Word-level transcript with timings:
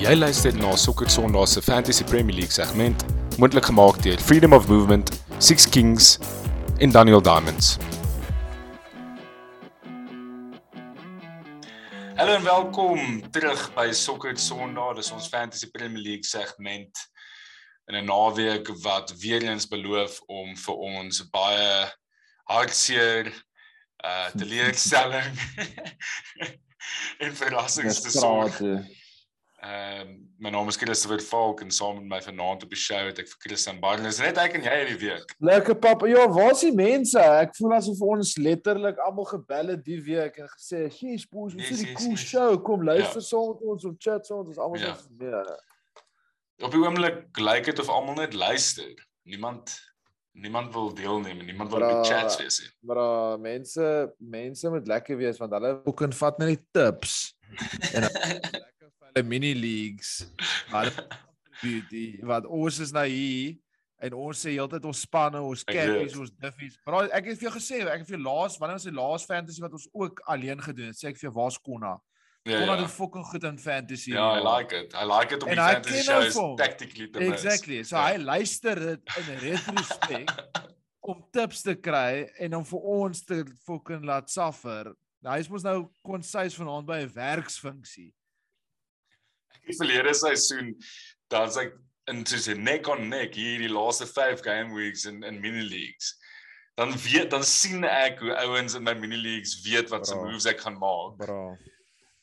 Jy 0.00 0.14
luister 0.16 0.54
na 0.56 0.70
Sokker 0.80 1.10
Sondag 1.12 1.48
se 1.48 1.60
Fantasy 1.60 2.04
Premier 2.04 2.32
League 2.32 2.52
segment, 2.52 3.02
moontlik 3.36 3.66
gemaak 3.68 3.98
deur 4.00 4.20
Freedom 4.24 4.54
of 4.56 4.64
Movement, 4.68 5.10
Six 5.38 5.66
Kings 5.68 6.18
en 6.80 6.90
Daniel 6.90 7.20
Diamonds. 7.20 7.76
Hallo 12.16 12.32
en 12.32 12.42
welkom 12.42 13.30
terug 13.30 13.66
by 13.74 13.92
Sokker 13.92 14.38
Sondag. 14.40 14.94
Dis 14.96 15.10
ons 15.12 15.28
Fantasy 15.28 15.68
Premier 15.70 16.00
League 16.00 16.24
segment 16.24 16.96
in 17.92 18.00
'n 18.00 18.08
naweek 18.08 18.72
wat 18.80 19.12
weer 19.20 19.42
eens 19.42 19.68
beloof 19.68 20.16
om 20.26 20.56
vir 20.56 20.74
ons 20.74 21.28
baie 21.28 21.92
hartseer 22.48 23.28
uh 24.04 24.32
teleurstelling 24.32 25.36
en 27.24 27.36
verrassings 27.36 28.00
te 28.00 28.10
sorg. 28.10 28.56
Ehm 29.60 30.00
um, 30.00 30.12
my 30.38 30.48
naam 30.48 30.68
is 30.68 30.76
Christopher 30.76 31.20
Falk 31.20 31.60
en 31.60 31.70
saam 31.70 31.98
met 31.98 32.06
my 32.08 32.20
vanaand 32.24 32.62
op 32.64 32.70
die 32.72 32.78
show 32.80 33.00
het 33.04 33.18
ek 33.20 33.26
vir 33.28 33.40
Christian 33.42 33.80
Barnes 33.82 34.16
net 34.22 34.38
ek 34.40 34.54
en 34.56 34.62
jy 34.64 34.76
hierdie 34.78 35.00
week. 35.02 35.34
Lekker 35.44 35.76
pap. 35.76 36.06
Ja, 36.08 36.22
waar 36.32 36.54
is 36.54 36.62
die 36.64 36.72
mense? 36.72 37.20
Ek 37.20 37.52
voel 37.58 37.74
asof 37.76 38.00
ons 38.06 38.30
letterlik 38.40 39.02
almal 39.04 39.28
gebel 39.28 39.74
het 39.74 39.82
die 39.84 39.98
week 40.06 40.38
en 40.40 40.48
gesê, 40.54 40.86
"Gee 40.94 41.18
spoes, 41.20 41.58
ons 41.58 41.68
het 41.68 41.82
'n 41.84 41.92
cool 41.98 42.16
yes, 42.16 42.24
show, 42.30 42.56
kom 42.64 42.86
luister 42.88 43.20
ja. 43.20 43.26
saam 43.26 43.52
met 43.52 43.68
ons 43.74 43.84
op 43.84 44.00
chat 44.00 44.26
saam, 44.26 44.46
ons 44.46 44.58
almal 44.58 44.80
ja. 44.80 44.94
so 44.94 45.28
ja. 45.28 45.44
Op 46.64 46.72
die 46.72 46.80
oomblik 46.80 47.36
lyk 47.36 47.64
dit 47.68 47.84
of 47.84 47.88
almal 47.88 48.16
net 48.16 48.32
luister. 48.32 48.96
Niemand 49.28 49.76
niemand 50.32 50.72
wil 50.72 50.94
deelneem 50.94 51.38
en 51.38 51.44
niemand 51.44 51.70
wil 51.70 51.82
op 51.82 52.02
die 52.02 52.12
chats 52.14 52.36
wees 52.40 52.60
nie. 52.60 52.70
Maar 52.80 53.38
mense 53.40 54.14
mense 54.16 54.70
moet 54.70 54.86
lekker 54.86 55.16
wees 55.16 55.38
want 55.38 55.52
hulle 55.52 55.80
ook 55.84 55.96
kan 55.96 56.12
vat 56.12 56.38
net 56.38 56.48
die 56.48 56.64
tips. 56.72 57.36
en 57.94 58.08
hulle 59.10 59.26
mini 59.26 59.54
leagues. 59.54 60.20
Maar 60.70 60.92
beauty 61.60 62.18
wat 62.30 62.46
ons 62.46 62.78
is 62.78 62.92
nou 62.94 63.06
hier 63.08 63.58
en 64.00 64.14
ons 64.16 64.42
sê 64.44 64.54
heeltyd 64.54 64.86
ons 64.88 65.00
spanne, 65.04 65.40
ons 65.44 65.64
cappies, 65.68 66.14
ons 66.16 66.30
diffies. 66.40 66.78
Maar 66.86 67.10
ek 67.18 67.26
het 67.30 67.40
vir 67.40 67.50
jou 67.50 67.56
gesê, 67.58 67.82
ek 67.84 68.00
het 68.00 68.08
vir 68.08 68.16
jou 68.16 68.22
laas, 68.24 68.56
wanneer 68.60 68.78
was 68.78 68.86
die 68.88 68.94
laas 68.96 69.26
fantasy 69.28 69.60
wat 69.60 69.74
ons 69.76 69.90
ook 69.92 70.22
alleen 70.32 70.62
gedoen 70.64 70.88
het? 70.88 70.96
Sê 70.96 71.10
ek 71.10 71.20
vir 71.20 71.28
jou 71.28 71.34
waar's 71.36 71.58
Konna? 71.60 71.98
Ja, 72.48 72.62
Konna 72.62 72.78
ja. 72.78 72.80
doen 72.80 72.88
fucking 72.88 73.26
goed 73.28 73.44
in 73.44 73.58
fantasy. 73.60 74.14
Ja, 74.14 74.30
I 74.38 74.44
like 74.46 74.72
it. 74.72 74.96
I 74.96 75.04
like 75.04 75.36
it 75.36 75.44
om 75.44 75.52
die 75.52 75.60
fantasy 75.60 76.06
shows 76.06 76.38
tactically 76.56 77.10
te 77.10 77.20
make. 77.20 77.36
Exactly. 77.36 77.82
So 77.84 77.98
ja. 77.98 78.06
hy 78.08 78.22
luister 78.24 78.80
dit 78.86 79.12
in 79.20 79.28
retrospect 79.44 80.64
om 81.10 81.20
tips 81.36 81.66
te 81.66 81.76
kry 81.76 82.24
en 82.40 82.56
om 82.62 82.64
vir 82.72 82.88
ons 82.96 83.24
te 83.28 83.42
fucking 83.66 84.08
laat 84.08 84.32
suffer. 84.32 84.94
Nou 85.20 85.36
hy's 85.36 85.52
mos 85.52 85.66
nou 85.66 85.76
konsis 86.06 86.56
vanaand 86.56 86.88
by 86.88 87.02
'n 87.04 87.12
werksfunksie 87.12 88.08
die 89.66 89.76
verlede 89.76 90.14
seisoen 90.14 90.74
dan's 91.30 91.58
ek 91.60 91.76
in 92.10 92.24
soos 92.26 92.48
'n 92.48 92.62
neck 92.62 92.88
on 92.88 93.08
neck 93.08 93.34
hier 93.34 93.58
die 93.58 93.70
laaste 93.70 94.06
5 94.06 94.42
game 94.42 94.74
weeks 94.74 95.04
in 95.06 95.22
in 95.22 95.40
mini 95.40 95.62
leagues. 95.62 96.16
Dan 96.74 96.92
weet 96.92 97.30
dan 97.30 97.44
sien 97.44 97.84
ek 97.84 98.20
hoe 98.20 98.34
ouens 98.46 98.74
in 98.74 98.82
my 98.82 98.94
mini 98.94 99.16
leagues 99.16 99.60
weet 99.62 99.90
wat 99.90 100.06
se 100.06 100.14
moves 100.14 100.46
ek 100.46 100.60
gaan 100.60 100.78
maak. 100.78 101.16
Bra. 101.16 101.58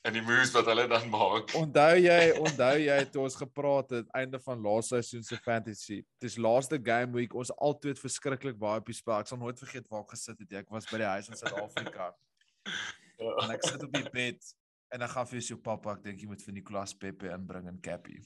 En 0.07 0.13
die 0.13 0.21
moves 0.21 0.51
wat 0.55 0.65
hulle 0.65 0.87
dan 0.87 1.09
maak. 1.09 1.51
Onthou 1.53 1.95
jy, 1.99 2.31
onthou 2.39 2.75
jy 2.79 2.99
toe 3.11 3.23
ons 3.23 3.35
gepraat 3.35 3.89
het 3.89 4.13
einde 4.15 4.39
van 4.39 4.61
laaste 4.63 4.95
seisoen 4.95 5.23
se 5.23 5.39
fantasy. 5.43 6.03
Dis 6.23 6.37
laaste 6.37 6.79
game 6.83 7.11
week 7.13 7.35
ons 7.35 7.51
altyd 7.57 7.99
verskriklik 7.99 8.57
baie 8.57 8.79
op 8.79 8.87
die 8.87 8.95
spel. 8.95 9.19
Ek 9.19 9.27
sal 9.27 9.41
nooit 9.41 9.59
vergeet 9.59 9.89
waar 9.91 10.05
ek 10.05 10.15
gesit 10.15 10.39
het. 10.39 10.53
Ek 10.63 10.71
was 10.71 10.87
by 10.91 11.03
die 11.03 11.11
huis 11.15 11.27
in 11.29 11.35
Suid-Afrika. 11.35 12.13
Ja. 12.13 12.71
En 13.17 13.49
ek 13.49 13.63
sit 13.65 13.81
op 13.81 13.93
die 13.95 14.09
bed 14.13 14.43
En 14.89 14.99
dan 14.99 15.09
gaan 15.11 15.27
vir 15.27 15.41
jou 15.43 15.59
pappa, 15.59 15.97
ek 15.97 16.03
dink 16.05 16.21
jy 16.23 16.29
moet 16.31 16.43
vir 16.43 16.55
Nicolas 16.55 16.93
Pepe 16.95 17.31
inbring 17.33 17.67
in 17.67 17.79
Cappy. 17.83 18.21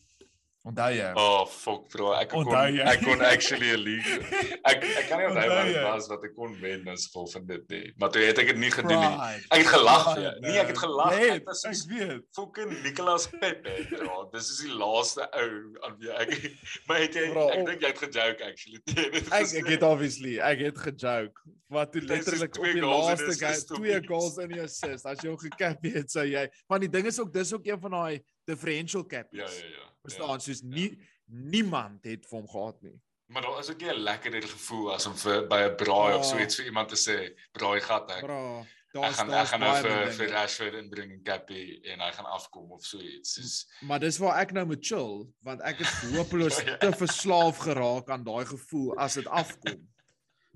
Onthou 0.62 0.92
jy? 0.94 1.08
Oh 1.18 1.48
fuck 1.50 1.88
bro, 1.90 2.12
ek 2.14 2.30
kon 2.30 2.50
ek 2.54 3.00
kon 3.02 3.22
actually 3.26 3.72
'n 3.74 3.82
league. 3.82 4.18
Ek 4.62 4.84
ek 4.86 5.08
kan 5.10 5.18
nie 5.18 5.30
onthou 5.32 5.48
wat 5.50 5.70
dit 5.72 5.80
was 5.82 6.10
wat 6.12 6.28
ek 6.28 6.36
kon 6.38 6.54
wen 6.62 6.92
as 6.94 7.08
gevolg 7.08 7.32
van 7.34 7.48
dit 7.50 7.64
nie. 7.74 7.88
Maar 7.98 8.12
toe 8.14 8.22
het 8.28 8.42
ek 8.44 8.52
dit 8.52 8.60
nie 8.62 8.70
gedoen 8.76 9.02
nie. 9.02 9.40
Ek 9.50 9.64
het 9.64 9.72
gelag 9.74 10.06
vir 10.12 10.22
jou. 10.22 10.34
Nee, 10.46 10.60
ek 10.62 10.70
het 10.70 10.82
gelag. 10.84 11.16
Nee, 11.16 11.32
ek 11.40 11.50
was 11.50 11.64
ek 11.66 11.82
weet. 11.90 12.22
Fucking 12.38 12.76
Nicolas 12.84 13.26
Pepe. 13.34 13.74
Ja, 13.90 14.22
dis 14.38 14.52
is 14.54 14.62
die 14.68 14.78
laaste 14.84 15.26
ou 15.42 15.50
aan 15.88 15.98
wie 15.98 16.14
ek 16.14 16.38
maar 16.86 17.02
het 17.08 17.18
jy 17.18 17.28
bro, 17.34 17.50
ek 17.50 17.66
dink 17.72 17.82
jy 17.82 17.94
het 17.96 18.06
gejoke 18.06 18.50
actually. 18.52 18.82
ek 19.42 19.58
ek 19.64 19.74
het 19.74 19.90
obviously, 19.90 20.38
ek 20.38 20.66
het 20.70 20.86
gejoke. 20.86 21.58
Wat 21.72 21.90
toe 21.90 22.06
letterlik 22.06 22.58
op 22.60 22.68
die 22.68 22.86
laaste 22.86 23.34
game 23.40 23.80
twee 23.80 24.02
goals 24.06 24.38
in 24.44 24.52
die 24.54 24.62
assist. 24.62 25.08
As 25.10 25.24
jy 25.24 25.32
hom 25.32 25.40
gekap 25.42 25.82
het, 25.88 26.12
sou 26.12 26.28
jy. 26.28 26.46
Maar 26.70 26.86
die 26.86 26.92
ding 26.92 27.08
is 27.10 27.18
ook 27.18 27.32
dis 27.34 27.54
ook 27.56 27.66
een 27.66 27.80
van 27.82 27.98
daai 27.98 28.22
differential 28.46 29.08
cap. 29.08 29.32
Ja, 29.32 29.48
ja, 29.48 29.72
ja. 29.80 29.91
Verstaan, 30.02 30.38
ja, 30.40 30.40
soos 30.40 30.62
nie 30.62 30.90
ja. 30.90 31.10
niemand 31.26 32.06
het 32.10 32.28
vir 32.30 32.40
hom 32.40 32.50
gehad 32.50 32.82
nie. 32.82 32.98
Maar 33.32 33.42
daar 33.42 33.60
is 33.60 33.70
ook 33.72 33.82
'n 33.82 34.04
lekkerder 34.04 34.44
gevoel 34.44 34.94
as 34.94 35.06
om 35.06 35.16
vir 35.16 35.48
by 35.48 35.62
'n 35.64 35.76
braai 35.76 36.14
oh, 36.14 36.20
of 36.20 36.26
so 36.26 36.38
iets 36.38 36.56
vir 36.56 36.66
iemand 36.66 36.90
te 36.90 37.00
sê, 37.00 37.18
braai 37.52 37.80
gat 37.82 38.10
ek. 38.12 38.26
Bra, 38.26 38.66
daar's 38.92 39.16
gaan 39.16 39.32
ek 39.34 39.48
gaan 39.48 39.60
nou 39.60 39.76
vir 39.82 40.12
vir 40.18 40.28
Rashford 40.30 40.74
inbring 40.74 41.12
en 41.12 41.24
Cappy 41.24 41.80
en 41.84 42.00
hy 42.00 42.12
gaan 42.12 42.26
afkom 42.26 42.72
of 42.72 42.86
so 42.86 43.00
iets. 43.00 43.34
Soos 43.34 43.68
Maar 43.82 44.00
dis 44.00 44.18
waar 44.18 44.42
ek 44.42 44.52
nou 44.52 44.66
moet 44.66 44.86
chill 44.86 45.32
want 45.40 45.62
ek 45.62 45.78
het 45.78 45.88
hopeloos 46.16 46.60
ja, 46.60 46.66
ja. 46.72 46.78
te 46.78 46.92
verslaaf 46.92 47.58
geraak 47.58 48.10
aan 48.10 48.24
daai 48.24 48.46
gevoel 48.46 48.98
as 48.98 49.14
dit 49.14 49.28
afkom. 49.28 49.88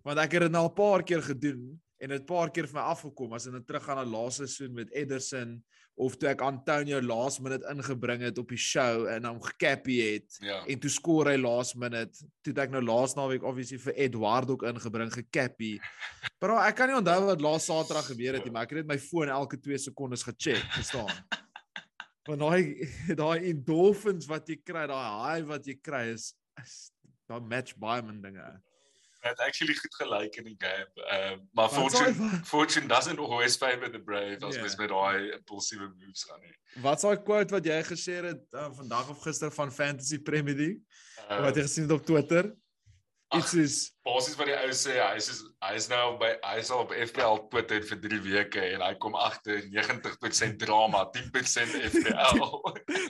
Want 0.04 0.20
ek 0.20 0.32
het 0.32 0.42
dit 0.42 0.52
nou 0.52 0.66
'n 0.68 0.74
paar 0.74 1.04
keer 1.04 1.22
gedoen 1.22 1.82
en 1.98 2.10
dit 2.10 2.22
'n 2.22 2.26
paar 2.26 2.52
keer 2.52 2.68
vir 2.68 2.82
my 2.82 2.88
afgekom 2.92 3.34
as 3.34 3.46
in 3.46 3.56
'n 3.56 3.64
teruggaan 3.64 3.96
na 3.96 4.06
laaste 4.06 4.48
seisoen 4.48 4.74
met 4.74 4.92
Ederson 4.92 5.64
of 5.96 6.18
toe 6.20 6.28
ek 6.34 6.42
Antonio 6.44 7.00
last 7.00 7.40
minute 7.44 7.64
ingebring 7.72 8.26
het 8.26 8.40
op 8.42 8.50
die 8.52 8.60
show 8.60 9.06
en 9.12 9.28
hom 9.30 9.40
gecappy 9.44 9.96
het 10.02 10.40
ja. 10.44 10.58
en 10.68 10.82
toe 10.84 10.92
skoor 10.92 11.30
hy 11.32 11.38
last 11.40 11.78
minute 11.80 12.28
toe 12.44 12.56
ek 12.60 12.74
nou 12.74 12.82
laas 12.84 13.16
naweek 13.16 13.46
obviously 13.48 13.80
vir 13.86 13.96
Edward 14.08 14.52
ook 14.52 14.68
ingebring 14.68 15.14
gecappy. 15.14 15.76
Bro, 16.44 16.60
ek 16.60 16.76
kan 16.80 16.92
nie 16.92 17.00
onthou 17.00 17.22
wat 17.30 17.44
laas 17.44 17.70
Saterdag 17.70 18.12
gebeur 18.12 18.38
het 18.40 18.46
nie, 18.46 18.52
maar 18.54 18.68
ek 18.68 18.76
het 18.76 18.84
net 18.84 18.92
my 18.92 19.00
foon 19.02 19.32
elke 19.32 19.60
2 19.62 19.86
sekondes 19.88 20.26
gecheck, 20.28 20.64
verstaan? 20.76 21.12
Want 22.28 22.42
daai 22.42 23.16
daai 23.16 23.52
endorphins 23.52 24.26
wat 24.26 24.48
jy 24.50 24.58
kry, 24.66 24.88
daai 24.90 25.10
high 25.22 25.44
wat 25.46 25.68
jy 25.70 25.76
kry 25.78 26.08
is, 26.16 26.32
is 26.58 26.90
daai 27.30 27.44
match 27.46 27.78
baie 27.78 28.02
min 28.02 28.18
dinge 28.24 28.48
het 29.30 29.40
actually 29.40 29.76
goed 29.76 29.96
gelyk 29.96 30.36
in 30.36 30.44
die 30.44 30.58
game. 30.58 30.90
Ehm 30.94 31.34
uh, 31.34 31.40
maar 31.52 31.70
fortune 31.70 32.42
fortune 32.44 32.88
doesn't 32.88 33.20
always 33.20 33.58
favor 33.58 33.92
the 33.92 34.00
brave 34.00 34.46
as 34.46 34.56
yeah. 34.56 34.78
met 34.78 34.90
daai 34.90 35.32
impulsive 35.32 35.92
moves 36.00 36.30
aan 36.32 36.42
nie. 36.42 36.56
Wat 36.82 37.00
s'daai 37.00 37.24
quote 37.24 37.56
wat 37.56 37.66
jy 37.66 37.80
gesê 37.88 38.20
het 38.26 38.44
uh, 38.52 38.70
vandag 38.82 39.10
of 39.10 39.22
gister 39.22 39.52
van 39.52 39.72
Fantasy 39.72 40.20
Premier 40.20 40.56
League? 40.56 40.82
Uh, 41.30 41.42
wat 41.48 41.56
jy 41.56 41.66
gesien 41.68 41.88
het 41.88 41.98
op 41.98 42.06
Twitter? 42.06 42.54
Iets 43.38 43.54
is 43.54 43.78
basies 44.06 44.36
wat 44.38 44.50
die 44.50 44.56
ou 44.56 44.74
sê, 44.78 44.96
hy 45.00 45.18
is 45.18 45.42
hy 45.66 45.72
is 45.80 45.88
nou 45.90 46.04
by 46.22 46.30
hy 46.44 46.60
is 46.62 46.70
al 46.74 46.84
op 46.84 46.94
FPL 46.94 47.40
Twitter 47.50 47.82
vir 47.90 48.00
3 48.04 48.20
weke 48.28 48.64
en 48.76 48.84
hy 48.86 48.92
kom 49.02 49.18
agter 49.18 49.64
90% 49.74 50.60
drama, 50.62 51.04
10% 51.16 51.76
FPL. 51.90 52.46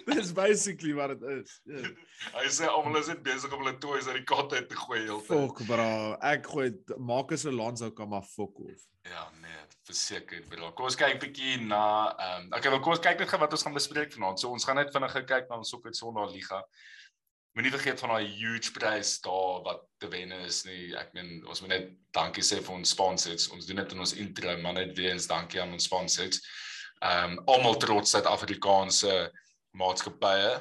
Dis 0.09 0.31
basically 0.35 0.95
wat 0.97 1.15
dit 1.15 1.27
is. 1.35 1.59
Yeah. 1.67 1.91
hy 2.37 2.47
sê 2.57 2.71
almal 2.71 3.01
is 3.01 3.11
net 3.11 3.23
besig 3.27 3.51
om 3.51 3.63
hulle 3.65 3.75
toys 3.83 4.07
uit 4.09 4.21
die 4.21 4.27
kat 4.31 4.55
uit 4.55 4.69
te 4.71 4.79
gooi 4.85 5.01
heeltyd. 5.03 5.29
Fok 5.33 5.63
bra, 5.67 5.89
ek 6.31 6.51
gooi 6.53 6.71
maak 7.11 7.35
as 7.35 7.47
Alonso 7.51 7.91
kan 7.95 8.11
maar 8.11 8.25
fok 8.35 8.63
of. 8.65 8.89
Ja, 9.05 9.27
nee, 9.43 9.61
verseker 9.85 10.47
bra. 10.49 10.71
Kom 10.73 10.87
ons 10.87 10.97
kyk 10.97 11.19
bietjie 11.21 11.59
na 11.67 11.85
ehm 12.15 12.47
um, 12.47 12.51
okay, 12.55 12.71
wel 12.71 12.81
kom 12.81 12.95
ons 12.95 13.03
kyk 13.03 13.19
net 13.21 13.29
gou 13.29 13.43
wat 13.43 13.57
ons 13.57 13.67
gaan 13.67 13.75
bespreek 13.75 14.15
vanaand. 14.15 14.41
So 14.41 14.55
ons 14.55 14.65
gaan 14.65 14.79
net 14.79 14.95
vinnig 14.95 15.19
kyk 15.27 15.51
na 15.51 15.59
ons 15.59 15.75
Soccer 15.75 15.93
Sondag 15.97 16.31
Liga 16.33 16.63
moenie 17.55 17.71
vergeet 17.71 18.01
van 18.03 18.11
daai 18.11 18.27
huge 18.35 18.71
prys 18.75 19.15
daar 19.23 19.61
wat 19.63 19.85
te 20.03 20.09
wen 20.11 20.33
is 20.43 20.63
nie. 20.67 20.91
Ek 20.99 21.13
meen 21.15 21.39
ons 21.47 21.61
moet 21.63 21.71
net 21.71 21.89
dankie 22.15 22.43
sê 22.43 22.59
vir 22.59 22.75
ons 22.75 22.91
sponsors. 22.91 23.47
Ons 23.55 23.67
doen 23.69 23.79
dit 23.79 23.95
in 23.95 24.03
ons 24.03 24.15
intro, 24.19 24.55
maar 24.59 24.75
net 24.75 24.91
weer 24.97 25.13
eens 25.13 25.29
dankie 25.31 25.61
aan 25.63 25.75
ons 25.75 25.87
sponsors. 25.87 26.41
Ehm 26.99 27.37
um, 27.37 27.43
almal 27.51 27.79
trots 27.79 28.11
Suid-Afrikaanse 28.15 29.15
maatskappye 29.75 30.51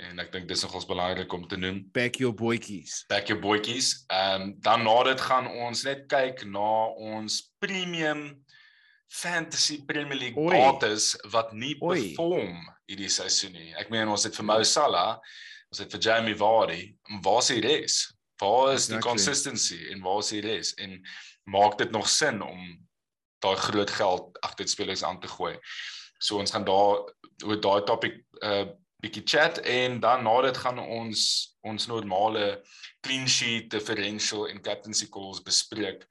en 0.00 0.22
ek 0.22 0.30
dink 0.32 0.46
dis 0.48 0.62
nogals 0.64 0.86
belangrik 0.86 1.34
om 1.34 1.48
te 1.50 1.58
noem. 1.58 1.82
Back 1.94 2.22
your 2.22 2.34
boytjies. 2.34 3.02
Back 3.10 3.30
your 3.32 3.42
boytjies. 3.42 3.92
Ehm 4.06 4.46
um, 4.46 4.54
dan 4.62 4.86
na 4.86 4.96
dit 5.10 5.26
gaan 5.26 5.50
ons 5.66 5.84
net 5.88 6.06
kyk 6.10 6.46
na 6.46 6.70
ons 6.94 7.42
premium 7.58 8.28
fantasy 9.10 9.82
Premier 9.82 10.18
League 10.18 10.38
bates 10.38 11.16
wat 11.34 11.50
nie 11.52 11.74
Oei. 11.82 12.12
perform 12.14 12.60
hierdie 12.86 13.10
seisoen 13.10 13.56
nie. 13.58 13.72
Ek 13.74 13.90
meen 13.90 14.06
ons 14.08 14.22
het 14.26 14.36
vir 14.38 14.46
Mo 14.46 14.62
Salah 14.62 15.16
ons 15.70 15.78
het 15.78 15.92
vir 15.94 16.02
Jamie 16.02 16.36
Vardy, 16.36 16.80
waar 17.22 17.38
is 17.38 17.50
die 17.52 17.62
res? 17.62 17.98
Waar 18.40 18.72
is 18.72 18.88
exactly. 18.88 18.96
die 18.96 19.06
consistency 19.06 19.80
en 19.92 20.02
waar 20.02 20.18
is 20.24 20.32
die 20.34 20.42
res? 20.42 20.72
En 20.82 20.96
maak 21.50 21.78
dit 21.78 21.90
nog 21.94 22.08
sin 22.10 22.42
om 22.42 22.64
daai 23.44 23.56
groot 23.56 23.90
geld 23.90 24.40
agter 24.46 24.68
spelers 24.68 25.04
aan 25.06 25.20
te 25.20 25.30
gooi? 25.30 25.54
So 26.18 26.40
ons 26.42 26.50
gaan 26.50 26.66
daar 26.66 27.06
oor 27.46 27.60
daai 27.60 27.84
topik 27.86 28.18
'n 28.18 28.46
uh, 28.50 28.66
bietjie 29.00 29.22
chat 29.24 29.58
en 29.58 30.00
dan 30.00 30.24
na 30.24 30.40
dit 30.42 30.56
gaan 30.56 30.78
ons 30.78 31.20
ons 31.60 31.86
normale 31.86 32.64
clean 33.00 33.28
sheet 33.28 33.70
differential 33.70 34.48
en 34.48 34.60
captaincy 34.60 35.08
calls 35.08 35.42
bespreek. 35.42 36.04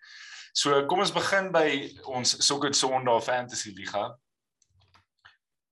So 0.53 0.85
kom 0.85 0.99
ons 0.99 1.13
begin 1.13 1.51
by 1.51 1.97
ons 2.05 2.45
Soccer 2.45 2.73
Sondag 2.73 3.23
Fantasy 3.23 3.73
Liga. 3.75 4.17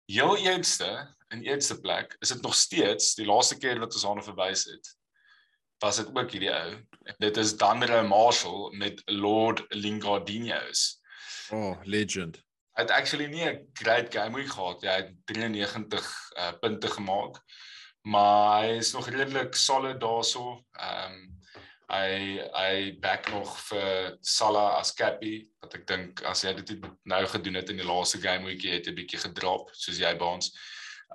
Jou 0.05 0.37
eerste 0.37 1.16
in 1.29 1.43
eerste 1.43 1.79
plek, 1.79 2.15
is 2.19 2.29
dit 2.29 2.41
nog 2.41 2.55
steeds 2.55 3.15
die 3.15 3.25
laaste 3.25 3.57
keer 3.57 3.79
wat 3.79 3.93
ons 3.93 4.05
aan 4.05 4.23
verwys 4.23 4.63
het. 4.69 4.93
Was 5.83 5.99
dit 6.01 6.09
ook 6.09 6.31
hierdie 6.31 6.53
ou? 6.53 6.77
Dit 7.21 7.37
is 7.37 7.57
Danre 7.57 8.01
Marshall 8.07 8.73
met 8.77 9.01
Lord 9.05 9.65
Lingardinios. 9.69 11.01
Oh, 11.53 11.77
legend. 11.83 12.41
Hy 12.77 12.85
het 12.85 12.91
actually 12.91 13.27
nie 13.27 13.45
'n 13.45 13.69
great 13.73 14.13
game 14.13 14.35
week 14.35 14.49
gehad. 14.49 14.81
Hy 14.81 14.97
het 15.01 15.13
93 15.25 16.31
uh, 16.37 16.51
punte 16.61 16.87
gemaak. 16.87 17.41
Maar 18.01 18.63
hy 18.63 18.77
is 18.77 18.93
nog 18.93 19.09
redelik 19.09 19.55
solid 19.55 19.99
daarso. 19.99 20.63
Ehm 20.71 21.13
um, 21.13 21.37
hy 21.87 22.39
hy 22.51 22.99
back 22.99 23.29
nog 23.31 23.53
vir 23.69 24.17
Salah 24.21 24.75
as 24.79 24.91
cappy 24.93 25.47
wat 25.63 25.77
ek 25.77 25.85
dink 25.87 26.23
as 26.27 26.43
hy 26.43 26.51
dit 26.59 26.83
nou 27.07 27.21
gedoen 27.31 27.55
het 27.61 27.69
in 27.71 27.79
die 27.79 27.87
laaste 27.87 28.19
game 28.19 28.43
week 28.49 28.65
het 28.67 28.89
hy 28.89 28.91
'n 28.91 28.99
bietjie 28.99 29.21
gedrop 29.23 29.71
soos 29.71 29.99
jy 29.99 30.11
by 30.19 30.25
ons. 30.35 30.51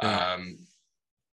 Ja. 0.00 0.34
Ehm 0.34 0.40
um, 0.40 0.70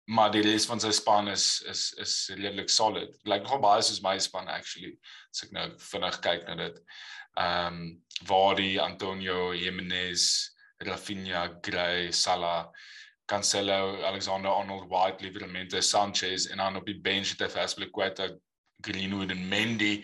maar 0.08 0.32
die 0.32 0.42
res 0.42 0.64
van 0.66 0.80
sy 0.80 0.94
span 0.96 1.28
is 1.28 1.62
is 1.68 1.92
is 2.00 2.14
redelik 2.36 2.70
solid. 2.72 3.12
Lyk 3.28 3.44
nogal 3.44 3.60
baie 3.60 3.82
soos 3.84 4.00
my 4.02 4.16
span 4.24 4.48
actually. 4.48 4.94
As 5.36 5.44
ek 5.44 5.52
nou 5.52 5.66
vinnig 5.90 6.20
kyk 6.24 6.46
na 6.48 6.56
dit. 6.62 6.78
Ehm 7.38 7.82
um, 7.82 7.90
Vardy, 8.26 8.78
Antonio 8.82 9.52
Jimenez, 9.54 10.24
Rafinha, 10.82 11.60
Gray, 11.62 12.12
Salah, 12.12 12.72
Cancelo, 13.28 14.02
Alexander 14.04 14.50
Arnold, 14.50 14.90
White, 14.90 15.22
Livramento, 15.22 15.82
Sanchez 15.82 16.48
en 16.48 16.58
dan 16.58 16.76
op 16.76 16.86
die 16.86 17.00
bench 17.02 17.36
het 17.36 17.54
hy 17.54 17.66
Aspilicueta, 17.68 18.30
Greenwood 18.82 19.34
en 19.36 19.48
Mendy. 19.52 20.00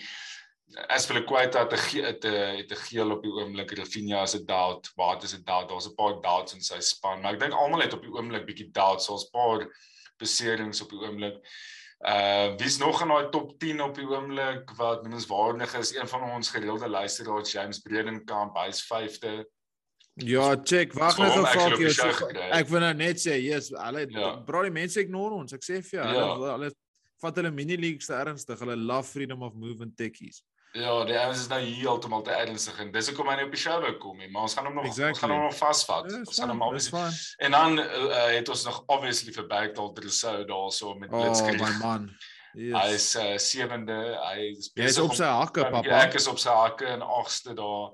Aspilicueta 0.88 1.60
het 1.64 1.74
'n 1.74 2.04
het 2.04 2.26
'n 2.26 2.58
het 2.58 2.72
'n 2.72 2.84
geel 2.88 3.12
op 3.12 3.22
die 3.24 3.32
oomblik. 3.32 3.72
Rafinha 3.78 4.22
is 4.24 4.36
'n 4.36 4.46
doubt. 4.46 4.92
Wat 4.96 5.24
is 5.24 5.36
'n 5.36 5.44
doubt? 5.44 5.70
Daar's 5.70 5.88
'n 5.88 5.96
paar 5.96 6.22
doubts 6.22 6.54
in 6.54 6.62
sy 6.62 6.80
span, 6.80 7.22
maar 7.22 7.34
ek 7.34 7.40
dink 7.40 7.54
almal 7.54 7.82
het 7.82 7.94
op 7.94 8.02
die 8.02 8.12
oomblik 8.12 8.46
bietjie 8.46 8.72
doubts. 8.72 9.10
'n 9.10 9.30
paar 9.32 9.68
beserings 10.18 10.82
op 10.82 10.90
die 10.90 11.00
oomblik. 11.00 11.38
Uh 12.04 12.56
wie's 12.60 12.78
nog 12.78 13.02
in 13.02 13.08
daai 13.08 13.30
top 13.30 13.60
10 13.60 13.82
op 13.82 13.96
die 13.96 14.08
oomblik 14.08 14.72
wat 14.76 15.04
noemenswaardig 15.04 15.74
is? 15.80 15.96
Een 15.96 16.08
van 16.08 16.24
ons 16.32 16.50
gereelde 16.50 16.90
luisteraars, 16.90 17.52
James 17.52 17.80
Bredenkamp, 17.80 18.58
hy's 18.58 18.82
5de. 18.84 19.46
Ja, 20.14 20.56
check, 20.64 20.94
wag 20.94 21.18
net 21.18 21.32
gou 21.32 21.70
vir 21.76 21.90
jou. 21.90 22.42
Ek 22.54 22.68
wil 22.68 22.84
nou 22.84 22.94
net 22.94 23.22
sê, 23.24 23.38
yes, 23.42 23.72
hulle 23.74 24.04
ja. 24.12 24.36
bro, 24.46 24.62
die 24.62 24.74
mense 24.74 25.00
ignore 25.02 25.40
ons. 25.42 25.56
Ek 25.56 25.64
sê 25.64 25.80
vir 25.80 26.00
jou, 26.00 26.10
ja. 26.14 26.28
hulle 26.34 26.52
hulle 26.52 26.70
vat 27.24 27.40
hulle 27.40 27.52
mini 27.56 27.78
leagues 27.80 28.12
te 28.12 28.18
ernstig. 28.20 28.60
Hulle 28.60 28.76
love 28.76 29.10
freedom 29.10 29.42
of 29.48 29.56
movement 29.56 29.96
techies. 29.98 30.44
Ja, 30.74 30.94
die 31.06 31.18
ouens 31.20 31.44
is 31.44 31.50
nou 31.52 31.60
heeltemal 31.62 32.24
te 32.26 32.32
ernstig 32.34 32.80
en 32.82 32.92
dis 32.92 33.08
hoekom 33.12 33.28
hy 33.30 33.36
nie 33.38 33.46
op 33.46 33.52
die 33.54 33.62
show 33.62 33.76
wou 33.84 33.92
kom 34.02 34.18
nie, 34.18 34.30
maar 34.34 34.48
ons 34.48 34.56
gaan 34.58 34.66
hom 34.66 34.80
nog 34.80 34.88
exactly. 34.90 35.12
ons 35.14 35.20
gaan 35.22 35.34
hom 35.36 35.44
nog 35.46 35.58
vasvat. 35.58 36.08
Yeah, 36.10 36.24
ons 36.26 36.40
gaan 36.42 36.54
hom 36.54 36.64
obviously. 36.66 37.04
En 37.46 37.54
dan 37.54 37.82
uh, 37.84 38.22
het 38.34 38.50
ons 38.50 38.64
nog 38.66 38.80
obviously 38.96 39.36
vir 39.36 39.46
Bergdal 39.52 39.92
Drusou 39.94 40.40
daarso 40.50 40.96
met 40.98 41.14
Blitzkrieg. 41.14 41.62
Oh 41.62 41.70
my 41.70 41.78
man. 41.84 42.08
Yes. 42.54 42.74
Hy 42.78 42.90
is 42.94 43.06
uh, 43.18 43.38
sewende, 43.42 43.96
hy 44.22 44.52
is 44.52 44.68
besig 44.78 45.02
op 45.02 45.16
sy 45.18 45.26
hakke, 45.26 45.64
papa. 45.74 45.90
Ek 46.04 46.20
is 46.20 46.28
op 46.30 46.38
sy 46.38 46.54
hakke 46.54 46.86
en 46.86 47.02
agste 47.02 47.56
daar. 47.58 47.88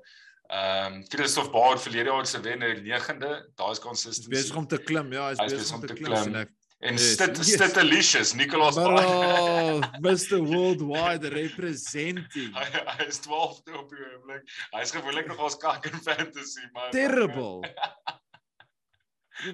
Ehm 0.50 0.98
um, 0.98 1.04
Christoph 1.08 1.52
Baard 1.54 1.80
verlede 1.80 2.12
jaar 2.12 2.26
se 2.28 2.42
wenner 2.44 2.82
9de. 2.84 3.30
Daar's 3.56 3.80
consistency. 3.80 4.34
Besig 4.34 4.58
om 4.60 4.68
te 4.68 4.82
klim. 4.84 5.14
Ja, 5.16 5.30
hy 5.30 5.38
is 5.38 5.54
besig 5.54 5.78
om 5.78 5.86
te 5.86 5.96
klim. 5.96 6.12
klim. 6.12 6.50
En 6.80 6.96
yes, 6.96 7.12
stit 7.12 7.38
yes. 7.38 7.54
stit 7.54 7.74
delicious 7.76 8.34
Nicholas 8.34 8.76
Bro, 8.76 9.82
Mr 10.00 10.40
Worldwide 10.52 11.28
representing. 11.28 12.54
hy, 12.56 12.68
hy 12.72 13.08
is 13.12 13.20
12de 13.26 13.76
op 13.76 13.92
die 13.92 14.00
oomblik. 14.00 14.46
Hy's 14.78 14.94
gewoonlik 14.96 15.28
nog 15.28 15.44
ons 15.44 15.60
kak 15.60 15.90
in 15.92 16.00
fantasy, 16.06 16.64
maar 16.72 16.94
terrible. 16.96 17.68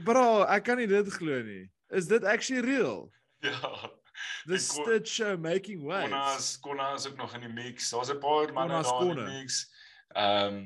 Bro, 0.06 0.44
ek 0.54 0.68
kan 0.70 0.78
nie 0.78 0.88
dit 0.92 1.10
glo 1.18 1.42
nie. 1.50 1.66
Is 1.98 2.06
dit 2.14 2.30
actually 2.30 2.62
real? 2.62 3.08
Ja. 3.42 3.74
The 4.46 4.62
stit 4.62 5.10
show 5.10 5.34
making 5.42 5.82
waves. 5.82 6.14
Konas 6.14 6.54
Konas 6.62 7.10
ook 7.10 7.18
nog 7.18 7.34
in 7.36 7.50
die 7.50 7.54
mix. 7.58 7.90
Daar's 7.90 8.14
'n 8.14 8.22
paar 8.22 8.54
manne 8.54 8.84
daar 8.86 9.02
in 9.02 9.18
die 9.18 9.30
mix. 9.42 9.66
Ehm 10.14 10.54
um, 10.54 10.64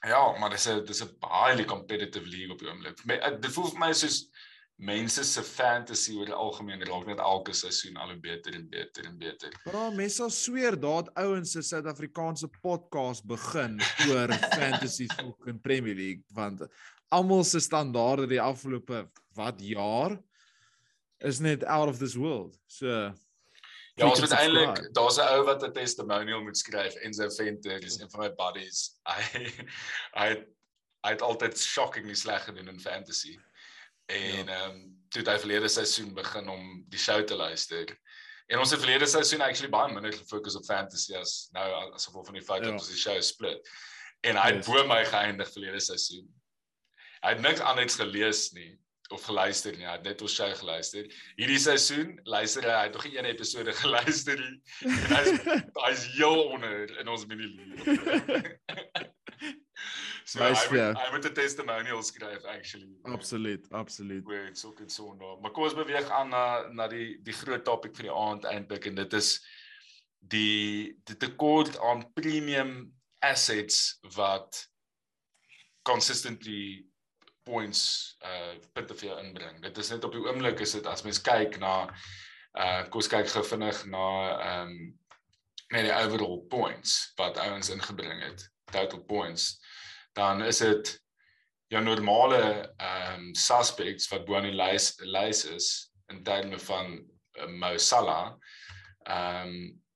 ja, 0.00 0.38
maar 0.40 0.50
dis 0.50 0.64
'n 0.66 0.84
dis 0.84 1.04
'n 1.04 1.12
baie 1.20 1.64
competitive 1.64 2.26
league 2.26 2.52
op 2.56 2.58
die 2.58 2.68
oomblik. 2.68 2.96
Dit 3.40 3.52
voel 3.52 3.68
vir 3.68 3.78
my 3.78 3.92
soos 3.92 4.30
mense 4.78 5.24
se 5.24 5.42
fantasy 5.42 6.14
oor 6.14 6.28
die 6.30 6.36
algemeen 6.36 6.84
raak 6.86 7.06
net 7.08 7.18
elke 7.18 7.54
seisoen 7.56 7.96
al 7.98 8.12
hoe 8.12 8.20
beter 8.22 8.54
en 8.54 8.68
beter 8.70 9.08
en 9.08 9.16
beter. 9.18 9.54
Bro, 9.64 9.88
mense 9.96 10.20
sal 10.20 10.30
sweer 10.30 10.78
daad 10.78 11.10
ouens 11.18 11.52
se 11.56 11.64
Suid-Afrikaanse 11.66 12.50
podcast 12.62 13.26
begin 13.26 13.78
oor 14.06 14.34
fantasy 14.60 15.08
fucking 15.16 15.58
Premier 15.64 15.98
League 15.98 16.22
want 16.36 16.62
almal 17.10 17.42
se 17.44 17.60
standaarde 17.64 18.28
die 18.30 18.42
afgelope 18.42 19.08
wat 19.38 19.58
jaar 19.64 20.14
is 21.26 21.40
net 21.42 21.64
out 21.66 21.88
of 21.88 21.98
this 21.98 22.14
world. 22.14 22.54
So 22.66 23.10
Ja, 23.98 24.06
ons 24.06 24.20
moet 24.22 24.30
eintlik 24.30 24.76
daar's 24.94 25.18
'n 25.18 25.26
ou 25.34 25.42
wat 25.44 25.64
'n 25.66 25.72
testimonial 25.74 26.42
moet 26.42 26.56
skryf 26.56 26.94
en 27.02 27.14
sy 27.14 27.26
venter 27.34 27.82
is 27.82 27.98
een 27.98 28.10
van 28.10 28.20
my 28.20 28.30
buddies. 28.30 28.94
Hy 29.10 29.50
hy 30.14 30.28
hy 31.02 31.10
het 31.14 31.22
altyd 31.22 31.58
shockingly 31.58 32.14
sleg 32.14 32.44
gedoen 32.44 32.68
in 32.68 32.80
fantasy. 32.80 33.38
En 34.08 34.46
ja. 34.46 34.54
ehm 34.54 34.70
um, 34.70 34.86
toe 35.08 35.24
hy 35.24 35.38
verlede 35.40 35.68
seisoen 35.72 36.10
begin 36.16 36.48
om 36.52 36.64
die 36.92 37.00
show 37.00 37.22
te 37.24 37.36
luister. 37.36 37.94
En 38.48 38.60
ons 38.60 38.70
het 38.72 38.80
verlede 38.80 39.06
seisoen 39.08 39.44
actually 39.44 39.70
baie 39.72 39.92
minder 39.92 40.12
gefokus 40.12 40.56
op 40.56 40.64
fantasy 40.64 41.14
as 41.16 41.48
nou 41.56 41.64
as 41.94 42.08
gevolg 42.08 42.28
van 42.28 42.36
die 42.36 42.44
feit 42.44 42.64
ja. 42.64 42.70
dat 42.70 42.80
ons 42.80 42.90
die 42.92 43.00
show 43.00 43.16
split. 43.24 43.70
En 44.24 44.40
hy 44.40 44.50
het 44.54 44.66
bo 44.66 44.84
my 44.88 45.00
geëindig 45.08 45.50
verlede 45.52 45.80
seisoen. 45.84 46.28
Hy 47.24 47.34
het 47.34 47.42
niks 47.44 47.64
anders 47.64 47.98
gelees 48.00 48.48
nie 48.56 48.70
of 49.12 49.24
geluister 49.24 49.76
nie. 49.76 49.86
Hy 49.88 49.96
het 49.96 50.08
net 50.08 50.24
ons 50.24 50.36
show 50.40 50.48
geluister. 50.60 51.08
Hierdie 51.40 51.60
seisoen 51.60 52.16
luister 52.28 52.64
hy, 52.68 52.74
hy 52.76 52.88
het 52.88 52.96
nog 52.96 53.04
nie 53.08 53.18
een 53.18 53.30
episode 53.32 53.76
geluister 53.82 54.40
nie. 54.40 54.56
Hy's 55.12 55.44
hy's 55.84 56.08
heel 56.16 56.42
onder 56.48 56.96
in 57.00 57.12
ons 57.12 57.28
mini 57.28 57.48
league. 57.56 58.56
So 60.24 60.40
nice, 60.40 60.66
I 60.66 60.70
would, 60.70 60.96
I 60.96 61.10
would 61.12 61.24
a 61.24 61.30
testimonial 61.30 62.02
skryf 62.02 62.44
actually. 62.48 62.96
Absoluut, 63.06 63.66
absoluut. 63.72 64.24
Goed, 64.24 64.58
so 64.58 64.72
goed 64.72 64.92
so 64.92 65.14
nou. 65.14 65.38
Maar 65.40 65.54
kom 65.56 65.64
ons 65.64 65.76
beweeg 65.78 66.10
aan 66.10 66.34
na 66.34 66.44
na 66.72 66.88
die 66.88 67.16
die 67.24 67.36
groot 67.36 67.64
topik 67.64 67.96
vir 67.96 68.10
die 68.10 68.14
aand 68.14 68.44
eintlik 68.50 68.90
en 68.90 68.98
dit 68.98 69.16
is 69.16 69.38
die 70.18 70.92
die 71.08 71.16
tekort 71.16 71.78
aan 71.80 72.04
premium 72.18 72.92
assets 73.24 73.98
wat 74.16 74.66
consistently 75.88 76.84
points 77.48 78.16
uh 78.20 78.58
punte 78.76 78.96
vir 79.00 79.10
jou 79.10 79.18
inbring. 79.24 79.62
Dit 79.64 79.78
is 79.80 79.90
net 79.94 80.04
op 80.04 80.12
die 80.12 80.24
oomblik 80.26 80.60
is 80.60 80.76
dit 80.76 80.86
as 80.86 81.04
mens 81.06 81.22
kyk 81.24 81.56
na 81.62 81.74
uh 82.58 82.82
kom 82.90 83.00
ons 83.00 83.12
kyk 83.14 83.30
gou 83.32 83.44
vinnig 83.54 83.84
na 83.92 84.06
um 84.52 84.74
net 85.72 85.84
die 85.84 85.96
overall 85.96 86.40
points 86.52 87.12
wat 87.20 87.40
ouens 87.40 87.68
ingebring 87.72 88.22
het, 88.24 88.44
total 88.70 89.04
points 89.04 89.58
dan 90.18 90.42
is 90.42 90.58
dit 90.58 90.94
jou 91.68 91.82
normale 91.84 92.40
ehm 92.76 93.14
um, 93.14 93.34
suspects 93.34 94.08
wat 94.12 94.24
bo 94.26 94.38
in 94.40 94.48
die 94.50 94.56
lys 94.56 94.94
lys 95.04 95.44
is 95.44 95.68
in 96.12 96.22
terme 96.24 96.58
van 96.58 96.96
uh, 96.96 97.46
Mo 97.46 97.76
Salah. 97.76 98.32
Ehm 99.04 99.52
um, 99.52 99.86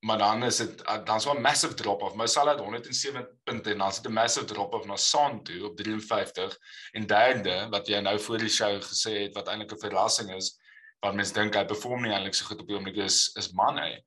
maar 0.00 0.18
dan 0.18 0.42
is 0.42 0.56
dit 0.56 0.80
uh, 0.88 1.04
dan 1.04 1.20
so 1.20 1.32
'n 1.32 1.40
massive 1.40 1.74
drop 1.74 2.02
off. 2.02 2.14
Mo 2.14 2.26
Salah 2.26 2.52
het 2.52 2.60
107 2.60 3.26
punte 3.44 3.70
en 3.70 3.78
dan 3.78 3.92
sit 3.92 4.06
'n 4.06 4.12
massive 4.12 4.46
drop 4.46 4.74
off 4.74 4.86
na 4.86 4.96
Son 4.96 5.42
toe 5.44 5.64
op 5.64 5.76
53 5.76 6.58
en 6.92 7.06
derde 7.06 7.66
wat 7.70 7.86
jy 7.86 8.00
nou 8.00 8.18
voor 8.20 8.38
die 8.38 8.48
show 8.48 8.82
gesê 8.82 9.12
het 9.22 9.34
wat 9.34 9.48
eintlik 9.48 9.72
'n 9.72 9.84
verrassing 9.86 10.34
is 10.34 10.58
wat 11.00 11.14
mense 11.14 11.32
dink 11.32 11.54
hy 11.54 11.64
perform 11.64 12.02
nie 12.02 12.12
eintlik 12.12 12.34
so 12.34 12.44
goed 12.44 12.60
op 12.60 12.66
die 12.66 12.76
oomblik 12.76 12.96
is 12.96 13.30
is 13.36 13.52
Mane. 13.52 14.02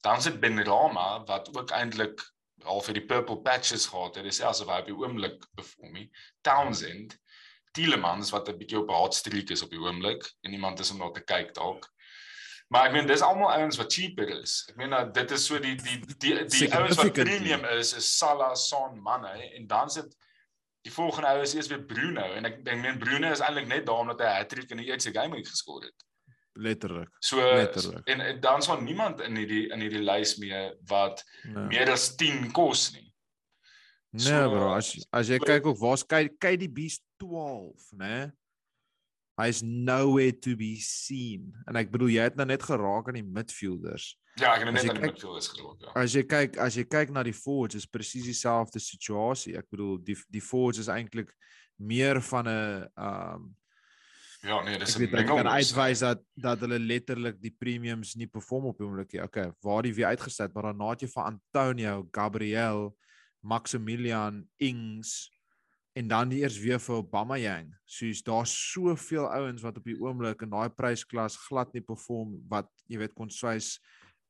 Dan 0.00 0.22
sit 0.22 0.40
Benrahma 0.40 1.24
wat 1.24 1.56
ook 1.56 1.70
eintlik 1.70 2.20
al 2.64 2.80
vir 2.82 2.98
die 2.98 3.06
purple 3.06 3.38
patches 3.42 3.86
gehad 3.86 4.16
het, 4.18 4.24
dis 4.24 4.40
asof 4.42 4.70
hy 4.72 4.80
op 4.82 4.90
die 4.90 4.96
oomblik 4.96 5.44
perform 5.54 5.92
nie. 5.92 6.08
Townsend, 6.46 7.16
Tielemans 7.76 8.32
wat 8.34 8.48
'n 8.48 8.58
bietjie 8.58 8.78
op 8.80 8.90
hot 8.90 9.14
streak 9.14 9.50
is 9.50 9.62
op 9.62 9.70
die 9.70 9.80
oomblik 9.80 10.24
en 10.42 10.52
iemand 10.52 10.80
is 10.80 10.90
om 10.90 10.98
na 10.98 11.10
te 11.10 11.20
kyk 11.20 11.54
dalk. 11.54 11.86
Maar 12.68 12.86
ek 12.86 12.92
meen 12.92 13.06
dis 13.06 13.22
almal 13.24 13.52
ouens 13.52 13.76
wat 13.76 13.92
cheaper 13.92 14.28
is. 14.40 14.64
Ek 14.68 14.76
meen 14.76 14.90
dat 14.90 15.14
dit 15.14 15.30
is 15.30 15.44
so 15.46 15.58
die 15.58 15.74
die 15.76 16.00
die 16.18 16.34
die, 16.44 16.74
ouens 16.74 16.96
wat 16.96 17.12
premium 17.12 17.64
is 17.64 17.94
is 17.94 18.18
Salah, 18.18 18.54
Son, 18.54 19.00
Mane 19.02 19.52
en 19.54 19.66
dan 19.66 19.90
sit 19.90 20.16
die 20.82 20.92
volgende 20.92 21.28
ouens 21.28 21.54
is 21.54 21.68
weer 21.68 21.84
Bruno 21.84 22.32
en 22.32 22.44
ek 22.44 22.64
dink 22.64 22.82
meen 22.82 22.98
Bruno 22.98 23.30
is 23.30 23.40
eintlik 23.40 23.66
net 23.66 23.86
daar 23.86 24.04
omdat 24.04 24.20
hy 24.20 24.26
'n 24.26 24.36
hat-trick 24.42 24.70
in 24.70 24.82
die 24.82 24.90
eerste 24.90 25.12
game 25.12 25.44
geskoor 25.44 25.82
het 25.82 26.07
letterlik. 26.58 27.10
So 27.18 27.40
letterlik. 27.40 28.06
En, 28.06 28.20
en 28.20 28.40
dan 28.40 28.62
sal 28.62 28.80
niemand 28.82 29.20
in 29.20 29.36
hierdie 29.38 29.66
in 29.72 29.84
hierdie 29.84 30.02
lys 30.02 30.36
mee 30.42 30.64
wat 30.90 31.22
nee. 31.44 31.68
meer 31.70 31.92
as 31.92 32.10
10 32.18 32.50
kos 32.56 32.90
nie. 32.96 33.06
Nee 34.16 34.24
so, 34.24 34.50
bro, 34.50 34.72
as 34.74 34.94
as 35.14 35.30
jy 35.30 35.38
kyk 35.42 35.68
ook 35.68 35.80
waar's 35.82 36.04
kyk 36.08 36.38
kyk 36.40 36.60
die 36.64 36.72
beast 36.72 37.04
12, 37.22 37.90
né? 38.00 38.30
Hy's 39.38 39.60
nowhere 39.62 40.34
to 40.34 40.56
be 40.58 40.74
seen. 40.82 41.52
En 41.70 41.78
ek 41.78 41.92
bedoel 41.94 42.16
jy 42.16 42.24
het 42.26 42.38
nou 42.38 42.48
net 42.48 42.64
geraak 42.66 43.10
aan 43.10 43.20
die 43.20 43.26
midfielders. 43.26 44.10
Ja, 44.38 44.54
ek 44.54 44.64
het 44.64 44.72
net 44.72 44.88
aan 44.88 44.98
die 44.98 45.10
midfielders 45.12 45.50
geraak, 45.52 45.84
ja. 45.84 45.92
As 46.00 46.16
jy 46.16 46.24
kyk 46.26 46.58
as 46.62 46.78
jy 46.78 46.86
kyk 46.90 47.12
na 47.14 47.22
die 47.26 47.36
forwards 47.36 47.78
is 47.78 47.86
presies 47.86 48.26
dieselfde 48.26 48.82
situasie. 48.82 49.54
Ek 49.60 49.68
bedoel 49.70 50.00
die 50.06 50.18
die 50.32 50.42
forwards 50.42 50.82
is 50.82 50.90
eintlik 50.90 51.30
meer 51.78 52.22
van 52.32 52.50
'n 52.50 52.88
um 52.96 53.48
Ja, 54.46 54.60
nee, 54.62 54.78
dis 54.78 54.94
'n 54.94 55.02
Ek 55.02 55.10
weet 55.10 55.20
ek 55.20 55.26
kan 55.26 55.46
uitwys 55.50 55.98
dat 55.98 56.20
dat 56.34 56.60
hulle 56.60 56.78
letterlik 56.78 57.40
die 57.42 57.50
premiums 57.50 58.14
nie 58.14 58.26
perform 58.26 58.70
op 58.70 58.78
die 58.78 58.86
oomblik 58.86 59.12
nie. 59.12 59.22
Okay, 59.22 59.50
waar 59.62 59.82
die 59.82 59.94
weer 59.94 60.06
uitgesit, 60.14 60.54
maar 60.54 60.70
dan 60.70 60.76
naat 60.78 61.02
jy 61.02 61.08
vir 61.08 61.24
Antonio, 61.24 62.08
Gabriel, 62.12 62.96
Maximilian, 63.42 64.46
Ings 64.58 65.30
en 65.98 66.08
dan 66.08 66.28
die 66.28 66.42
eers 66.42 66.58
weer 66.58 66.78
vir 66.78 67.00
Obama 67.00 67.36
Yang. 67.36 67.74
Soos 67.84 68.22
daar's 68.22 68.54
soveel 68.72 69.26
ouens 69.26 69.62
wat 69.62 69.76
op 69.76 69.84
die 69.84 69.98
oomblik 69.98 70.42
in 70.42 70.50
daai 70.50 70.70
prysklas 70.70 71.36
glad 71.48 71.72
nie 71.74 71.82
perform 71.82 72.38
wat 72.48 72.70
jy 72.86 72.98
weet 72.98 73.14
kon 73.14 73.30
swys 73.30 73.80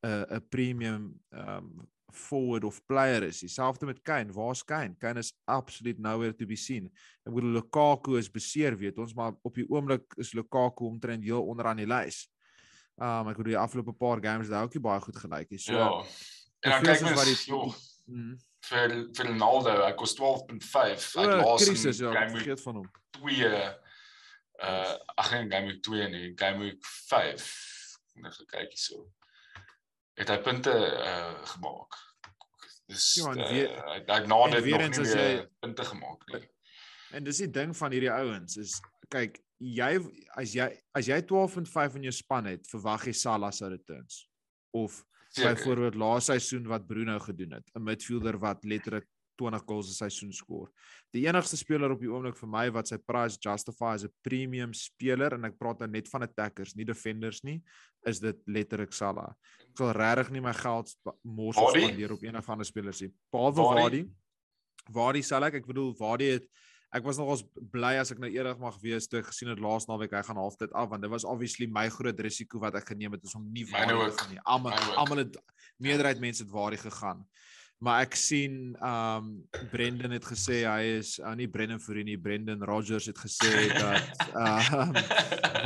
'n 0.03 0.09
uh, 0.09 0.25
'n 0.39 0.49
premium 0.49 1.21
um 1.33 1.89
forward 2.13 2.65
of 2.65 2.81
player 2.87 3.23
is. 3.23 3.41
Dieselfde 3.41 3.87
met 3.87 4.03
Kane. 4.03 4.33
Waar's 4.33 4.65
Kane? 4.65 4.95
Kane 4.99 5.19
is 5.19 5.33
absoluut 5.45 5.99
nowhere 5.99 6.35
to 6.35 6.47
be 6.47 6.57
seen. 6.57 6.91
Ek 7.27 7.35
bedoel 7.35 7.59
Lukaku 7.59 8.17
is 8.19 8.31
beseer, 8.31 8.77
weet 8.79 8.99
ons, 8.99 9.15
maar 9.15 9.37
op 9.43 9.55
die 9.55 9.67
oomblik 9.69 10.17
is 10.17 10.33
Lukaku 10.33 10.89
omtrent 10.89 11.25
heel 11.25 11.45
onderaan 11.45 11.83
die 11.83 11.89
lys. 11.89 12.25
Um 12.99 13.29
ek 13.31 13.39
bedoel 13.39 13.55
die 13.55 13.61
afgelope 13.61 13.95
paar 13.95 14.23
games 14.25 14.49
het 14.49 14.57
hy 14.57 14.65
ook 14.67 14.79
nie 14.79 14.85
baie 14.89 15.05
goed 15.05 15.21
gelyk 15.23 15.51
nie. 15.55 15.63
So 15.63 15.77
Ja. 15.77 15.91
En 16.61 16.71
dan 16.71 16.83
kyk 16.83 17.03
mens 17.07 17.15
wat 17.15 17.29
die 17.29 17.37
joh, 17.47 17.75
mm, 18.11 18.39
vir 18.67 18.95
vir 19.15 19.29
Ronaldo, 19.31 19.75
hy 19.85 19.93
kos 19.99 20.17
12.5. 20.19 21.05
Hy 21.21 21.27
laas 21.29 21.67
krisis 21.69 22.01
ja, 22.03 22.15
vergeet 22.33 22.63
van 22.65 22.81
hom. 22.81 22.89
2 23.21 23.53
uh 24.59 24.95
ag 25.15 25.31
nee, 25.37 25.47
game 25.53 25.71
week 25.71 25.83
2 25.87 26.09
nie, 26.11 26.33
game 26.35 26.59
week 26.65 26.83
5. 26.83 27.47
Net 28.25 28.35
gekyk 28.41 28.75
hierso. 28.75 29.05
Het 30.19 30.29
hy 30.33 30.39
punte 30.43 30.73
uh 30.75 31.45
gemaak. 31.55 31.97
Dis 32.89 33.15
Ja, 33.21 33.31
en 33.33 33.39
uh, 33.43 33.49
weer- 33.53 33.75
hy 33.87 33.99
hy 34.07 34.21
na 34.27 34.39
en 34.45 34.51
dit 34.57 34.71
nog 34.71 34.81
nie 34.81 35.01
as 35.05 35.13
weer 35.15 35.37
jy- 35.37 35.49
punte 35.61 35.85
gemaak 35.85 36.25
nie. 36.33 36.49
En 37.17 37.25
dis 37.25 37.37
die 37.45 37.51
ding 37.51 37.77
van 37.77 37.93
hierdie 37.95 38.11
ouens 38.13 38.57
is 38.61 38.79
kyk, 39.09 39.39
jy 39.59 39.93
as 40.37 40.53
jy 40.57 40.67
as 40.95 41.07
jy 41.09 41.21
12.5 41.23 41.97
in 41.97 42.03
jou 42.09 42.13
span 42.13 42.45
het, 42.51 42.67
verwag 42.69 43.07
jy 43.09 43.13
Salah 43.17 43.53
se 43.53 43.69
returns. 43.69 44.25
Of 44.77 45.05
byvoorbeeld 45.37 45.95
laas 45.95 46.25
seisoen 46.29 46.67
wat 46.69 46.87
Bruno 46.87 47.19
gedoen 47.19 47.53
het, 47.53 47.71
'n 47.75 47.83
midfielder 47.85 48.39
wat 48.39 48.65
letterlik 48.65 49.07
20 49.39 49.65
goals 49.67 49.89
'n 49.89 49.95
seisoen 49.95 50.33
skoor. 50.33 50.71
Die 51.15 51.27
enigste 51.27 51.57
speler 51.57 51.91
op 51.95 52.01
die 52.01 52.11
oomblik 52.11 52.37
vir 52.37 52.49
my 52.49 52.71
wat 52.71 52.89
sy 52.89 52.99
price 52.99 53.39
justify 53.41 53.95
as 53.95 54.05
'n 54.05 54.13
premium 54.23 54.75
speler 54.75 55.35
en 55.35 55.45
ek 55.45 55.59
praat 55.59 55.81
nou 55.81 55.89
net 55.89 56.09
van 56.09 56.23
attackers, 56.23 56.75
nie 56.75 56.85
defenders 56.85 57.43
nie, 57.43 57.63
is 58.07 58.21
dit 58.21 58.37
letterlik 58.47 58.93
Salah. 58.93 59.33
Ek 59.61 59.77
sal 59.77 59.93
regtig 59.93 60.31
nie 60.31 60.41
my 60.41 60.53
geld 60.53 60.95
mors 61.23 61.57
of 61.57 61.71
spandeer 61.71 62.13
op 62.13 62.23
enige 62.23 62.51
ander 62.51 62.67
spelers 62.67 63.01
nie. 63.01 63.13
Behalwe 63.33 63.63
Vardy? 63.63 64.05
Vardy. 64.91 65.23
Sal 65.23 65.45
ek, 65.45 65.55
ek 65.55 65.67
bedoel 65.67 65.95
Vardy 65.95 66.25
het 66.25 66.49
ek 66.95 67.05
was 67.05 67.19
nogals 67.21 67.43
bly 67.73 67.99
as 68.01 68.13
ek 68.15 68.21
nou 68.23 68.31
eerder 68.33 68.57
mag 68.61 68.79
wees 68.81 69.09
toe 69.09 69.21
ek 69.21 69.29
gesien 69.29 69.51
het 69.53 69.61
laas 69.61 69.85
naweek 69.89 70.15
hy 70.17 70.23
gaan 70.25 70.41
halftyd 70.41 70.73
af 70.73 70.89
want 70.89 71.05
dit 71.05 71.13
was 71.13 71.27
obviously 71.29 71.69
my 71.69 71.85
groot 71.93 72.21
risiko 72.25 72.63
wat 72.63 72.79
ek 72.81 72.95
geneem 72.95 73.13
het 73.17 73.27
is 73.29 73.37
om 73.37 73.45
nie 73.53 73.67
Vardy 73.69 73.93
te 73.93 74.17
gaan 74.17 74.33
nie. 74.33 74.43
Almal 74.45 74.95
almal 74.97 75.25
het 75.27 75.37
meerderheid 75.85 76.23
mense 76.23 76.47
het 76.47 76.53
Vardy 76.53 76.81
gegaan. 76.81 77.27
Maar 77.85 78.03
ek 78.09 78.17
sien 78.19 78.73
um 78.83 79.29
Brendan 79.71 80.11
het 80.17 80.25
gesê 80.27 80.65
hy 80.67 80.97
is 80.99 81.13
uh, 81.23 81.35
nie 81.39 81.47
Brendan 81.51 81.79
Fourie 81.83 82.03
nie, 82.07 82.17
Brendan 82.19 82.65
Rogers 82.67 83.07
het 83.07 83.21
gesê 83.23 83.69
dat 83.71 84.25
um 84.43 84.97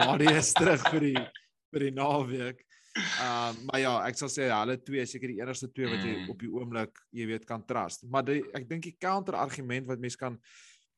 Vardy 0.02 0.28
is 0.37 0.52
terug 0.57 0.85
vir 0.92 1.07
die 1.09 1.23
vir 1.73 1.87
die 1.87 1.95
naweek. 1.97 2.61
Um 3.25 3.62
maar 3.71 3.81
ja, 3.81 3.95
ek 4.04 4.19
sal 4.21 4.28
sê 4.28 4.50
hulle 4.52 4.76
twee 4.85 5.07
is 5.07 5.14
seker 5.16 5.33
die 5.33 5.40
enigste 5.40 5.71
twee 5.73 5.88
wat 5.88 6.04
jy 6.04 6.12
Mm. 6.12 6.28
op 6.35 6.42
die 6.45 6.50
oomblik, 6.52 6.99
jy 7.16 7.25
weet, 7.31 7.47
kan 7.49 7.64
trust. 7.64 8.04
Maar 8.12 8.26
die, 8.28 8.42
ek 8.52 8.69
dink 8.69 8.85
die 8.85 8.99
counter 9.00 9.38
argument 9.40 9.88
wat 9.88 10.02
mense 10.02 10.21
kan 10.21 10.37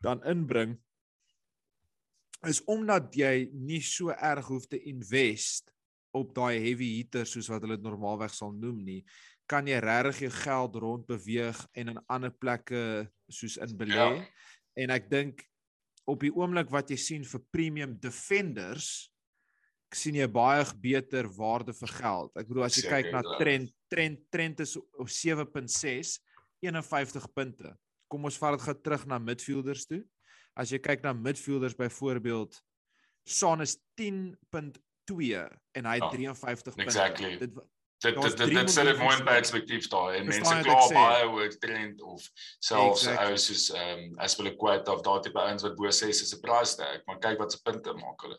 dan 0.03 0.19
inbring 0.27 0.75
is 2.45 2.59
omdat 2.69 3.15
jy 3.17 3.49
nie 3.55 3.81
so 3.81 4.11
erg 4.13 4.51
hoef 4.51 4.67
te 4.69 4.83
invest 4.91 5.71
op 6.15 6.35
daai 6.37 6.59
heavy 6.63 6.91
hitter 6.99 7.25
soos 7.27 7.49
wat 7.51 7.63
hulle 7.65 7.79
dit 7.79 7.87
normaalweg 7.87 8.35
sal 8.35 8.53
noem 8.53 8.83
nie, 8.85 9.01
kan 9.55 9.69
jy 9.71 9.79
regtig 9.83 10.25
jou 10.27 10.33
geld 10.43 10.77
rond 10.83 11.07
beweeg 11.07 11.59
en 11.79 11.95
in 11.95 12.01
ander 12.11 12.33
plekke 12.35 13.07
soos 13.31 13.57
in 13.63 13.75
belê. 13.79 13.95
Ja. 13.95 14.23
En 14.83 14.91
ek 14.95 15.07
dink 15.13 15.45
op 16.11 16.25
die 16.25 16.33
oomblik 16.35 16.73
wat 16.75 16.91
jy 16.91 16.99
sien 17.01 17.27
vir 17.29 17.43
premium 17.55 17.95
defenders 18.03 19.11
sien 19.95 20.17
jy 20.19 20.27
baie 20.27 20.65
beter 20.83 21.29
waarde 21.37 21.71
vir 21.79 21.93
geld. 22.01 22.33
Ek 22.35 22.49
bedoel 22.51 22.67
as 22.67 22.75
jy 22.75 22.83
Seker, 22.83 22.97
kyk 22.97 23.13
na 23.15 23.21
ja. 23.23 23.37
trend 23.39 23.75
trend 23.95 24.25
trend 24.35 24.63
is 24.65 24.75
op 24.77 25.07
7.6 25.07 26.17
51 26.65 27.29
punte. 27.37 27.71
Kom 28.11 28.27
ons 28.27 28.39
vat 28.43 28.57
dit 28.57 28.65
gou 28.67 28.75
terug 28.83 29.05
na 29.07 29.21
midfielders 29.23 29.87
toe. 29.87 30.01
As 30.59 30.73
jy 30.75 30.81
kyk 30.83 31.05
na 31.07 31.13
midfielders 31.15 31.77
byvoorbeeld 31.79 32.59
Son 33.25 33.63
is 33.65 33.79
10.2 33.97 34.35
en 35.79 35.87
hy 35.89 35.95
het 35.97 36.11
Ja, 36.11 36.11
53 36.13 36.75
punte. 36.75 36.85
exactly. 36.91 37.39
Dit 37.41 37.55
Dit 38.05 38.21
dit 38.21 38.37
dit, 38.37 38.51
dit 38.55 38.71
sit 38.71 38.85
dit 38.85 38.99
mooi 39.01 39.17
in 39.17 39.25
perspektief 39.25 39.87
daar 39.93 40.15
en 40.19 40.27
mense 40.29 40.57
kla 40.67 40.81
sê? 40.89 40.97
baie 40.97 41.29
oor 41.31 41.55
trend 41.63 42.03
of 42.03 42.27
selfs 42.59 43.07
Exactly. 43.07 43.31
ou 43.31 43.39
soos 43.47 43.65
ehm 43.73 44.03
um, 44.05 44.19
Aspilicueta 44.27 44.93
of 44.93 45.05
daai 45.07 45.23
tipe 45.25 45.41
ouens 45.41 45.65
wat 45.65 45.79
bo 45.79 45.91
6 45.91 46.21
is 46.27 46.35
'n 46.37 46.43
price 46.45 46.77
tag, 46.77 47.01
maar 47.07 47.19
kyk 47.19 47.41
wat 47.41 47.57
se 47.57 47.63
punte 47.65 47.97
maak 48.01 48.27
hulle. 48.27 48.39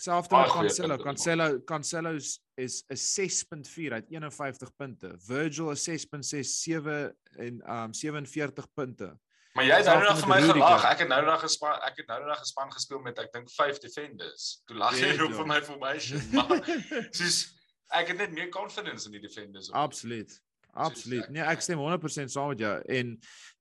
Selfs 0.00 0.30
met 0.32 0.52
Cancelo, 0.52 0.96
Cancelo, 0.96 1.48
Cancelo 1.64 2.14
is 2.16 2.84
'n 2.88 2.96
6.4 2.96 3.92
uit 3.92 4.06
51 4.08 4.76
punte. 4.76 5.14
Virgil 5.18 5.70
is 5.70 5.82
6.67 5.84 7.12
en 7.36 7.62
um 7.70 7.94
47 7.94 8.72
punte. 8.74 9.18
Maar 9.52 9.64
jy 9.64 9.76
het 9.76 9.86
nou 9.86 10.02
nog 10.02 10.18
vir 10.18 10.28
my 10.28 10.40
gelag. 10.40 10.84
Ek 10.84 10.98
het 10.98 11.08
nou 11.08 11.24
nog 11.26 11.40
gespan 11.40 11.80
ek 11.82 11.96
het 11.96 12.06
nou 12.06 12.24
nog 12.24 12.38
gespan 12.38 12.72
gespeel 12.72 13.00
met 13.02 13.18
ek 13.18 13.32
dink 13.32 13.50
5 13.50 13.78
defenders. 13.78 14.62
Toe 14.64 14.76
lag 14.76 14.98
jy 14.98 15.16
op 15.22 15.34
vir 15.34 15.46
my 15.46 15.62
formation, 15.62 16.22
maar 16.32 16.62
soos 17.18 17.59
ek 17.92 18.08
het 18.12 18.18
net 18.18 18.32
meer 18.32 18.48
confidence 18.54 19.06
in 19.06 19.12
die 19.12 19.20
defenders. 19.20 19.70
Absoluut. 19.72 20.40
Absoluut. 20.72 21.28
Nee, 21.30 21.42
ek 21.42 21.60
stem 21.64 21.78
100% 21.82 22.30
saam 22.30 22.52
met 22.52 22.60
jou 22.62 22.74
en 22.88 23.16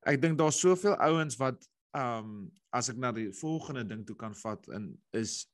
ek 0.05 0.19
dink 0.21 0.37
daar's 0.37 0.59
soveel 0.61 0.93
ouens 1.01 1.37
wat 1.41 1.63
um 1.97 2.51
as 2.71 2.89
ek 2.91 2.99
na 3.01 3.09
die 3.11 3.31
volgende 3.33 3.83
ding 3.89 4.03
toe 4.05 4.15
kan 4.15 4.35
vat 4.37 4.67
en 4.77 4.91
is 5.17 5.47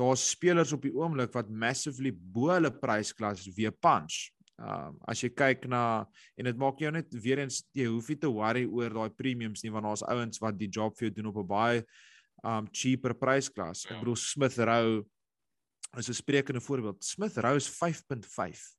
daar's 0.00 0.22
spelers 0.30 0.72
op 0.72 0.82
die 0.82 0.94
oomblik 0.96 1.34
wat 1.36 1.50
massively 1.50 2.10
bo 2.14 2.48
hulle 2.54 2.70
prysklas 2.72 3.44
weer 3.56 3.70
punch. 3.84 4.30
Um 4.56 4.96
as 5.10 5.20
jy 5.20 5.28
kyk 5.34 5.68
na 5.68 6.06
en 6.38 6.48
dit 6.48 6.56
maak 6.56 6.80
jou 6.80 6.90
net 6.94 7.12
weer 7.20 7.42
eens 7.44 7.60
jy 7.76 7.84
hoef 7.90 8.08
nie 8.08 8.16
te 8.22 8.30
worry 8.32 8.64
oor 8.64 8.88
daai 8.96 9.10
premiums 9.12 9.62
nie 9.62 9.70
want 9.74 9.84
daar's 9.84 10.06
ouens 10.08 10.40
wat 10.40 10.56
die 10.56 10.70
job 10.72 10.96
vir 10.96 11.10
jou 11.10 11.14
doen 11.20 11.30
op 11.34 11.36
'n 11.42 11.46
baie 11.46 11.84
um 12.44 12.66
cheaper 12.72 13.12
prysklas. 13.14 13.84
Ek 13.84 13.92
Ja. 13.92 13.98
bedoel 14.00 14.16
Smith 14.16 14.56
Rowe 14.58 15.04
is 15.98 16.08
'n 16.08 16.12
sprekende 16.12 16.60
voorbeeld. 16.60 17.04
Smith 17.04 17.36
Rowe 17.36 17.56
is 17.56 17.68
5.5 17.68 18.74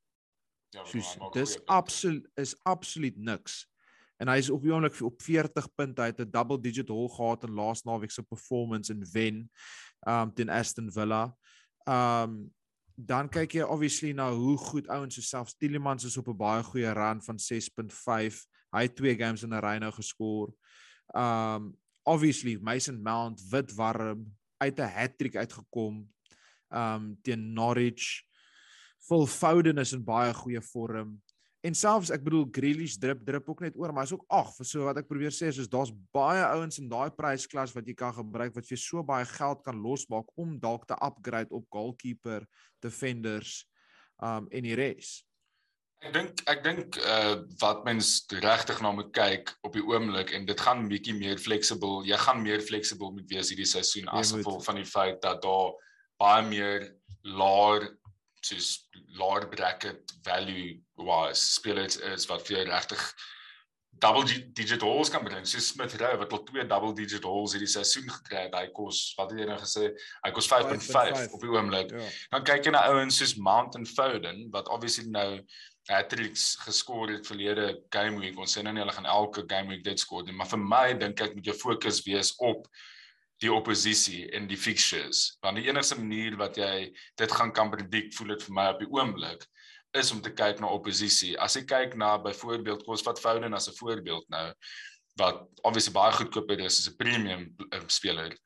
Ja, 0.70 0.82
maar 0.82 0.90
soos 0.90 1.14
hy 1.14 1.22
maak 1.22 1.36
dis 1.36 1.54
absoluut 1.70 2.28
is 2.34 2.54
absoluut 2.66 3.16
niks. 3.16 3.64
En 4.20 4.30
hy 4.32 4.38
is 4.40 4.50
op 4.50 4.64
die 4.64 4.72
oomblik 4.72 4.98
op 5.04 5.22
40 5.22 5.68
punte. 5.76 6.02
Hy 6.02 6.10
het 6.12 6.20
'n 6.20 6.30
double 6.30 6.60
digit 6.60 6.88
hol 6.88 7.08
gehad 7.08 7.44
in 7.44 7.54
laas 7.54 7.84
naweek 7.84 8.10
se 8.10 8.22
performance 8.22 8.92
in 8.92 9.04
wen 9.12 9.50
um 10.08 10.32
teen 10.34 10.50
Aston 10.50 10.92
Villa. 10.92 11.36
Um 11.88 12.52
dan 12.98 13.28
kyk 13.28 13.52
jy 13.52 13.62
obviously 13.62 14.12
na 14.12 14.30
hoe 14.32 14.56
goed 14.56 14.88
ouens 14.88 15.14
so 15.14 15.20
selfs 15.20 15.54
Tielemans 15.54 16.04
is 16.04 16.16
op 16.16 16.28
'n 16.28 16.36
baie 16.36 16.62
goeie 16.62 16.92
run 16.92 17.22
van 17.22 17.38
6.5. 17.38 18.46
Hy 18.72 18.82
het 18.82 18.96
twee 18.96 19.16
games 19.16 19.42
in 19.42 19.54
'n 19.54 19.60
ry 19.60 19.78
nou 19.78 19.92
geskor. 19.92 20.52
Um 21.14 21.76
obviously 22.04 22.58
Mason 22.60 23.02
Mount 23.02 23.40
wit 23.50 23.74
warm 23.74 24.36
uit 24.58 24.78
'n 24.78 24.92
hattrick 24.92 25.36
uitgekom 25.36 26.08
um 26.70 27.14
teen 27.22 27.52
Norwich. 27.54 28.22
Phil 29.06 29.26
Foden 29.26 29.78
is 29.78 29.92
in 29.94 30.04
baie 30.04 30.34
goeie 30.34 30.62
vorm. 30.72 31.16
En 31.66 31.74
selfs 31.74 32.12
ek 32.14 32.22
bedoel 32.26 32.46
Grealish 32.54 32.94
drip 33.02 33.24
drip 33.26 33.48
ook 33.50 33.64
net 33.64 33.76
oor, 33.78 33.90
maar 33.94 34.04
hy's 34.04 34.14
ook 34.14 34.26
ag, 34.30 34.52
so 34.62 34.86
wat 34.86 35.00
ek 35.00 35.08
probeer 35.10 35.34
sê 35.34 35.48
is, 35.50 35.58
is 35.64 35.70
daar's 35.70 35.90
baie 36.14 36.42
ouens 36.52 36.78
in 36.78 36.90
daai 36.90 37.10
prysklas 37.14 37.74
wat 37.74 37.88
jy 37.88 37.94
kan 37.98 38.14
gebruik 38.14 38.54
wat 38.54 38.68
vir 38.68 38.78
so 38.78 39.02
baie 39.06 39.26
geld 39.32 39.64
kan 39.66 39.78
losmaak 39.82 40.28
om 40.38 40.58
dalk 40.62 40.86
te 40.86 40.98
upgrade 41.02 41.50
op 41.56 41.66
goalkeeper, 41.74 42.46
defenders, 42.84 43.64
um 44.22 44.46
en 44.52 44.68
die 44.68 44.76
res. 44.78 45.16
Ek 46.04 46.12
dink 46.12 46.42
ek 46.46 46.62
dink 46.62 46.98
uh 47.00 47.40
wat 47.62 47.82
mens 47.88 48.12
regtig 48.30 48.82
na 48.84 48.92
moet 48.94 49.10
kyk 49.16 49.50
op 49.66 49.74
die 49.74 49.82
oomblik 49.82 50.30
en 50.36 50.46
dit 50.46 50.60
gaan 50.60 50.86
bietjie 50.90 51.16
meer 51.18 51.40
flexible. 51.40 52.04
Jy 52.06 52.18
gaan 52.20 52.44
meer 52.44 52.62
flexible 52.62 53.10
moet 53.16 53.26
wees 53.32 53.50
hierdie 53.50 53.66
seisoen 53.66 54.10
as 54.12 54.34
gevolg 54.36 54.62
van 54.68 54.78
die 54.78 54.86
feit 54.86 55.18
dat 55.24 55.42
daar 55.42 55.72
baie 56.20 56.42
meer 56.48 56.90
laer 57.26 57.88
soos 58.46 58.88
laer 59.18 59.48
bracket 59.50 60.12
value 60.24 60.76
was 60.96 61.40
spelers 61.56 61.96
is 62.12 62.28
wat 62.30 62.44
vir 62.46 62.58
jou 62.60 62.66
regtig 62.68 63.02
double 63.98 64.24
di- 64.28 64.44
digit 64.52 64.82
holes 64.84 65.08
kan 65.08 65.24
bring. 65.24 65.44
So 65.48 65.58
Smith 65.58 65.94
Rowe 66.00 66.18
wat 66.20 66.32
al 66.32 66.42
twee 66.44 66.64
double 66.68 66.92
digit 66.94 67.24
holes 67.24 67.54
hierdie 67.56 67.70
seisoen 67.70 68.08
gekry 68.12 68.42
het. 68.44 68.54
Hy 68.54 68.66
kos 68.76 69.14
wat 69.16 69.32
het 69.32 69.40
jy 69.40 69.46
nou 69.48 69.56
gesê? 69.62 69.88
Hy 70.24 70.32
kos 70.36 70.48
5.5 70.52 71.32
op 71.32 71.40
die 71.46 71.54
oomblik. 71.54 71.94
Ja. 71.96 72.10
Dan 72.34 72.44
kyk 72.50 72.68
jy 72.68 72.74
na 72.76 72.84
ouens 72.92 73.16
soos 73.22 73.36
Mount 73.40 73.78
en 73.80 73.88
Foden 73.88 74.44
wat 74.52 74.68
obviously 74.68 75.08
nou 75.08 75.40
hat-tricks 75.88 76.56
geskor 76.66 77.08
het 77.14 77.26
verlede 77.28 77.70
game 77.94 78.20
week. 78.20 78.36
Ons 78.42 78.56
sê 78.58 78.62
nou 78.66 78.74
nie 78.74 78.82
hulle 78.84 78.94
gaan 78.96 79.08
elke 79.08 79.46
game 79.48 79.72
week 79.72 79.84
dit 79.86 80.00
skoor 80.02 80.26
nie, 80.26 80.34
maar 80.36 80.50
vir 80.50 80.60
my 80.60 80.84
dink 80.98 81.22
ek 81.22 81.36
moet 81.38 81.46
jou 81.48 81.56
fokus 81.56 82.02
wees 82.04 82.34
op 82.42 82.66
die 83.42 83.52
oppositie 83.52 84.24
en 84.36 84.48
die 84.48 84.58
fixtures. 84.58 85.36
Want 85.44 85.60
die 85.60 85.68
enigste 85.68 85.98
manier 86.00 86.36
wat 86.40 86.56
jy 86.56 86.90
dit 87.20 87.32
gaan 87.32 87.52
kan 87.52 87.70
predict, 87.72 88.16
voel 88.16 88.34
dit 88.34 88.46
vir 88.46 88.56
my 88.56 88.66
op 88.72 88.80
die 88.80 88.90
oomblik, 88.92 89.44
is 89.96 90.12
om 90.12 90.22
te 90.24 90.32
kyk 90.32 90.60
na 90.60 90.70
oppositie. 90.72 91.34
As 91.40 91.56
jy 91.56 91.64
kyk 91.68 91.96
na 92.00 92.16
byvoorbeeld 92.20 92.84
kom 92.84 92.96
ons 92.96 93.04
vat 93.06 93.20
Foden 93.20 93.56
as 93.56 93.68
'n 93.68 93.76
voorbeeld 93.76 94.28
nou 94.28 94.52
wat 95.16 95.46
obviously 95.64 95.92
baie 95.92 96.12
goedkoper 96.12 96.60
is 96.60 96.80
as 96.80 96.88
'n 96.88 96.96
premium 96.96 97.54
um, 97.72 97.88
speler. 97.88 98.36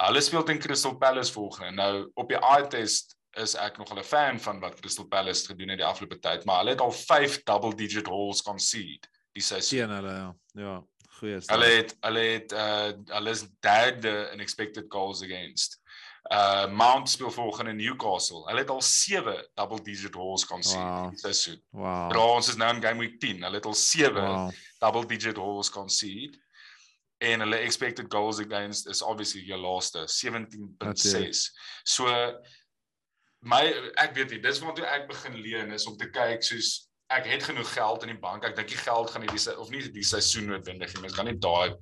Hulle 0.00 0.20
speel 0.20 0.44
teen 0.44 0.58
Crystal 0.58 0.96
Palace 0.96 1.32
volgende. 1.32 1.70
Nou 1.70 2.10
op 2.14 2.28
die 2.28 2.38
eye 2.40 2.68
test 2.68 3.16
is 3.36 3.54
ek 3.54 3.78
nog 3.78 3.92
'n 3.92 4.02
fan 4.02 4.40
van 4.40 4.60
wat 4.60 4.80
Crystal 4.80 5.08
Palace 5.08 5.46
gedoen 5.46 5.68
het 5.68 5.78
die 5.78 5.86
afgelope 5.86 6.18
tyd, 6.18 6.44
maar 6.44 6.58
hulle 6.58 6.70
het 6.70 6.80
al 6.80 6.92
5 6.92 7.42
double 7.42 7.74
digit 7.74 8.06
goals 8.06 8.42
concede 8.42 9.08
die 9.32 9.42
seisoen. 9.42 9.78
Sien 9.78 9.90
hulle 9.90 10.12
ja. 10.12 10.36
Ja 10.54 10.91
goeie 11.18 11.40
stad. 11.40 11.56
Hulle 11.56 11.70
het 11.74 11.96
hulle 12.00 12.24
het 12.32 12.52
uh 12.52 12.90
hulle 13.16 13.30
is 13.30 13.44
derde 13.60 14.30
in 14.32 14.40
expected 14.40 14.84
goals 14.88 15.22
against. 15.22 15.80
Uh 16.30 16.66
Mount 16.70 17.10
speel 17.10 17.30
volgende 17.30 17.72
Newcastle. 17.72 18.44
Hulle 18.46 18.58
het 18.58 18.70
al 18.70 18.82
7 18.82 19.48
double 19.54 19.82
digit 19.82 20.14
goals 20.14 20.46
kon 20.46 20.62
sien 20.62 20.80
wow. 20.80 21.00
hierdie 21.00 21.18
seisoen. 21.18 21.62
Wow. 21.70 22.08
Bro, 22.08 22.28
ons 22.38 22.48
is 22.48 22.56
nou 22.56 22.70
in 22.74 22.82
game 22.82 22.98
week 22.98 23.18
10. 23.20 23.42
Hulle 23.42 23.60
het 23.60 23.66
al 23.66 23.74
7 23.74 24.14
wow. 24.14 24.50
double 24.78 25.06
digit 25.06 25.36
goals 25.36 25.70
kon 25.70 25.90
sien. 25.90 26.40
En 27.18 27.40
hulle 27.40 27.56
expected 27.56 28.06
goals 28.12 28.38
against 28.38 28.88
is 28.88 29.02
obviously 29.02 29.42
your 29.46 29.62
laaste 29.62 30.06
17.6. 30.06 31.50
So 31.82 32.06
my 33.42 33.62
ek 33.98 34.14
weet 34.14 34.30
nie, 34.30 34.40
dis 34.42 34.62
wat 34.62 34.78
ek 34.86 35.08
begin 35.10 35.38
leen 35.42 35.74
is 35.74 35.86
om 35.90 35.96
te 35.98 36.10
kyk 36.10 36.42
soos 36.46 36.91
ek 37.18 37.26
het 37.26 37.46
genoeg 37.50 37.72
geld 37.72 38.02
in 38.02 38.14
die 38.14 38.20
bank. 38.20 38.44
Ek 38.44 38.56
dink 38.56 38.68
die 38.68 38.80
geld 38.80 39.10
gaan 39.10 39.24
hierdie 39.26 39.58
of 39.58 39.70
nie 39.70 39.84
die 39.92 40.06
seisoen 40.06 40.50
noodwendig 40.50 40.94
nie. 40.94 41.04
Mens 41.06 41.16
kan 41.16 41.28
nie 41.28 41.38
daai 41.38 41.76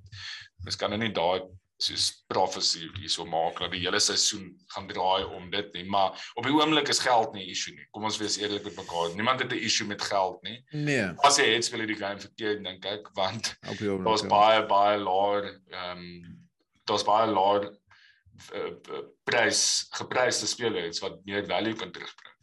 mens 0.64 0.76
kan 0.76 0.92
nie 0.98 1.12
daai 1.16 1.40
soos 1.80 2.10
prophecy 2.28 2.90
hierso 2.98 3.24
maak 3.24 3.60
dat 3.62 3.72
die 3.72 3.80
hele 3.80 4.00
seisoen 4.04 4.50
gaan 4.74 4.88
draai 4.90 5.24
om 5.24 5.48
dit 5.52 5.70
nie. 5.78 5.84
Maar 5.88 6.12
op 6.36 6.44
die 6.44 6.52
oomblik 6.52 6.90
is 6.92 7.00
geld 7.00 7.32
nie 7.32 7.46
'n 7.46 7.50
issue 7.54 7.74
nie. 7.74 7.86
Kom 7.90 8.04
ons 8.04 8.18
wees 8.20 8.36
eerlik 8.36 8.64
met 8.64 8.76
mekaar. 8.76 9.14
Niemand 9.14 9.40
het 9.40 9.52
'n 9.52 9.64
issue 9.64 9.86
met 9.86 10.02
geld 10.02 10.42
nie. 10.42 10.62
Nee. 10.72 11.08
As 11.24 11.38
jy 11.38 11.54
het 11.54 11.64
speel 11.64 11.86
die 11.86 11.96
game 11.96 12.20
verkeerd 12.20 12.64
dink 12.64 12.84
ek 12.84 13.08
want 13.14 13.56
daar's 14.04 14.26
baie 14.26 14.66
baie 14.66 14.98
laer 14.98 15.60
ehm 15.70 15.98
um, 15.98 16.48
daar's 16.84 17.04
baie 17.04 17.26
laer 17.26 17.70
uh, 18.54 19.00
prys 19.24 19.86
gepryste 19.90 20.46
spelers 20.46 21.00
wat 21.00 21.24
meer 21.24 21.46
value 21.46 21.74
kan 21.74 21.92
terugbring. 21.92 22.36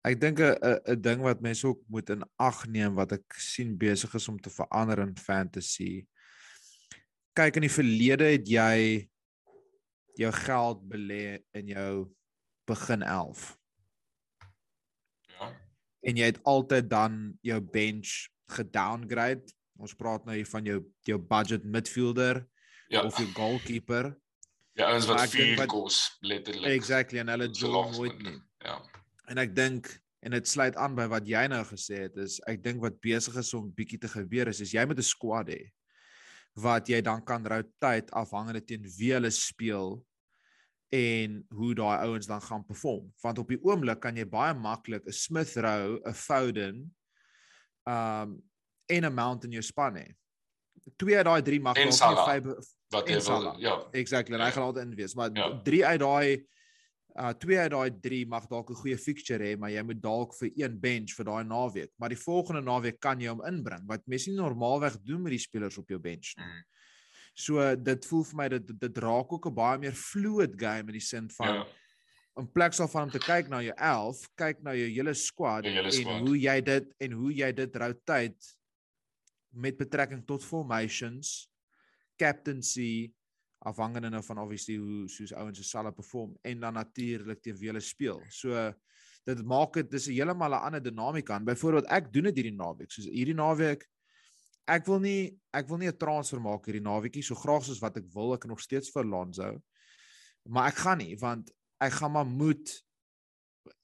Ek 0.00 0.16
dink 0.20 0.40
'n 0.40 0.56
'n 0.88 1.00
ding 1.00 1.20
wat 1.20 1.40
mense 1.40 1.66
ook 1.66 1.80
moet 1.88 2.10
in 2.10 2.24
ag 2.38 2.66
neem 2.66 2.94
wat 2.94 3.12
ek 3.12 3.34
sien 3.36 3.76
besig 3.76 4.14
is 4.14 4.28
om 4.28 4.38
te 4.40 4.50
verander 4.50 4.98
in 4.98 5.16
fantasy. 5.16 6.06
Kyk 7.36 7.56
in 7.56 7.68
die 7.68 7.76
verlede 7.76 8.24
het 8.24 8.48
jy 8.48 9.08
jou 10.16 10.32
geld 10.32 10.88
belê 10.88 11.40
in 11.52 11.66
jou 11.66 12.08
begin 12.66 13.02
11. 13.02 13.58
Ja. 15.36 15.52
En 16.00 16.16
jy 16.16 16.24
het 16.32 16.42
altyd 16.44 16.90
dan 16.90 17.38
jou 17.42 17.60
bench 17.60 18.28
gedowngrade. 18.48 19.52
Ons 19.80 19.94
praat 19.94 20.24
nou 20.24 20.36
hier 20.36 20.48
van 20.48 20.64
jou 20.64 20.80
jou 21.04 21.18
budget 21.18 21.64
midfielder 21.64 22.46
ja. 22.88 23.04
of 23.04 23.16
jou 23.16 23.28
goalkeeper. 23.36 24.16
Ja, 24.72 24.94
ons 24.94 25.06
wat 25.06 25.28
vier 25.28 25.66
kos 25.66 26.16
letterlik. 26.20 26.72
Exactly 26.72 27.20
en 27.20 27.28
hulle 27.28 27.50
doen 27.52 27.92
nooit 27.92 28.22
nie. 28.22 28.38
Ja. 28.64 28.80
En 29.30 29.38
ek 29.38 29.54
dink 29.54 29.90
en 30.20 30.34
dit 30.36 30.48
sluit 30.48 30.76
aan 30.76 30.96
by 30.96 31.06
wat 31.10 31.28
jy 31.28 31.46
nou 31.48 31.62
gesê 31.68 32.04
het 32.04 32.16
is 32.20 32.38
ek 32.50 32.60
dink 32.64 32.82
wat 32.82 32.98
besig 33.00 33.36
is 33.40 33.52
om 33.56 33.70
bietjie 33.72 34.00
te 34.02 34.10
gebeur 34.10 34.50
is 34.52 34.60
is 34.60 34.74
jy 34.74 34.84
met 34.84 34.98
'n 34.98 35.06
squad 35.06 35.48
hê 35.48 35.72
wat 36.60 36.88
jy 36.88 37.00
dan 37.00 37.24
kan 37.24 37.46
rotate 37.46 38.12
afhangende 38.12 38.60
teen 38.60 38.84
wie 38.98 39.12
hulle 39.14 39.30
speel 39.30 40.04
en 40.92 41.46
hoe 41.54 41.74
daai 41.74 42.04
ouens 42.04 42.26
dan 42.26 42.42
gaan 42.42 42.66
perform 42.66 43.08
want 43.22 43.38
op 43.38 43.48
die 43.48 43.62
oomblik 43.62 44.00
kan 44.00 44.16
jy 44.16 44.26
baie 44.26 44.54
maklik 44.54 45.06
'n 45.06 45.12
Smith 45.12 45.56
Rowe, 45.56 46.00
'n 46.04 46.12
Foden 46.12 46.94
um 47.86 48.42
en 48.90 49.04
'n 49.04 49.14
Mount 49.14 49.44
in 49.44 49.52
jou 49.52 49.62
span 49.62 49.96
hê. 49.96 50.14
Twee 50.96 51.16
uit 51.16 51.24
daai 51.24 51.42
drie 51.42 51.60
mag 51.60 51.76
dalk 51.76 51.86
nie 51.86 52.26
vyf 52.28 52.66
wat 52.90 53.08
jy 53.08 53.20
wil 53.22 53.54
ja. 53.58 53.74
Exactly, 53.92 54.34
en 54.34 54.44
hy 54.44 54.50
gaan 54.50 54.62
altyd 54.62 54.84
in 54.84 54.96
wees, 54.96 55.14
maar 55.14 55.30
ja. 55.32 55.60
drie 55.62 55.86
uit 55.86 56.00
daai 56.00 56.46
uh 57.18 57.32
twee 57.34 57.58
uit 57.58 57.70
daai 57.72 57.90
3 58.02 58.26
mag 58.26 58.46
dalk 58.48 58.70
'n 58.70 58.80
goeie 58.82 58.98
fixture 58.98 59.44
hê, 59.44 59.56
maar 59.58 59.70
jy 59.70 59.82
moet 59.82 60.02
dalk 60.02 60.34
vir 60.38 60.50
een 60.56 60.80
bench 60.80 61.14
vir 61.16 61.24
daai 61.24 61.44
naweek. 61.44 61.92
Maar 61.98 62.08
die 62.14 62.24
volgende 62.24 62.62
naweek 62.62 63.00
kan 63.00 63.20
jy 63.20 63.28
hom 63.28 63.42
inbring 63.46 63.86
wat 63.86 64.06
mense 64.06 64.30
nie 64.30 64.36
normaalweg 64.36 65.00
doen 65.02 65.22
met 65.22 65.30
die 65.30 65.44
spelers 65.46 65.78
op 65.78 65.88
jou 65.88 65.98
bench 65.98 66.34
nie. 66.36 66.46
Mm. 66.46 66.64
So 67.34 67.74
dit 67.76 68.06
voel 68.06 68.24
vir 68.24 68.36
my 68.36 68.48
dat 68.48 68.66
dit, 68.66 68.80
dit 68.80 68.98
raak 68.98 69.32
ook 69.32 69.46
'n 69.46 69.54
baie 69.54 69.78
meer 69.78 69.94
fluid 69.94 70.54
game 70.58 70.88
in 70.88 70.98
die 70.98 71.00
sin 71.00 71.30
van 71.30 71.54
ja. 71.54 71.66
in 72.38 72.52
plek 72.52 72.72
sal 72.72 72.88
van 72.88 73.02
om 73.02 73.10
te 73.10 73.18
kyk 73.18 73.48
na 73.48 73.60
jou 73.60 73.74
11, 73.76 74.28
kyk 74.36 74.62
na 74.62 74.74
jou 74.74 74.88
hele 74.88 75.14
squad 75.14 75.64
hele 75.64 75.90
en 75.90 76.26
hoe 76.26 76.36
jy 76.38 76.60
dit 76.60 76.94
en 76.98 77.12
hoe 77.12 77.32
jy 77.32 77.52
dit 77.52 77.76
rotate 77.76 78.56
met 79.50 79.76
betrekking 79.76 80.26
tot 80.26 80.44
formations, 80.44 81.50
captaincy, 82.16 83.12
afhangende 83.68 84.10
nou 84.10 84.22
van 84.24 84.38
obviously 84.38 84.76
hoe 84.80 85.08
soos 85.08 85.32
ouens 85.36 85.58
se 85.58 85.64
sal 85.64 85.92
perform 85.92 86.36
en 86.42 86.60
dan 86.60 86.78
natuurlik 86.78 87.42
teen 87.42 87.56
wie 87.60 87.68
hulle 87.68 87.82
speel. 87.84 88.22
So 88.28 88.72
dit 89.28 89.42
maak 89.44 89.74
dit 89.76 89.90
dis 89.90 90.08
'n 90.08 90.16
heeltemal 90.16 90.54
'n 90.54 90.64
ander 90.66 90.82
dinamika. 90.82 91.40
Byvoorbeeld 91.40 91.86
ek 91.86 92.12
doen 92.12 92.24
dit 92.24 92.36
hierdie 92.36 92.56
naweek. 92.56 92.90
Soos 92.90 93.04
hierdie 93.06 93.34
naweek 93.34 93.88
ek 94.64 94.86
wil 94.86 95.00
nie 95.00 95.38
ek 95.52 95.68
wil 95.68 95.78
nie 95.78 95.88
'n 95.88 95.96
transfer 95.96 96.40
maak 96.40 96.64
hierdie 96.66 96.84
naweekie 96.84 97.22
so 97.22 97.34
graag 97.34 97.64
soos 97.64 97.80
wat 97.80 97.96
ek 97.96 98.06
wil. 98.14 98.34
Ek 98.34 98.46
nog 98.46 98.60
steeds 98.60 98.90
vir 98.90 99.04
Lonzo. 99.04 99.60
Maar 100.48 100.68
ek 100.68 100.76
gaan 100.76 100.98
nie 100.98 101.16
want 101.16 101.52
ek 101.80 101.92
gaan 101.92 102.12
maar 102.12 102.26
moet 102.26 102.82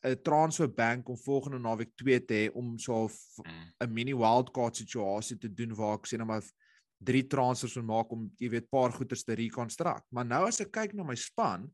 'n 0.02 0.22
transfer 0.22 0.72
bank 0.72 1.08
om 1.08 1.18
volgende 1.18 1.58
naweek 1.58 1.96
2 1.96 2.24
te 2.24 2.34
hê 2.34 2.52
om 2.54 2.78
so 2.78 3.08
mm. 3.08 3.72
'n 3.84 3.92
mini 3.92 4.14
wildcard 4.14 4.76
situasie 4.76 5.38
te 5.38 5.54
doen 5.54 5.74
waar 5.74 5.98
ek 5.98 6.06
sê 6.06 6.16
nou 6.16 6.26
maar 6.26 6.42
drie 6.98 7.24
transfers 7.28 7.76
moet 7.76 7.88
maak 7.90 8.12
om 8.14 8.26
jy 8.40 8.50
weet 8.56 8.70
paar 8.72 8.94
goeders 8.94 9.24
te 9.24 9.36
reconstruct. 9.36 10.06
Maar 10.10 10.28
nou 10.28 10.46
as 10.48 10.60
ek 10.64 10.72
kyk 10.74 10.96
na 10.96 11.04
my 11.06 11.16
span, 11.18 11.66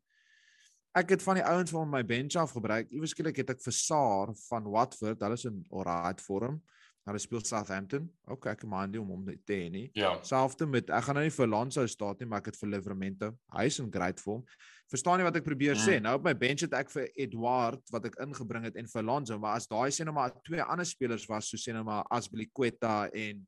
ek 0.99 1.15
het 1.15 1.25
van 1.25 1.41
die 1.41 1.47
ouens 1.47 1.73
van 1.73 1.89
my 1.89 2.03
bench 2.05 2.37
af 2.41 2.53
gebruik. 2.57 2.91
Iewers 2.93 3.15
skielik 3.15 3.41
het 3.43 3.55
ek 3.55 3.63
vir 3.65 3.77
Saar 3.77 4.35
van 4.49 4.69
Watford, 4.69 5.23
hulle 5.25 5.39
is 5.39 5.49
in 5.49 5.63
alright 5.71 6.21
vorm. 6.25 6.61
Hulle 7.03 7.19
speel 7.19 7.41
Southampton. 7.43 8.05
OK, 8.31 8.47
ek 8.53 8.61
maand 8.71 8.95
hom 8.95 9.09
om 9.11 9.25
te 9.27 9.57
hê 9.57 9.71
nie. 9.75 9.89
Ja. 9.99 10.13
Selfde 10.27 10.69
met 10.71 10.91
ek 10.93 11.09
gaan 11.09 11.19
nou 11.19 11.25
nie 11.27 11.35
vir 11.35 11.49
Lanzo 11.51 11.83
staat 11.91 12.23
nie, 12.23 12.29
maar 12.31 12.45
ek 12.45 12.53
het 12.53 12.59
vir 12.61 12.71
Livermento. 12.77 13.31
Hy 13.57 13.65
is 13.67 13.79
in 13.83 13.89
great 13.91 14.23
form. 14.23 14.45
Verstaan 14.93 15.19
jy 15.19 15.27
wat 15.27 15.39
ek 15.41 15.47
probeer 15.49 15.75
mm. 15.75 15.83
sê? 15.83 15.97
Nou 16.05 16.15
op 16.21 16.29
my 16.29 16.35
bench 16.39 16.63
het 16.63 16.77
ek 16.79 16.93
vir 16.93 17.09
Edward 17.25 17.83
wat 17.91 18.07
ek 18.07 18.21
ingebring 18.23 18.69
het 18.69 18.79
en 18.79 18.91
vir 18.93 19.07
Lanzo, 19.09 19.41
maar 19.43 19.59
as 19.59 19.67
daai 19.71 19.91
sê 19.91 20.07
nou 20.07 20.15
maar 20.15 20.37
twee 20.47 20.63
ander 20.63 20.87
spelers 20.87 21.27
was, 21.31 21.49
so 21.51 21.59
sê 21.59 21.75
nou 21.75 21.83
maar 21.89 22.07
Asbiliqueta 22.15 23.09
en 23.11 23.43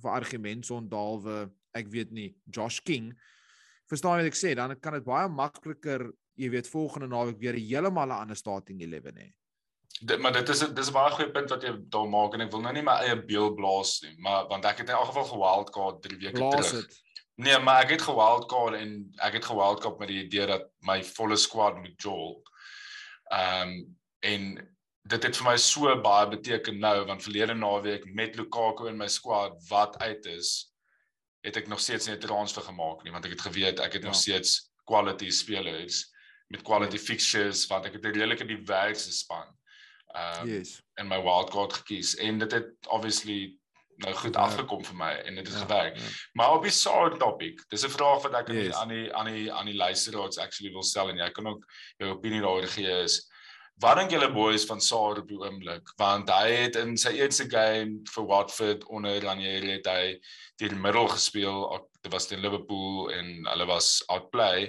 vir 0.00 0.10
argumente 0.10 0.72
ondalwe, 0.74 1.50
ek 1.74 1.88
weet 1.92 2.10
nie, 2.10 2.30
Josh 2.50 2.80
King. 2.84 3.12
Verstaan 3.90 4.20
wat 4.20 4.30
ek 4.30 4.38
sê, 4.38 4.54
dan 4.56 4.74
kan 4.80 4.96
dit 4.96 5.04
baie 5.04 5.28
makliker, 5.28 6.08
jy 6.40 6.48
weet, 6.52 6.70
volgende 6.70 7.10
naweek 7.12 7.40
weer 7.40 7.58
heeltemal 7.58 8.08
'n 8.08 8.22
ander 8.24 8.36
starting 8.36 8.80
11 8.80 9.12
hê. 9.16 9.32
Dit 10.00 10.18
maar 10.18 10.32
dit 10.32 10.48
is 10.48 10.58
dis 10.58 10.88
'n 10.88 10.92
baie 10.92 11.10
goeie 11.12 11.30
punt 11.30 11.50
wat 11.50 11.62
jy 11.62 11.72
daar 11.88 12.08
maak 12.08 12.34
en 12.34 12.40
ek 12.40 12.50
wil 12.50 12.62
nou 12.62 12.72
nie 12.72 12.82
my 12.82 12.96
eie 13.04 13.16
beeld 13.16 13.56
blaas 13.56 14.00
nie, 14.02 14.14
maar 14.18 14.48
want 14.48 14.64
ek 14.64 14.78
het 14.78 14.88
in 14.88 14.96
elk 14.96 15.12
geval 15.12 15.24
gewildcard 15.24 16.02
3 16.02 16.18
weke 16.18 16.38
blaas 16.38 16.68
terug. 16.68 16.86
Het. 16.86 17.00
Nee, 17.36 17.58
maar 17.58 17.82
ek 17.82 17.90
het 17.90 18.02
gewildcard 18.02 18.74
en 18.74 19.12
ek 19.18 19.32
het 19.32 19.44
gewildcard 19.44 19.98
met 19.98 20.08
die 20.08 20.24
idee 20.24 20.46
dat 20.46 20.68
my 20.80 21.02
volle 21.04 21.36
squad 21.36 21.76
moet 21.76 22.02
jol. 22.02 22.42
Ehm 23.32 23.68
um, 23.68 23.98
en 24.22 24.42
dit 25.02 25.22
het 25.22 25.36
vir 25.36 25.50
my 25.50 25.56
so 25.56 26.00
baie 26.00 26.28
beteken 26.28 26.78
nou 26.78 27.04
want 27.06 27.22
verlede 27.22 27.54
naweek 27.54 28.04
met 28.04 28.36
Lukaku 28.36 28.88
in 28.88 28.96
my 28.96 29.08
squad 29.08 29.58
wat 29.68 29.98
uit 29.98 30.26
is 30.26 30.72
het 31.42 31.56
ek 31.56 31.68
nog 31.68 31.80
steeds 31.80 32.06
nie 32.06 32.16
'n 32.16 32.20
transfer 32.20 32.62
gemaak 32.62 33.02
nie 33.02 33.12
want 33.12 33.24
ek 33.24 33.34
het 33.36 33.46
geweet 33.48 33.80
ek 33.80 33.92
het 33.92 34.02
ja. 34.02 34.08
nog 34.08 34.16
steeds 34.16 34.70
quality 34.84 35.30
spelers 35.30 36.12
met 36.52 36.62
quality 36.62 36.96
ja. 36.96 37.02
fixtures 37.02 37.66
want 37.66 37.88
ek 37.88 37.98
het 37.98 38.04
'n 38.04 38.14
redelike 38.14 38.46
diverse 38.46 39.12
span. 39.12 39.48
Ehm 40.12 40.42
um, 40.42 40.48
yes. 40.48 40.80
en 40.94 41.08
my 41.08 41.22
wildcard 41.22 41.72
gekies 41.72 42.14
en 42.16 42.38
dit 42.38 42.52
het 42.52 42.70
obviously 42.88 43.56
nou 44.02 44.14
goed 44.14 44.34
ja. 44.34 44.40
afgekom 44.40 44.84
vir 44.84 44.96
my 44.96 45.12
en 45.24 45.34
dit 45.34 45.46
het 45.46 45.56
ja, 45.56 45.62
gewerk. 45.62 45.96
Ja. 45.96 46.08
Maar 46.32 46.52
op 46.52 46.62
die 46.62 46.70
side 46.70 47.16
topic, 47.16 47.64
dis 47.68 47.84
'n 47.84 47.96
vraag 47.96 48.22
wat 48.22 48.34
ek 48.34 48.48
yes. 48.48 48.74
aan 48.74 48.88
die 48.88 49.14
aan 49.14 49.26
die 49.26 49.52
aan 49.52 49.66
die 49.66 49.76
luisteraars 49.76 50.38
actually 50.38 50.72
wil 50.72 50.82
stel 50.82 51.08
en 51.08 51.16
jy 51.16 51.30
kan 51.30 51.46
ook 51.46 51.64
jou 51.96 52.10
opinie 52.10 52.40
daaroor 52.40 52.66
gee 52.66 53.02
is 53.02 53.31
Wat 53.82 53.98
dink 53.98 54.12
julle 54.14 54.28
boys 54.30 54.62
van 54.68 54.78
Saar 54.80 55.18
op 55.18 55.26
die 55.26 55.38
oomblik? 55.40 55.88
Want 55.98 56.28
hy 56.30 56.52
het 56.54 56.76
in 56.78 56.92
sy 57.00 57.16
eerste 57.18 57.48
game 57.50 58.04
vir 58.14 58.26
Watford 58.30 58.84
onder 58.94 59.16
Ranieri 59.24 59.72
het 59.72 59.88
hy 59.90 60.04
teen 60.60 60.78
middel 60.78 61.08
gespeel. 61.10 61.64
Dit 61.98 62.12
was 62.14 62.28
teen 62.30 62.44
Liverpool 62.44 63.10
en 63.10 63.32
hulle 63.48 63.66
was 63.66 63.96
outplay, 64.12 64.68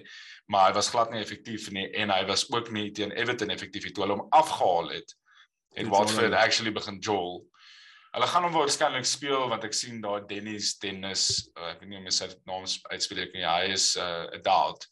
maar 0.50 0.72
hy 0.72 0.78
was 0.80 0.90
glad 0.90 1.14
nie 1.14 1.22
effektief 1.22 1.70
nie 1.76 1.86
en 1.94 2.10
hy 2.10 2.24
was 2.26 2.48
ook 2.50 2.74
nie 2.74 2.90
teen 2.90 3.14
Everton 3.14 3.54
effektief 3.54 3.92
toe 3.92 4.08
hulle 4.08 4.18
hom 4.18 4.34
afgehaal 4.34 4.90
het. 4.96 5.14
En 5.78 5.94
Watford 5.94 6.34
actually 6.34 6.74
begin 6.74 6.98
jol. 6.98 7.44
Hulle 8.14 8.30
gaan 8.30 8.48
hom 8.48 8.58
waarskynlik 8.58 9.06
speel 9.10 9.46
want 9.52 9.66
ek 9.70 9.78
sien 9.78 10.02
daar 10.02 10.26
Dennis 10.26 10.80
Dennis, 10.82 11.28
uh, 11.54 11.76
ek 11.76 11.86
weet 11.86 11.94
nie 11.94 12.02
hoe 12.02 12.14
sy 12.14 12.32
naam 12.50 12.66
uitspreek 12.90 13.38
nie. 13.38 13.46
Hy 13.46 13.76
is 13.78 13.94
'n 13.94 14.02
uh, 14.02 14.40
adult. 14.42 14.90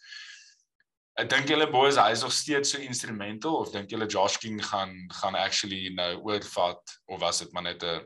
Ek 1.21 1.29
dink 1.29 1.51
julle 1.51 1.67
boys 1.69 1.99
hy 2.01 2.15
is 2.15 2.23
nog 2.25 2.34
steeds 2.34 2.71
so 2.73 2.81
instrumental 2.81 3.60
of 3.60 3.69
dink 3.73 3.91
julle 3.93 4.07
Josh 4.10 4.39
King 4.41 4.57
gaan 4.65 4.95
gaan 5.19 5.38
actually 5.38 5.91
nou 5.93 6.15
oorvat 6.31 6.95
of 7.05 7.21
was 7.21 7.43
dit 7.43 7.51
maar 7.53 7.67
net 7.67 7.84
'n 7.84 8.01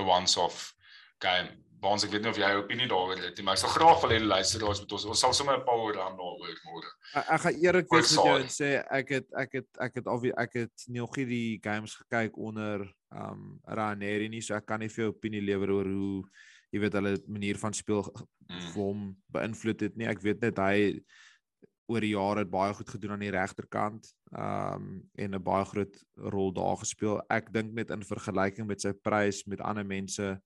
'n 0.00 0.08
once 0.08 0.40
off 0.40 0.72
game? 1.20 1.60
Baans 1.84 2.04
ek 2.04 2.12
weet 2.12 2.22
nie 2.22 2.30
of 2.30 2.38
jy 2.38 2.48
'n 2.48 2.62
opinie 2.62 2.88
daaroor 2.88 3.20
het 3.20 3.36
nie, 3.36 3.44
maar 3.44 3.54
ek 3.54 3.60
sal 3.60 3.74
graag 3.76 4.00
wil 4.00 4.10
hê 4.10 4.18
die 4.18 4.32
luisteraars 4.32 4.80
moet 4.80 4.92
ons 4.92 5.04
ons 5.04 5.20
sal 5.20 5.34
sommer 5.34 5.58
'n 5.58 5.64
paar 5.64 5.92
rand 5.92 6.16
daaroor 6.16 6.56
môre. 6.64 6.90
Ek, 7.14 7.26
ek 7.28 7.40
gaan 7.40 7.60
eerlik 7.60 7.92
wees 7.92 8.16
met 8.16 8.24
jou 8.24 8.38
en 8.40 8.48
sê 8.48 8.70
ek 8.90 9.08
het 9.08 9.28
ek 9.36 9.52
het 9.52 9.68
ek 9.78 9.94
het 9.94 10.06
al 10.06 10.24
ek 10.24 10.52
het 10.54 10.76
nog 10.88 11.16
nie 11.16 11.26
die 11.26 11.60
games 11.60 11.94
gekyk 12.00 12.38
onder 12.38 12.88
um 13.12 13.60
Ranieri 13.66 14.28
nie, 14.28 14.40
so 14.40 14.54
ek 14.54 14.66
kan 14.66 14.80
nie 14.80 14.88
vir 14.88 15.04
jou 15.04 15.12
opinie 15.12 15.44
lewer 15.44 15.70
oor 15.70 15.84
hoe 15.84 16.24
jy 16.72 16.80
weet 16.80 16.96
hulle 16.96 17.18
manier 17.28 17.58
van 17.58 17.72
speel 17.72 18.02
mm. 18.48 18.72
vir 18.72 18.82
hom 18.82 19.16
beïnvloed 19.28 19.80
het 19.80 19.96
nie. 19.96 20.08
Ek 20.08 20.22
weet 20.22 20.40
net 20.40 20.56
hy 20.58 21.04
oor 21.90 22.00
die 22.00 22.14
jare 22.14 22.44
het 22.44 22.50
baie 22.52 22.72
goed 22.74 22.90
gedoen 22.94 23.14
aan 23.14 23.24
die 23.26 23.34
regterkant 23.34 24.08
um 24.32 25.02
en 25.14 25.34
'n 25.34 25.42
baie 25.42 25.64
groot 25.64 25.96
rol 26.16 26.52
daar 26.52 26.76
gespeel. 26.76 27.20
Ek 27.30 27.52
dink 27.52 27.72
net 27.72 27.90
in 27.90 28.02
vergelyking 28.02 28.66
met 28.66 28.80
sy 28.80 28.92
prys 28.92 29.44
met 29.46 29.60
ander 29.60 29.84
mense 29.84 30.40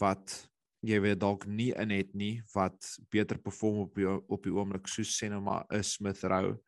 wat 0.00 0.48
jy 0.82 0.98
weet 1.00 1.20
dalk 1.20 1.46
nie 1.46 1.72
in 1.78 1.90
het 1.90 2.14
nie 2.14 2.42
wat 2.54 2.98
beter 3.10 3.38
perform 3.38 3.84
op 3.86 3.94
die, 3.94 4.08
op 4.08 4.42
die 4.42 4.52
oomblik 4.52 4.88
soos 4.88 5.14
sê 5.18 5.28
nou 5.30 5.40
maar 5.40 5.64
is 5.70 5.92
Smith 5.92 6.22
Rowe. 6.24 6.58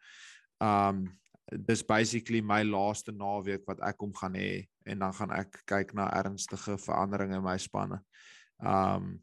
Um 0.61 1.19
dis 1.51 1.83
basically 1.83 2.41
my 2.41 2.63
laaste 2.63 3.13
naweek 3.13 3.67
wat 3.67 3.81
ek 3.81 4.01
hom 4.01 4.15
gaan 4.17 4.35
hê 4.35 4.67
en 4.87 4.99
dan 4.99 5.13
gaan 5.13 5.31
ek 5.31 5.63
kyk 5.67 5.93
na 5.95 6.09
ernstige 6.17 6.79
veranderinge 6.79 7.37
in 7.37 7.45
my 7.45 7.57
spanne. 7.59 8.01
Um 8.61 9.19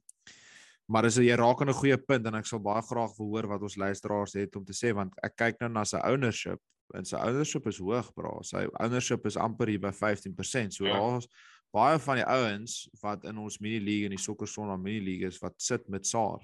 maar 0.92 1.08
as 1.08 1.16
jy 1.16 1.36
raak 1.40 1.62
aan 1.62 1.72
'n 1.72 1.80
goeie 1.80 1.98
punt 1.98 2.28
en 2.28 2.36
ek 2.36 2.46
sal 2.46 2.60
baie 2.60 2.82
graag 2.82 3.16
wil 3.18 3.32
hoor 3.32 3.48
wat 3.48 3.62
ons 3.62 3.78
luisteraars 3.80 4.34
het 4.34 4.56
om 4.56 4.66
te 4.66 4.76
sê 4.76 4.94
want 4.94 5.14
ek 5.24 5.36
kyk 5.36 5.62
nou 5.62 5.70
na 5.70 5.84
sy 5.86 6.02
ownership 6.04 6.60
en 6.96 7.06
sy 7.06 7.16
ownership 7.16 7.68
is 7.68 7.80
hoog 7.80 8.12
bra. 8.16 8.34
Sy 8.44 8.66
ownership 8.80 9.26
is 9.26 9.38
amper 9.40 9.72
hier 9.72 9.80
by 9.80 9.92
15%. 9.96 10.76
So 10.76 10.86
ja. 10.86 10.98
daar's 11.00 11.28
baie 11.72 12.00
van 12.04 12.20
die 12.20 12.28
ouens 12.28 12.90
wat 13.02 13.24
in 13.30 13.38
ons 13.40 13.60
mini 13.64 13.80
league 13.80 14.10
en 14.10 14.16
die 14.16 14.22
sokker 14.22 14.48
sonder 14.48 14.80
mini 14.80 15.00
league 15.06 15.28
is 15.28 15.40
wat 15.44 15.56
sit 15.62 15.88
met 15.88 16.08
Saar. 16.08 16.44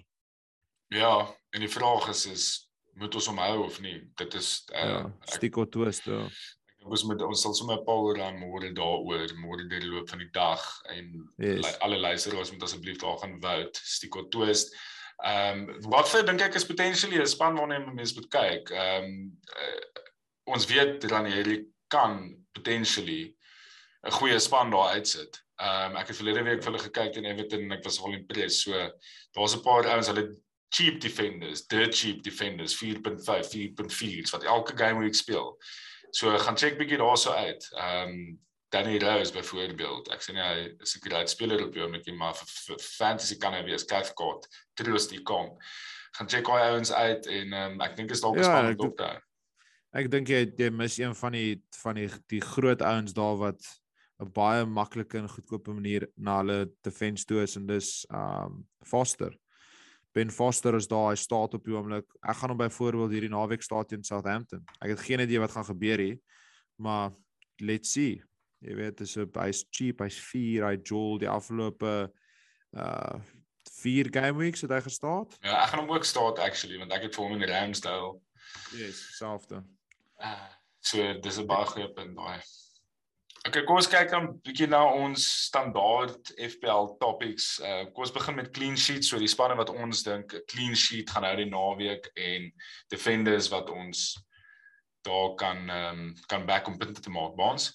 Ja, 0.96 1.28
en 1.52 1.66
die 1.66 1.72
vraag 1.72 2.08
is 2.14 2.26
is 2.32 2.46
moet 2.98 3.16
ons 3.16 3.28
hom 3.30 3.38
hou 3.38 3.66
of 3.66 3.82
nie? 3.84 4.00
Dit 4.18 4.34
is 4.40 4.64
uh, 4.72 4.80
ja, 4.80 5.02
Stico 5.36 5.68
twist. 5.70 6.08
Ja. 6.08 6.24
Ons 6.90 7.04
moet 7.04 7.22
ons 7.22 7.42
sal 7.42 7.54
sommer 7.54 7.78
'n 7.78 7.86
paar 7.86 8.18
rand 8.18 8.40
môre 8.40 8.70
daaroor 8.74 9.34
môre 9.42 9.68
deur 9.68 9.80
die 9.84 9.92
loop 9.92 10.10
van 10.10 10.20
die 10.20 10.32
dag 10.32 10.62
en 10.96 11.32
yes. 11.38 11.80
alle 11.80 11.98
luisteraars 11.98 12.52
moet 12.52 12.64
asseblief 12.64 12.98
daar 12.98 13.18
gaan 13.18 13.42
vote 13.42 13.80
Stico 13.84 14.28
twist. 14.28 14.76
Ehm 15.26 15.70
um, 15.70 15.90
wat 15.90 16.10
vir 16.10 16.26
dink 16.26 16.42
ek 16.42 16.56
is 16.56 16.66
potentially 16.66 17.18
'n 17.20 17.28
span 17.28 17.58
waarna 17.58 17.80
mense 17.80 18.16
moet 18.16 18.30
kyk. 18.30 18.72
Ehm 18.72 19.04
um, 19.04 19.40
uh, 19.58 19.82
ons 20.54 20.66
weet 20.66 21.10
dan 21.10 21.26
hierdie 21.26 21.66
kan 21.88 22.36
potentially 22.54 23.36
'n 24.06 24.12
goeie 24.12 24.40
span 24.40 24.72
daar 24.72 24.94
uitsit. 24.96 25.42
Ehm 25.60 25.92
um, 25.92 25.98
ek 25.98 26.08
het 26.08 26.20
verlede 26.20 26.44
week 26.44 26.64
vir 26.64 26.72
hulle 26.72 26.84
gekyk 26.84 27.14
teen 27.14 27.26
Everton 27.26 27.66
en 27.66 27.72
ek 27.72 27.84
was 27.84 28.00
wel 28.00 28.14
impressed. 28.14 28.62
So 28.62 28.92
daar's 29.34 29.56
'n 29.56 29.64
paar 29.66 29.88
ouens 29.88 30.08
hulle 30.08 30.38
cheap 30.70 31.00
defenders, 31.02 31.68
dirt 31.68 31.96
cheap 31.96 32.24
defenders 32.24 32.76
4.5, 32.76 33.50
4.4 33.50 34.32
wat 34.32 34.44
elke 34.44 34.78
game 34.78 35.00
week 35.00 35.16
speel. 35.16 35.58
So 36.12 36.38
gaan 36.38 36.58
check 36.58 36.78
bietjie 36.78 36.98
daarso 36.98 37.32
uit. 37.32 37.70
Ehm 37.74 38.10
um, 38.10 38.46
Danny 38.70 38.98
Rose 39.00 39.32
byvoorbeeld. 39.32 40.10
Ek 40.12 40.24
sê 40.24 40.34
nie 40.36 40.44
hy 40.44 40.64
is 40.84 40.98
'n 40.98 41.04
great 41.06 41.30
speler 41.30 41.64
op 41.64 41.72
die 41.74 41.82
oomblik 41.82 42.06
nie, 42.06 42.16
maar 42.16 42.36
vir, 42.36 42.48
vir 42.48 42.82
fantasy 42.84 43.38
kan 43.38 43.54
hy 43.54 43.64
wees 43.64 43.86
Cathcart, 43.86 44.48
Trust 44.76 45.10
die 45.10 45.24
kom. 45.24 45.56
Gaan 46.18 46.28
check 46.28 46.48
hy 46.48 46.60
ouens 46.72 46.92
uit 46.92 47.26
en 47.28 47.54
ehm 47.54 47.72
um, 47.72 47.82
ek 47.82 47.96
dink 47.96 48.12
is 48.12 48.22
dalk 48.22 48.36
'n 48.36 48.44
ja, 48.44 48.52
span 48.52 48.88
op 48.88 48.98
daar. 48.98 49.24
Ek 49.96 50.12
dink 50.12 50.28
jy 50.28 50.52
jy 50.58 50.70
mis 50.70 51.00
een 51.00 51.16
van 51.16 51.32
die 51.32 51.64
van 51.82 51.96
die 51.96 52.10
die 52.28 52.42
groot 52.42 52.82
ouens 52.82 53.14
daar 53.14 53.38
wat 53.38 53.64
'n 54.20 54.32
baie 54.34 54.66
maklike 54.66 55.18
en 55.18 55.30
goedkope 55.30 55.72
manier 55.72 56.08
na 56.16 56.38
hulle 56.42 56.72
defense 56.84 57.26
toe 57.26 57.42
is 57.42 57.56
en 57.56 57.68
dis 57.68 58.06
um 58.12 58.68
Foster. 58.84 59.32
Ben 60.18 60.32
Foster 60.32 60.74
is 60.74 60.88
daar, 60.90 61.12
hy 61.12 61.16
staan 61.16 61.52
op 61.54 61.66
die 61.66 61.76
oomblik. 61.76 62.08
Ek 62.26 62.40
gaan 62.40 62.50
hom 62.50 62.58
byvoorbeeld 62.58 63.12
hierdie 63.14 63.30
naweek 63.30 63.62
staan 63.62 63.86
teen 63.86 64.06
Southampton. 64.06 64.64
Ek 64.82 64.96
het 64.96 65.04
geen 65.06 65.22
idee 65.22 65.38
wat 65.44 65.54
gaan 65.54 65.68
gebeur 65.68 66.02
hier, 66.02 66.18
maar 66.82 67.12
let's 67.62 67.92
see. 67.94 68.16
Jy 68.66 68.78
weet, 68.80 68.98
dis 68.98 69.14
'n 69.18 69.30
hy's 69.38 69.66
cheap, 69.70 70.02
hy's 70.02 70.18
4, 70.18 70.66
hy 70.66 70.80
jol 70.82 71.20
die 71.22 71.30
afgelope 71.30 72.12
uh 72.74 73.20
4 73.78 74.10
game 74.10 74.38
weeks 74.42 74.62
het 74.66 74.72
hy 74.74 74.82
gestaan. 74.82 75.28
Ja, 75.46 75.62
ek 75.62 75.70
gaan 75.70 75.86
hom 75.86 75.94
ook 75.94 76.06
staan 76.08 76.42
actually 76.42 76.80
want 76.82 76.92
ek 76.92 77.04
het 77.06 77.16
vir 77.16 77.24
hom 77.24 77.38
in 77.38 77.50
Ramsdale. 77.50 78.18
Yes, 78.74 79.04
selfde. 79.20 79.62
Uh, 80.18 80.50
so 80.82 81.14
dis 81.22 81.38
'n 81.38 81.46
baie 81.46 81.66
goeie 81.66 81.94
punt 81.94 82.18
daai. 82.18 82.42
Okay, 83.48 83.62
kom 83.64 83.78
ons 83.80 83.88
kyk 83.88 84.10
dan 84.12 84.26
bietjie 84.44 84.66
na 84.68 84.82
ons 84.92 85.24
standaard 85.46 86.34
FPL 86.36 86.90
topics. 87.00 87.46
Uh 87.64 87.86
kom 87.94 88.04
ons 88.04 88.12
begin 88.12 88.36
met 88.36 88.50
clean 88.52 88.76
sheet. 88.76 89.08
So 89.08 89.22
die 89.22 89.30
spanne 89.32 89.56
wat 89.56 89.72
ons 89.72 90.04
dink 90.04 90.36
'n 90.36 90.44
clean 90.52 90.76
sheet 90.76 91.14
gaan 91.14 91.24
hou 91.24 91.36
die 91.40 91.48
naweek 91.48 92.10
en 92.20 92.52
defenders 92.92 93.48
wat 93.54 93.72
ons 93.72 94.18
daar 95.08 95.36
kan 95.40 95.70
ehm 95.70 96.00
um, 96.00 96.14
kan 96.28 96.46
back 96.46 96.68
om 96.68 96.78
punte 96.78 97.02
te 97.02 97.10
maak, 97.10 97.40
Baans. 97.40 97.72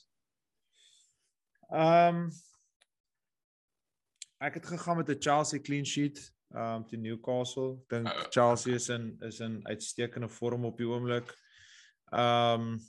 Ehm 1.72 2.28
um, 2.28 2.30
ek 4.44 4.60
het 4.60 4.66
gegaan 4.66 4.96
met 5.00 5.08
'n 5.08 5.20
Chelsea 5.20 5.60
clean 5.60 5.86
sheet 5.86 6.20
um, 6.54 6.84
teen 6.84 7.00
Newcastle. 7.00 7.80
Dink 7.88 8.06
uh, 8.08 8.28
Chelsea 8.28 8.74
is 8.74 8.88
in 8.88 9.16
is 9.20 9.40
in 9.40 9.60
uitstekende 9.66 10.28
vorm 10.28 10.64
op 10.64 10.76
die 10.76 10.86
oomblik. 10.86 11.32
Ehm 12.12 12.60
um, 12.60 12.80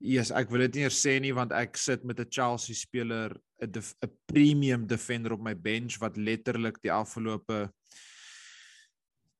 Yes, 0.00 0.30
ek 0.32 0.48
wil 0.48 0.64
dit 0.64 0.78
nie 0.78 0.86
eers 0.86 0.96
sê 0.96 1.18
nie 1.20 1.32
want 1.36 1.52
ek 1.52 1.76
sit 1.76 2.04
met 2.08 2.20
'n 2.20 2.30
Chelsea 2.30 2.74
speler, 2.74 3.36
'n 3.60 3.68
'n 3.68 4.10
premium 4.26 4.86
defender 4.86 5.32
op 5.32 5.40
my 5.40 5.54
bench 5.54 5.98
wat 6.00 6.16
letterlik 6.16 6.80
die 6.82 6.92
afgelope 6.92 7.70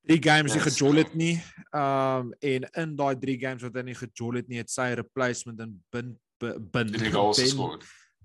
drie 0.05 0.21
games 0.23 0.55
nie 0.55 0.61
gejol 0.61 0.97
het 0.97 1.15
nie. 1.15 1.41
Um 1.73 2.33
en 2.41 2.67
in 2.77 2.97
daai 2.97 3.17
drie 3.17 3.39
games 3.39 3.63
wat 3.63 3.75
hy 3.75 3.83
nie 3.83 3.95
gejol 3.95 4.41
het 4.41 4.49
nie, 4.49 4.59
het 4.59 4.71
sy 4.71 4.93
replacement 4.95 5.61
in 5.61 5.79
bin 5.93 6.19
bin 6.41 6.93
drie 6.93 7.13
goals. 7.13 7.57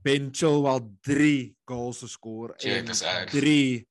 Ben 0.06 0.30
Chilwell 0.32 0.84
3 1.02 1.56
goals 1.66 2.04
geskor 2.06 2.54
en 2.62 2.86
3 3.32 3.88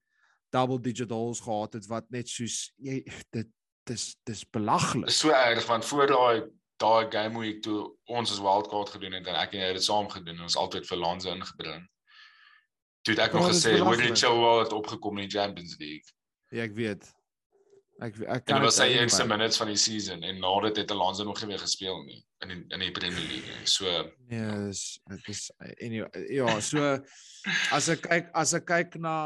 double 0.55 0.79
digit 0.81 1.11
goals 1.11 1.41
gehad 1.43 1.75
het 1.75 1.87
wat 1.91 2.07
net 2.15 2.31
soos 2.31 2.73
jy 2.79 3.01
dit 3.35 3.49
dis 3.85 4.05
dis 4.25 4.45
belaglik. 4.45 5.11
So 5.11 5.35
erg 5.35 5.67
want 5.67 5.85
voor 5.85 6.07
daai 6.07 6.45
daai 6.83 7.11
game 7.11 7.39
week 7.39 7.63
toe 7.63 7.87
ons 8.11 8.33
as 8.33 8.43
wildcard 8.43 8.91
gedoen 8.95 9.19
het 9.19 9.27
en 9.31 9.41
ek 9.41 9.55
en 9.55 9.63
jy 9.63 9.73
het 9.73 9.79
dit 9.79 9.87
saam 9.87 10.09
gedoen 10.11 10.39
en 10.39 10.49
ons 10.49 10.57
altyd 10.61 10.89
vir 10.89 11.01
Lanza 11.01 11.35
ingebring. 11.35 11.85
Toe 13.05 13.17
ek 13.21 13.37
nog 13.37 13.51
gesê 13.51 13.77
hoe 13.79 13.97
dit 14.01 14.19
sou 14.19 14.33
wat 14.41 14.73
opgekom 14.73 15.19
in 15.21 15.29
die 15.29 15.39
Champions 15.39 15.77
League. 15.79 16.09
Ja, 16.51 16.65
ek 16.65 16.75
weet. 16.79 17.11
Ek 18.03 18.17
ek 18.27 18.47
kan 18.49 18.59
Dit 18.59 18.67
was 18.67 18.79
sy 18.81 18.89
eerste 18.97 19.27
minutes 19.29 19.59
van 19.61 19.69
die 19.71 19.79
season 19.79 20.25
en 20.27 20.41
na 20.43 20.53
dit 20.65 20.81
het 20.83 20.91
Alonso 20.91 21.25
nog 21.25 21.39
nie 21.43 21.53
weer 21.53 21.63
gespeel 21.63 22.01
nie 22.03 22.19
in 22.43 22.51
die, 22.51 22.61
in 22.75 22.83
die 22.83 22.91
Premier 22.97 23.23
League. 23.29 23.55
So 23.71 23.87
ja, 23.87 24.49
dis 24.67 24.99
dit 25.13 25.29
is 25.31 25.45
anyway 25.79 26.25
ja, 26.35 26.49
so 26.59 26.97
as 27.77 27.89
ek 27.93 28.03
kyk 28.09 28.33
as 28.35 28.55
ek 28.59 28.67
kyk 28.67 28.99
na 28.99 29.17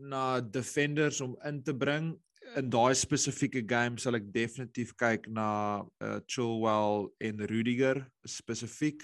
na 0.00 0.40
defenders 0.40 1.20
om 1.22 1.36
in 1.46 1.62
te 1.62 1.74
bring, 1.76 2.16
in 2.56 2.70
daai 2.70 2.94
spesifieke 2.94 3.62
game 3.68 3.98
sal 3.98 4.18
ek 4.18 4.28
definitief 4.34 4.94
kyk 4.98 5.28
na 5.32 5.48
uh, 5.82 6.18
Chilwell 6.30 7.10
en 7.20 7.44
Rudiger 7.50 8.04
spesifiek. 8.26 9.02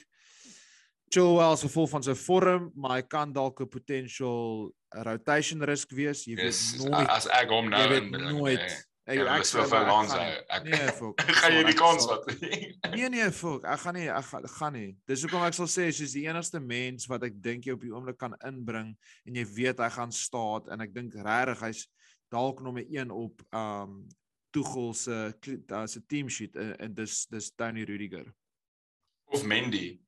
Chilwell 1.12 1.58
se 1.60 1.68
vol 1.68 1.90
van 1.90 2.06
sy 2.06 2.14
vorm, 2.16 2.70
maar 2.74 2.96
hy 2.96 3.02
kan 3.04 3.32
dalk 3.32 3.60
'n 3.60 3.68
potential 3.68 4.72
rotation 5.04 5.60
risk 5.62 5.92
wees. 5.92 6.24
Jy 6.26 6.36
weet 6.36 6.52
yes, 6.52 6.62
nooit 6.80 7.08
as 7.08 7.28
ek 7.28 7.52
hom 7.52 7.68
nou 7.68 7.84
in 7.96 8.10
nooit 8.10 8.60
nee. 8.60 8.80
Ek 9.02 9.18
ja, 9.18 9.24
ek 9.34 9.46
sou 9.48 9.64
vir 9.66 9.88
Lonzo. 9.88 10.18
Ek 10.46 10.66
nee, 10.68 10.90
fok. 11.00 11.22
gaan 11.40 11.54
jy 11.56 11.62
die 11.66 11.74
kans 11.74 12.04
wat? 12.06 12.28
nee 12.94 13.08
nee, 13.10 13.24
fok. 13.34 13.64
Ek 13.66 13.80
gaan 13.82 13.96
nie 13.98 14.06
ek 14.06 14.28
gaan, 14.28 14.46
gaan 14.54 14.76
nie. 14.78 14.90
Dis 15.10 15.24
hoekom 15.26 15.42
ek 15.42 15.56
sal 15.58 15.66
sê 15.70 15.88
soos 15.90 16.14
die 16.14 16.22
enigste 16.30 16.60
mens 16.62 17.08
wat 17.10 17.26
ek 17.26 17.34
dink 17.42 17.66
jy 17.66 17.74
op 17.74 17.82
die 17.82 17.90
oomblik 17.90 18.20
kan 18.20 18.36
inbring 18.46 18.92
en 19.26 19.40
jy 19.40 19.44
weet 19.56 19.82
hy 19.82 19.90
gaan 19.90 20.14
staan 20.14 20.70
en 20.70 20.86
ek 20.86 20.94
dink 20.94 21.18
regtig 21.18 21.64
hy's 21.66 21.82
dalk 22.32 22.60
nommer 22.64 22.86
1 22.88 23.12
op 23.14 23.44
um 23.52 24.02
Tuchel 24.52 24.94
se 24.94 25.32
se 25.86 26.06
team 26.06 26.28
sheet 26.28 26.56
en, 26.56 26.76
en 26.78 26.94
dis 26.94 27.26
dis 27.32 27.52
Tony 27.56 27.84
Rudiger. 27.88 28.26
Of 29.32 29.44
Mendy. 29.44 30.00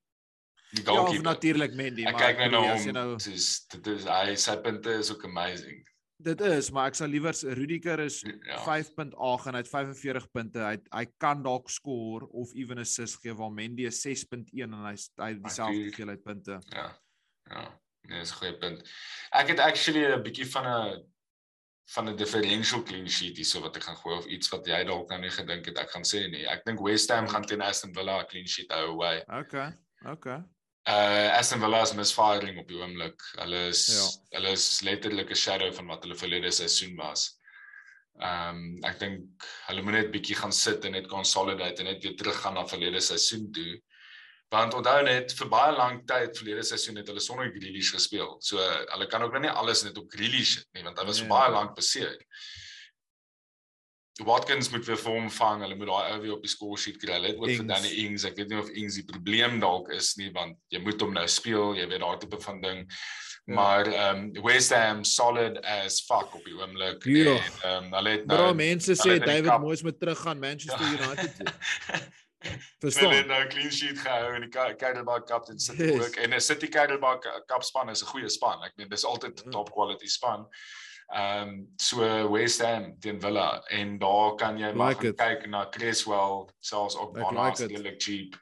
Die 0.74 0.84
goalkeeper. 0.84 1.22
ja, 1.22 1.30
natuurlik 1.30 1.74
Mendy 1.78 2.04
ek 2.10 2.18
kyk 2.20 2.42
nou 2.42 2.50
na 2.52 2.62
hom 2.74 2.92
nou, 2.96 3.08
dis 3.24 3.48
dit 3.72 3.90
is 3.94 4.06
hy 4.10 4.36
sy 4.40 4.56
punte 4.64 4.96
is 5.00 5.12
ook 5.14 5.24
amazing. 5.30 5.80
Dit 6.24 6.40
is 6.44 6.68
maar 6.74 6.92
ek 6.92 6.98
sal 6.98 7.12
liewer 7.12 7.36
Rudiger 7.56 8.04
is 8.04 8.20
ja. 8.24 8.60
5.8 8.66 9.48
en 9.48 9.56
hy 9.56 9.62
het 9.62 9.70
45 9.70 10.28
punte. 10.34 10.60
Hy 10.64 10.76
hy 10.90 11.06
kan 11.22 11.40
dalk 11.46 11.72
skoor 11.72 12.28
of 12.32 12.52
ewen 12.58 12.84
assist 12.84 13.22
gee 13.22 13.36
waar 13.38 13.54
Mendy 13.54 13.88
is 13.88 14.02
6.1 14.04 14.44
en 14.68 14.76
hy 14.90 14.94
hy 15.22 15.32
dieselfde 15.40 15.88
hoeveelheid 15.88 16.26
punte. 16.26 16.60
Ja 16.74 16.90
ja 17.48 17.64
Nee, 18.04 18.20
dis 18.20 18.32
'n 18.32 18.36
goeie 18.36 18.56
punt. 18.60 18.82
Ek 19.32 19.48
het 19.48 19.60
actually 19.64 20.04
'n 20.04 20.22
bietjie 20.22 20.46
van 20.52 20.66
'n 20.68 21.13
van 21.92 22.08
'n 22.08 22.16
differential 22.16 22.82
clean 22.82 23.08
sheet 23.08 23.36
hierso 23.36 23.60
wat 23.60 23.76
ek 23.76 23.82
gaan 23.82 23.96
gooi 23.96 24.16
of 24.16 24.26
iets 24.26 24.48
wat 24.48 24.66
jy 24.66 24.84
dalk 24.84 25.08
nou 25.10 25.20
nie 25.20 25.30
gedink 25.30 25.66
het 25.66 25.78
ek 25.78 25.90
gaan 25.90 26.06
sê 26.08 26.24
nie. 26.30 26.46
Ek 26.48 26.64
dink 26.64 26.80
West 26.80 27.10
Ham 27.12 27.28
gaan 27.28 27.44
teen 27.44 27.62
Aston 27.62 27.94
Villa 27.94 28.20
'n 28.20 28.26
clean 28.26 28.46
sheet 28.46 28.72
hou 28.72 28.94
away. 28.94 29.22
Okay. 29.28 29.72
Okay. 30.06 30.40
Uh 30.88 31.30
Aston 31.38 31.60
Villa 31.60 31.82
is 31.82 31.94
misfiring 31.94 32.58
op 32.58 32.68
die 32.68 32.80
oomblik. 32.80 33.20
Hulle 33.40 33.68
is 33.68 33.86
ja. 33.88 34.04
hulle 34.38 34.52
is 34.52 34.80
letterlik 34.82 35.30
'n 35.30 35.42
shadow 35.44 35.72
van 35.72 35.86
wat 35.86 36.02
hulle 36.04 36.16
verlede 36.16 36.50
seisoen 36.50 36.96
was. 36.96 37.38
Ehm 38.20 38.56
um, 38.56 38.84
ek 38.84 38.98
dink 38.98 39.46
hulle 39.68 39.82
moet 39.82 39.98
net 39.98 40.12
bietjie 40.12 40.36
gaan 40.36 40.52
sit 40.52 40.84
en 40.84 40.92
net 40.92 41.08
consolidate 41.10 41.82
en 41.82 41.90
net 41.90 42.02
weer 42.02 42.16
teruggaan 42.16 42.54
na 42.54 42.66
verlede 42.66 43.00
seisoen 43.00 43.50
toe. 43.52 43.80
Want 44.52 44.74
onthou 44.74 45.00
net 45.02 45.32
vir 45.32 45.48
baie 45.50 45.72
lank 45.74 46.04
tyd 46.06 46.36
verlede 46.38 46.62
seisoen 46.62 47.00
het 47.00 47.08
hulle 47.10 47.22
sonder 47.22 47.48
Grealish 47.54 47.94
gespeel. 47.94 48.36
So 48.44 48.60
hulle 48.60 49.06
kan 49.10 49.22
ook 49.22 49.32
nou 49.32 49.46
nie 49.46 49.54
alles 49.54 49.82
net 49.86 49.98
op 49.98 50.10
Grealish 50.12 50.58
sit 50.58 50.68
nie 50.76 50.84
want 50.84 50.98
hy 50.98 51.06
was 51.08 51.22
yeah. 51.22 51.28
Ja. 51.28 51.34
baie 51.34 51.56
lank 51.56 51.74
beseer. 51.78 52.20
Watkins 54.22 54.70
moet 54.70 54.84
weer 54.86 54.98
vorm 54.98 55.30
vang. 55.30 55.62
Hulle 55.64 55.74
moet 55.74 55.90
daai 55.90 56.12
ou 56.12 56.20
weer 56.22 56.32
op 56.36 56.44
die 56.44 56.50
score 56.50 56.78
sheet 56.78 57.00
kry. 57.02 57.16
Hulle 57.16 57.32
het 57.32 57.40
ook 57.40 57.50
vir 57.50 57.66
Danny 57.66 57.90
Ings. 58.04 58.26
Ek 58.28 58.36
weet 58.38 58.52
nie 58.52 58.60
of 58.60 58.70
Ings 58.70 58.98
die 59.00 59.06
probleem 59.08 59.58
dalk 59.62 59.90
is 59.94 60.12
nie 60.20 60.30
want 60.34 60.58
jy 60.70 60.80
moet 60.84 61.02
hom 61.02 61.16
nou 61.16 61.26
speel. 61.30 61.74
Jy 61.74 61.88
weet 61.90 62.04
daai 62.04 62.18
tipe 62.22 62.40
van 62.44 62.60
ding. 62.62 62.84
Ja. 63.44 63.54
Maar 63.58 63.90
ehm 63.90 64.22
um, 64.36 64.44
West 64.46 64.72
Ham 64.72 65.02
solid 65.04 65.58
as 65.66 65.98
fuck 66.06 66.34
op 66.38 66.46
die 66.46 66.54
oomblik. 66.56 67.04
Ja. 67.04 67.34
En 67.34 67.40
ehm 67.42 67.88
um, 67.88 67.96
hulle 67.98 68.14
het 68.14 68.26
nou 68.30 68.38
Bro, 68.38 68.54
mense 68.60 68.94
sê 69.02 69.18
David 69.18 69.58
Moyes 69.60 69.82
moet 69.82 69.98
teruggaan 70.00 70.38
Manchester. 70.38 70.86
United 70.94 71.34
toe. 71.36 72.12
Verstaan. 72.78 73.04
Hulle 73.04 73.16
het 73.16 73.26
nou 73.26 73.42
'n 73.44 73.48
clean 73.48 73.72
sheet 73.72 73.98
gehou 73.98 74.34
in 74.34 74.40
die 74.40 74.76
Cadillac 74.76 75.26
Cup 75.26 75.48
en 75.48 75.58
sit 75.58 75.76
yes. 75.76 76.06
ook 76.06 76.16
en 76.16 76.34
'n 76.34 76.40
City 76.40 76.68
Cadillac 76.68 77.44
Cup 77.46 77.62
span 77.62 77.90
is 77.90 78.02
'n 78.02 78.06
goeie 78.06 78.28
span. 78.28 78.62
Ek 78.64 78.76
meen 78.76 78.88
dis 78.88 79.04
altyd 79.04 79.44
'n 79.44 79.50
top 79.50 79.70
quality 79.70 80.06
span. 80.06 80.48
Ehm 81.12 81.48
um, 81.48 81.72
so 81.76 82.30
West 82.30 82.62
Ham 82.62 82.98
teen 83.00 83.20
Villa 83.20 83.62
en 83.68 83.98
daar 83.98 84.34
kan 84.34 84.58
jy 84.58 84.72
maar 84.72 84.88
like 84.88 85.12
kyk 85.14 85.46
na 85.46 85.68
Creswell 85.68 86.48
selfs 86.60 86.96
ook 86.96 87.12
baie 87.12 87.32
like 87.32 87.78
like 87.82 88.00
cheap. 88.00 88.34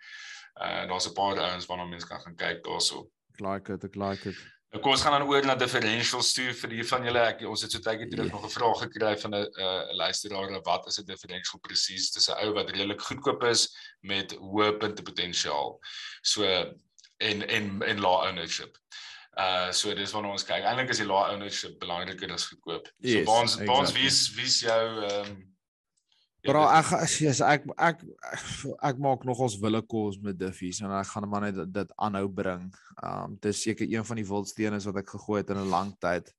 Uh 0.54 0.86
daar's 0.86 1.08
'n 1.08 1.12
paar 1.12 1.38
ouens 1.38 1.66
waarna 1.66 1.84
mense 1.84 2.06
kan 2.06 2.20
gaan 2.20 2.36
kyk 2.36 2.62
daarso. 2.64 3.10
Ek 3.32 3.40
like 3.40 3.72
it, 3.72 3.84
ek 3.84 3.94
like 3.94 4.28
it. 4.28 4.36
Nou 4.72 4.80
kom 4.80 4.94
ons 4.94 5.02
gaan 5.04 5.12
dan 5.18 5.28
oor 5.28 5.44
na 5.44 5.54
differentials 5.60 6.30
toe 6.32 6.46
vir 6.56 6.70
die 6.72 6.84
van 6.88 7.04
julle. 7.04 7.22
Ek 7.28 7.42
ons 7.44 7.64
het 7.64 7.74
so 7.74 7.84
tydjie 7.84 8.06
terug 8.08 8.30
yeah. 8.30 8.36
nog 8.38 8.46
'n 8.48 8.54
vraag 8.54 8.78
gekry 8.86 9.12
van 9.20 9.34
'n 9.36 9.44
uh, 9.60 9.92
luisteraar 10.00 10.62
wat 10.64 10.86
is 10.86 10.98
'n 10.98 11.04
differential 11.04 11.60
presies? 11.60 12.10
Dis 12.10 12.30
'n 12.30 12.40
ou 12.40 12.54
wat 12.56 12.70
redelik 12.70 13.00
goedkoop 13.00 13.44
is 13.44 13.68
met 14.00 14.32
hoë 14.32 14.78
puntepotensiaal. 14.80 15.78
So 16.22 16.44
en 17.18 17.48
en 17.48 17.82
en 17.82 18.00
lae 18.00 18.28
ownership. 18.28 18.78
Uh 19.36 19.70
so 19.72 19.94
dis 19.94 20.10
wanneer 20.12 20.32
ons 20.32 20.44
kyk. 20.44 20.64
Eintlik 20.64 20.88
is 20.88 21.04
die 21.04 21.06
lae 21.06 21.32
ownership 21.32 21.78
belangriker 21.78 22.32
as 22.32 22.48
goedkoop. 22.48 22.86
So 22.86 23.08
yes, 23.08 23.28
ons 23.28 23.52
exactly. 23.52 23.76
ons 23.76 23.92
wie's 23.92 24.34
wie's 24.34 24.60
jou 24.60 25.04
ehm 25.04 25.30
um, 25.30 25.51
Bro, 26.42 26.62
ek 26.74 26.88
yes, 27.22 27.38
ek 27.46 27.68
ek 27.78 28.00
ek 28.82 28.96
maak 28.98 29.22
nog 29.28 29.38
ons 29.46 29.54
wille 29.62 29.78
kos 29.86 30.16
met 30.18 30.34
Duffies 30.34 30.80
en 30.82 30.90
ek 30.98 31.12
gaan 31.12 31.28
maar 31.30 31.44
net 31.46 31.60
dit 31.70 31.92
aanhou 32.02 32.26
bring. 32.34 32.64
Um 32.98 33.36
dis 33.44 33.60
seker 33.62 33.86
een 33.86 34.02
van 34.08 34.18
die 34.18 34.26
wildstene 34.26 34.80
wat 34.88 34.98
ek 35.04 35.14
gegooi 35.14 35.38
het 35.44 35.52
in 35.54 35.62
'n 35.62 35.70
lang 35.70 35.94
tyd. 36.02 36.32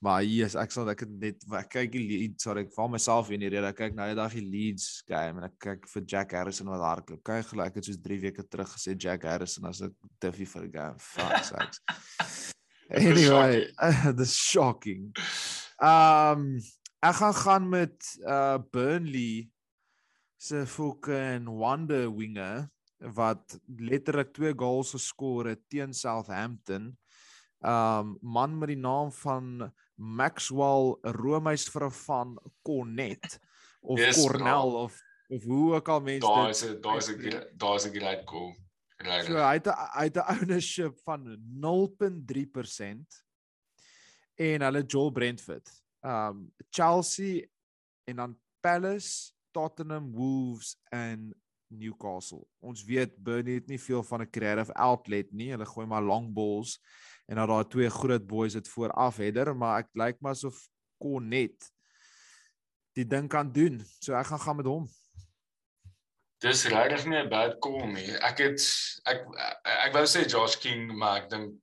Maar 0.00 0.24
yes, 0.24 0.56
ek 0.56 0.72
sal 0.72 0.88
ek 0.88 1.04
net 1.06 1.44
ek 1.52 1.68
kyk 1.68 1.92
die 1.92 2.06
leads, 2.08 2.42
sorry, 2.48 2.64
ek 2.64 2.72
val 2.72 2.88
myself 2.88 3.30
in 3.30 3.44
die 3.44 3.52
rede. 3.52 3.68
Ek 3.68 3.76
kyk 3.76 3.94
nou 3.94 4.08
die 4.08 4.16
dag 4.16 4.32
die 4.32 4.48
leads 4.56 5.04
game 5.06 5.38
en 5.38 5.44
ek 5.50 5.58
kyk 5.60 5.86
vir 5.86 6.02
Jack 6.08 6.32
Harrison 6.32 6.72
wat 6.72 6.80
hardloop. 6.88 7.22
Kyk 7.22 7.52
gelyk 7.52 7.76
het 7.76 7.84
soos 7.84 8.00
3 8.00 8.20
weke 8.24 8.48
terug 8.48 8.72
gesê 8.72 8.96
Jack 8.96 9.28
Harrison 9.28 9.68
as 9.68 9.82
'n 9.82 9.92
Duffy 10.18 10.46
vir 10.46 10.62
die 10.62 10.78
game. 10.78 10.96
Fuck 10.98 11.44
sakes. 11.52 12.54
anyway, 12.88 13.68
the 14.16 14.24
shocking. 14.24 15.12
Um 15.82 16.62
Ek 17.02 17.16
gaan 17.18 17.34
gaan 17.34 17.64
met 17.66 18.08
uh 18.22 18.58
Burnley 18.70 19.50
se 20.38 20.66
fucking 20.66 21.48
wonder 21.50 22.06
winger 22.14 22.68
wat 23.16 23.58
letterlik 23.66 24.30
twee 24.36 24.52
goals 24.54 24.92
geskor 24.94 25.48
het 25.50 25.64
teen 25.66 25.94
Southampton. 25.98 26.92
Um 27.58 28.14
man 28.22 28.54
met 28.58 28.70
die 28.70 28.78
naam 28.78 29.10
van 29.18 29.72
Maxwell 29.98 30.94
Romeis 31.18 31.66
vir 31.74 31.88
van 32.04 32.38
Cornet 32.62 33.40
of 33.80 33.98
yes, 33.98 34.22
Cornell 34.22 34.70
bro. 34.70 34.86
of 34.86 35.02
of 35.32 35.42
hoe 35.42 35.74
ook 35.74 35.88
al 35.88 36.00
mense 36.06 36.22
dit 36.22 36.36
Daar 36.36 36.48
is 36.54 36.62
'n 36.62 36.80
daar 36.80 36.96
is 37.02 37.10
'n 37.10 37.58
daar 37.58 37.74
is 37.74 37.86
'n 37.86 37.94
great 37.98 38.22
goal. 38.24 38.54
So 39.26 39.42
hy 39.42 39.58
het 39.58 39.66
hy 39.66 40.04
het 40.06 40.16
'n 40.16 40.30
ownership 40.38 41.00
van 41.02 41.38
0.3% 41.50 43.24
en 44.34 44.62
hulle 44.62 44.86
Joel 44.86 45.10
Brentford 45.10 45.81
um 46.02 46.52
Chelsea 46.70 47.46
en 48.04 48.16
dan 48.16 48.40
Palace, 48.60 49.32
Tottenham, 49.50 50.12
Wolves 50.12 50.76
en 50.90 51.32
Newcastle. 51.72 52.44
Ons 52.60 52.84
weet 52.84 53.16
Burnley 53.16 53.60
het 53.60 53.66
nie 53.66 53.80
veel 53.80 54.02
van 54.02 54.22
'n 54.22 54.30
creative 54.30 54.72
outlet 54.72 55.32
nie. 55.32 55.50
Hulle 55.50 55.66
gooi 55.66 55.86
maar 55.86 56.02
long 56.02 56.32
balls 56.32 56.78
en 57.26 57.36
dan 57.36 57.48
daai 57.48 57.68
twee 57.68 57.90
groot 57.90 58.26
boys 58.26 58.54
het 58.54 58.68
vooraf 58.68 59.16
header, 59.16 59.56
maar 59.56 59.78
ek 59.78 59.88
lyk 59.92 60.20
maar 60.20 60.32
asof 60.32 60.68
Konnet 60.98 61.72
die 62.92 63.06
ding 63.06 63.28
kan 63.28 63.52
doen. 63.52 63.80
So 64.00 64.14
ek 64.14 64.26
gaan 64.26 64.40
gaan 64.40 64.56
met 64.56 64.66
hom. 64.66 64.88
Dis 66.42 66.66
regtig 66.66 67.06
nie 67.06 67.22
'n 67.22 67.28
bad 67.28 67.58
call 67.58 67.86
nie. 67.86 68.10
Ek 68.18 68.38
het 68.38 68.60
ek 69.06 69.26
ek, 69.38 69.58
ek 69.86 69.92
wou 69.92 70.04
sê 70.06 70.26
Josh 70.26 70.56
King, 70.56 70.92
maar 70.92 71.22
ek 71.22 71.30
dink 71.30 71.54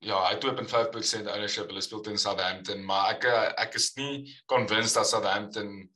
ja, 0.00 0.18
hy 0.26 0.34
het 0.34 0.44
2.5% 0.44 1.28
ownership. 1.28 1.70
Hulle 1.70 1.82
speel 1.84 2.04
teen 2.04 2.18
Southampton, 2.18 2.84
maar 2.84 3.14
ek 3.14 3.26
ek 3.60 3.74
is 3.80 3.92
nie 4.00 4.36
convinced 4.48 4.96
dat 4.96 5.08
Southampton 5.08 5.90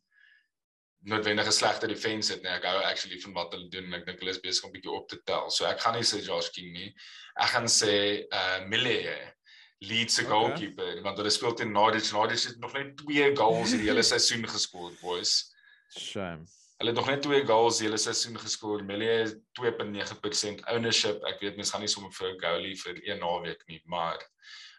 noodwendig 1.04 1.46
'n 1.46 1.52
slegte 1.52 1.88
defense 1.88 2.32
het 2.32 2.42
nie. 2.42 2.50
Ek 2.50 2.64
hou 2.64 2.82
actually 2.82 3.20
van 3.20 3.32
wat 3.32 3.52
hulle 3.52 3.68
doen 3.68 3.84
en 3.84 4.00
ek 4.00 4.06
dink 4.06 4.20
hulle 4.20 4.32
is 4.32 4.40
besig 4.40 4.64
om 4.64 4.70
'n 4.70 4.76
bietjie 4.76 4.92
op 4.92 5.08
te 5.08 5.20
tel. 5.24 5.50
So 5.50 5.66
ek 5.66 5.80
gaan 5.80 5.94
nie 5.94 6.04
sê 6.04 6.20
Josh 6.24 6.50
King 6.50 6.72
nie. 6.72 6.94
Ek 7.36 7.50
gaan 7.56 7.68
sê 7.68 8.24
uh 8.32 8.66
Mille 8.68 9.34
Leeds 9.80 10.14
se 10.14 10.22
okay. 10.24 10.32
goalkeeper 10.32 11.02
want 11.02 11.18
hulle 11.18 11.30
speel 11.30 11.54
teen 11.54 11.72
Norwich. 11.72 12.12
Norwich 12.12 12.46
het 12.46 12.58
nog 12.58 12.72
net 12.72 12.96
2 12.96 13.36
goals 13.36 13.72
in 13.72 13.84
die 13.84 13.88
hele 13.88 14.02
seisoen 14.12 14.48
geskoor, 14.48 14.92
boys. 15.00 15.52
Shame. 15.96 16.46
Hulle 16.84 16.96
het 16.96 17.06
nog 17.06 17.14
net 17.14 17.22
2 17.22 17.44
goals 17.48 17.78
die 17.80 17.86
hele 17.86 17.96
seisoen 17.96 18.34
geskoor. 18.36 18.82
Melie 18.84 19.24
2.9% 19.56 20.66
ownership. 20.68 21.22
Ek 21.24 21.38
weet 21.40 21.56
mens 21.56 21.70
gaan 21.72 21.80
nie 21.80 21.88
sommer 21.88 22.12
vir 22.12 22.26
'n 22.28 22.40
goalie 22.42 22.74
vir 22.76 22.98
een 23.06 23.22
naweek 23.24 23.62
nie, 23.68 23.80
maar 23.88 24.20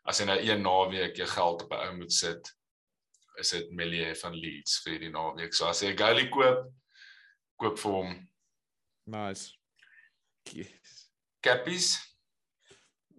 as 0.06 0.20
jy 0.20 0.28
nou 0.30 0.36
een 0.38 0.62
naweek 0.62 1.18
jou 1.18 1.26
geld 1.28 1.63
op 1.63 1.72
'n 1.74 1.82
ou 1.88 1.96
moet 1.98 2.13
sit, 2.13 2.52
is 3.41 3.50
dit 3.50 3.72
Melie 3.72 4.13
van 4.22 4.38
Leeds 4.38 4.84
vir 4.86 5.00
die 5.00 5.10
naweek. 5.10 5.54
So 5.54 5.65
as 5.65 5.82
jy 5.82 5.96
'n 5.96 5.98
goalie 5.98 6.30
koop, 6.30 6.70
koop 7.58 7.80
vir 7.80 7.91
hom. 7.91 8.30
Nice. 9.06 9.58
Yes. 10.54 11.10
Cappies. 11.41 11.98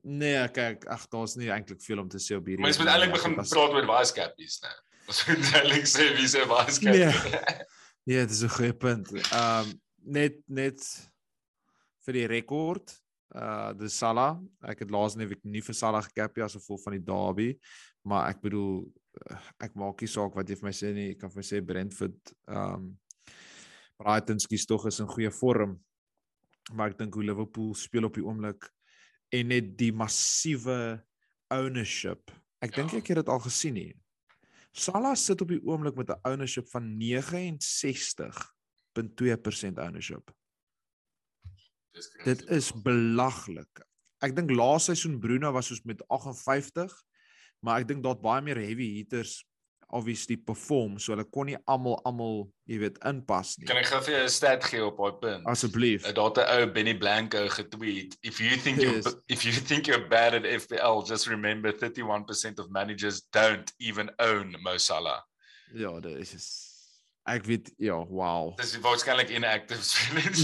Nee, 0.02 0.48
kyk, 0.48 0.86
ag 0.86 1.08
daar's 1.08 1.34
nie 1.34 1.50
eintlik 1.50 1.82
veel 1.82 1.98
om 1.98 2.08
te 2.08 2.18
sê 2.18 2.36
op 2.36 2.46
hierdie. 2.46 2.62
Mens 2.62 2.78
moet 2.78 2.86
eintlik 2.86 3.12
begin 3.12 3.34
praat 3.34 3.74
oor 3.74 3.86
waar 3.86 4.02
is 4.02 4.12
Cappies 4.12 4.60
nou. 4.60 4.74
Ons 5.08 5.26
moet 5.26 5.54
eintlik 5.54 5.86
sê 5.86 6.14
wie 6.14 6.28
se 6.28 6.46
waar 6.46 6.68
is 6.68 6.78
Cappies. 6.78 7.74
Nee. 8.06 8.14
Ja, 8.14 8.20
dit 8.20 8.30
is 8.30 8.42
'n 8.42 8.48
goeie 8.48 8.74
punt. 8.74 9.12
Ehm 9.12 9.66
um, 9.66 9.80
net 10.06 10.38
net 10.46 11.10
vir 12.06 12.12
die 12.12 12.26
rekord, 12.26 12.92
uh 13.34 13.72
dis 13.74 13.98
Salah. 13.98 14.38
Ek 14.62 14.78
het 14.78 14.90
laas 14.90 15.16
net 15.16 15.34
nie 15.42 15.62
vir 15.62 15.74
Salah 15.74 16.04
gekap 16.06 16.38
as 16.38 16.54
gevolg 16.54 16.82
van 16.84 16.92
die 16.92 17.02
derby, 17.02 17.58
maar 18.06 18.30
ek 18.30 18.40
bedoel 18.40 18.86
uh, 19.30 19.40
ek 19.58 19.74
maak 19.74 20.00
nie 20.00 20.08
saak 20.08 20.34
wat 20.34 20.48
jy 20.48 20.54
vir 20.54 20.68
my 20.68 20.72
sê 20.72 20.92
nie. 20.94 21.10
Ek 21.10 21.18
kan 21.18 21.30
vir 21.30 21.42
my 21.42 21.46
sê 21.48 21.60
Brentford 21.60 22.32
ehm 22.46 22.74
um, 22.74 22.98
Brighton 23.98 24.38
skies 24.38 24.66
tog 24.66 24.86
is 24.86 25.00
in 25.00 25.08
goeie 25.08 25.30
vorm. 25.30 25.80
Maar 26.72 26.90
ek 26.90 26.98
dink 26.98 27.14
hoe 27.14 27.24
Liverpool 27.24 27.74
speel 27.74 28.04
op 28.04 28.14
die 28.14 28.24
oomblik 28.24 28.70
en 29.34 29.48
net 29.48 29.76
die 29.78 29.92
massiewe 29.92 31.02
ownership. 31.50 32.30
Ek 32.62 32.74
dink 32.74 32.92
ja. 32.92 32.98
ek 32.98 33.08
het 33.08 33.16
dit 33.16 33.28
al 33.28 33.40
gesien 33.40 33.74
nie. 33.74 33.94
Salah 34.76 35.16
sit 35.16 35.40
op 35.40 35.48
die 35.48 35.62
oomblik 35.64 35.96
met 35.96 36.12
'n 36.12 36.20
ownership 36.28 36.68
van 36.68 36.96
69.2% 36.96 39.78
ownership. 39.78 40.34
Dit 42.24 42.44
is 42.52 42.72
belaglik. 42.82 43.86
Ek 44.20 44.36
dink 44.36 44.50
laaste 44.50 44.92
seisoen 44.92 45.20
Bruno 45.20 45.52
was 45.52 45.66
soos 45.66 45.82
met 45.82 46.08
58, 46.08 47.04
maar 47.60 47.80
ek 47.80 47.88
dink 47.88 48.02
daar't 48.04 48.20
baie 48.20 48.42
meer 48.42 48.56
heavy 48.56 48.94
hitters 48.96 49.46
obviously 49.90 50.36
perform 50.36 50.98
so 50.98 51.12
hulle 51.14 51.24
kon 51.30 51.46
nie 51.46 51.58
almal 51.70 52.00
almal 52.08 52.40
jy 52.66 52.80
weet 52.82 52.98
inpas 53.06 53.54
nie. 53.58 53.68
Kan 53.68 53.78
ek 53.78 53.90
gou 53.92 54.00
vir 54.02 54.16
jou 54.16 54.24
'n 54.24 54.34
stat 54.34 54.64
gee 54.66 54.82
op 54.84 54.98
daai 54.98 55.18
punt? 55.22 55.46
Asseblief. 55.46 56.02
Daar't 56.18 56.38
'n 56.38 56.48
ou 56.56 56.66
Benny 56.66 56.94
Blanco 56.94 57.46
getweet, 57.48 58.16
if 58.22 58.40
you 58.40 58.56
think 58.56 58.82
you 58.82 59.02
if 59.28 59.44
you 59.44 59.52
think 59.52 59.86
you're 59.86 60.08
bad 60.08 60.34
at 60.34 60.44
FPL, 60.44 61.06
just 61.06 61.26
remember 61.26 61.72
31% 61.72 62.58
of 62.58 62.70
managers 62.70 63.22
don't 63.32 63.72
even 63.78 64.10
own 64.18 64.56
Mo 64.62 64.76
Salah. 64.78 65.22
Ja, 65.74 66.00
dit 66.00 66.32
is 66.32 66.66
Ek 67.26 67.44
weet 67.44 67.72
ja, 67.76 67.96
wow. 68.06 68.54
Dis 68.56 68.76
waarskynlik 68.78 69.32
inactive. 69.34 69.82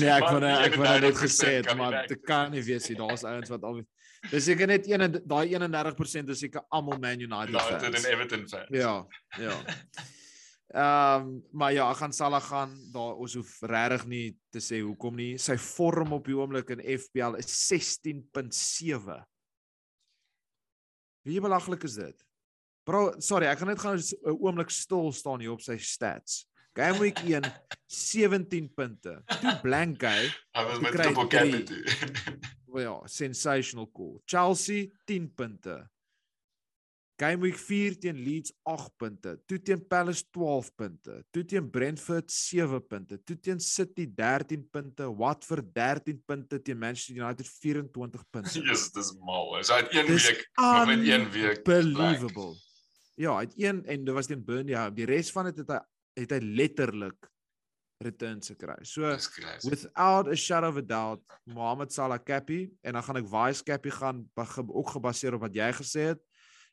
Nee, 0.01 0.11
ek 0.11 0.25
wou 0.27 0.41
ek 0.43 0.75
wou 0.75 0.95
net 1.05 1.19
gesê 1.27 1.61
het, 1.61 1.69
maar 1.79 2.09
dit 2.11 2.23
kan 2.27 2.51
nie 2.51 2.63
wees 2.67 2.89
nie. 2.91 2.97
Daar's 2.99 3.23
ouens 3.23 3.53
wat 3.55 3.63
al 3.63 3.85
Dis 4.31 4.47
seker 4.47 4.71
net 4.71 4.87
een 4.87 5.19
daai 5.27 5.51
31% 5.51 6.31
is 6.31 6.43
seker 6.45 6.63
almal 6.71 7.01
Man 7.03 7.21
United 7.21 7.57
fans. 7.57 7.83
United 7.83 7.99
en 7.99 8.11
Everton 8.13 8.49
fans. 8.49 8.69
Ja, 8.71 9.07
ja. 9.39 9.57
Ehm 10.73 11.27
um, 11.27 11.33
maar 11.53 11.73
ja, 11.73 11.91
ek 11.91 11.99
gaan 12.01 12.13
Salah 12.17 12.41
gaan. 12.43 12.73
Daar 12.93 13.19
ons 13.21 13.35
hoef 13.37 13.59
regtig 13.69 14.07
nie 14.09 14.27
te 14.55 14.61
sê 14.63 14.81
hoekom 14.81 15.19
nie. 15.21 15.35
Sy 15.39 15.59
vorm 15.61 16.15
op 16.17 16.25
die 16.25 16.37
oomblik 16.39 16.71
in 16.73 16.81
FPL 16.81 17.37
is 17.37 17.51
16.7. 17.69 19.19
Wie 21.29 21.43
belaglik 21.45 21.85
is 21.85 21.99
dit? 22.01 22.25
Bro, 22.89 23.21
sorry, 23.21 23.51
ek 23.51 23.61
gaan 23.61 23.69
net 23.69 23.83
gaan 23.83 24.01
'n 24.01 24.39
oomblik 24.39 24.71
stil 24.71 25.13
staan 25.13 25.45
hier 25.45 25.53
op 25.53 25.61
sy 25.61 25.77
stats. 25.77 26.47
Game 26.73 26.99
week 26.99 27.21
1 27.21 27.45
17 27.87 28.73
punte. 28.77 29.21
Toe 29.29 29.59
blank 29.61 30.01
guy. 30.01 30.33
Hy 30.57 30.65
was 30.65 30.81
met 30.81 30.93
triple 30.97 31.29
captain. 31.29 31.85
Well, 32.73 32.83
ja, 32.83 33.07
sensational 33.07 33.91
cool. 33.93 34.23
Chelsea 34.25 34.91
10 35.05 35.33
punte. 35.35 35.91
Game 37.21 37.43
week 37.43 37.59
4 37.59 37.99
teen 37.99 38.17
Leeds 38.17 38.53
8 38.63 38.97
punte. 38.97 39.35
Toe 39.47 39.59
teen 39.63 39.87
Palace 39.87 40.25
12 40.31 40.71
punte. 40.75 41.19
Toe 41.31 41.45
teen 41.45 41.69
Brentford 41.71 42.33
7 42.33 42.81
punte. 42.87 43.19
Toe 43.23 43.37
teen 43.41 43.61
City 43.61 44.07
13 44.15 44.65
punte. 44.71 45.17
Watford 45.17 45.69
13 45.75 46.23
punte 46.25 46.63
teen 46.63 46.79
Manchester 46.79 47.17
United 47.17 47.49
24 47.49 48.25
punte. 48.31 48.63
Yes, 48.71 48.89
dis 48.91 49.13
mal. 49.21 49.59
Is 49.59 49.71
uit 49.71 49.93
een 49.95 50.07
dis 50.07 50.29
week, 50.31 50.49
maar 50.55 50.87
met 50.87 51.07
een 51.07 51.31
week. 51.31 51.65
Believable. 51.65 52.57
Ja, 53.15 53.37
uit 53.37 53.53
een 53.57 53.85
en 53.85 54.05
dit 54.05 54.15
was 54.15 54.27
teen 54.27 54.45
Burnley. 54.45 54.93
Die 54.97 55.07
res 55.07 55.31
van 55.31 55.45
dit 55.53 55.61
het 55.61 55.77
hy 55.77 55.81
het 56.25 56.33
hy 56.33 56.41
letterlik 56.41 57.32
returns 58.03 58.49
gekry. 58.49 58.85
So 58.85 59.17
without 59.69 60.29
a 60.29 60.37
shadow 60.37 60.69
of 60.69 60.77
a 60.77 60.83
doubt 60.83 61.23
Mohamed 61.45 61.93
Salah 61.93 62.19
Cappy 62.19 62.71
en 62.83 62.93
dan 62.93 63.03
gaan 63.03 63.17
ek 63.17 63.29
Vice 63.29 63.63
Cappy 63.63 63.91
gaan 63.91 64.25
ook 64.69 64.95
gebaseer 64.97 65.35
op 65.35 65.41
wat 65.47 65.55
jy 65.55 65.73
gesê 65.73 66.07
het 66.13 66.23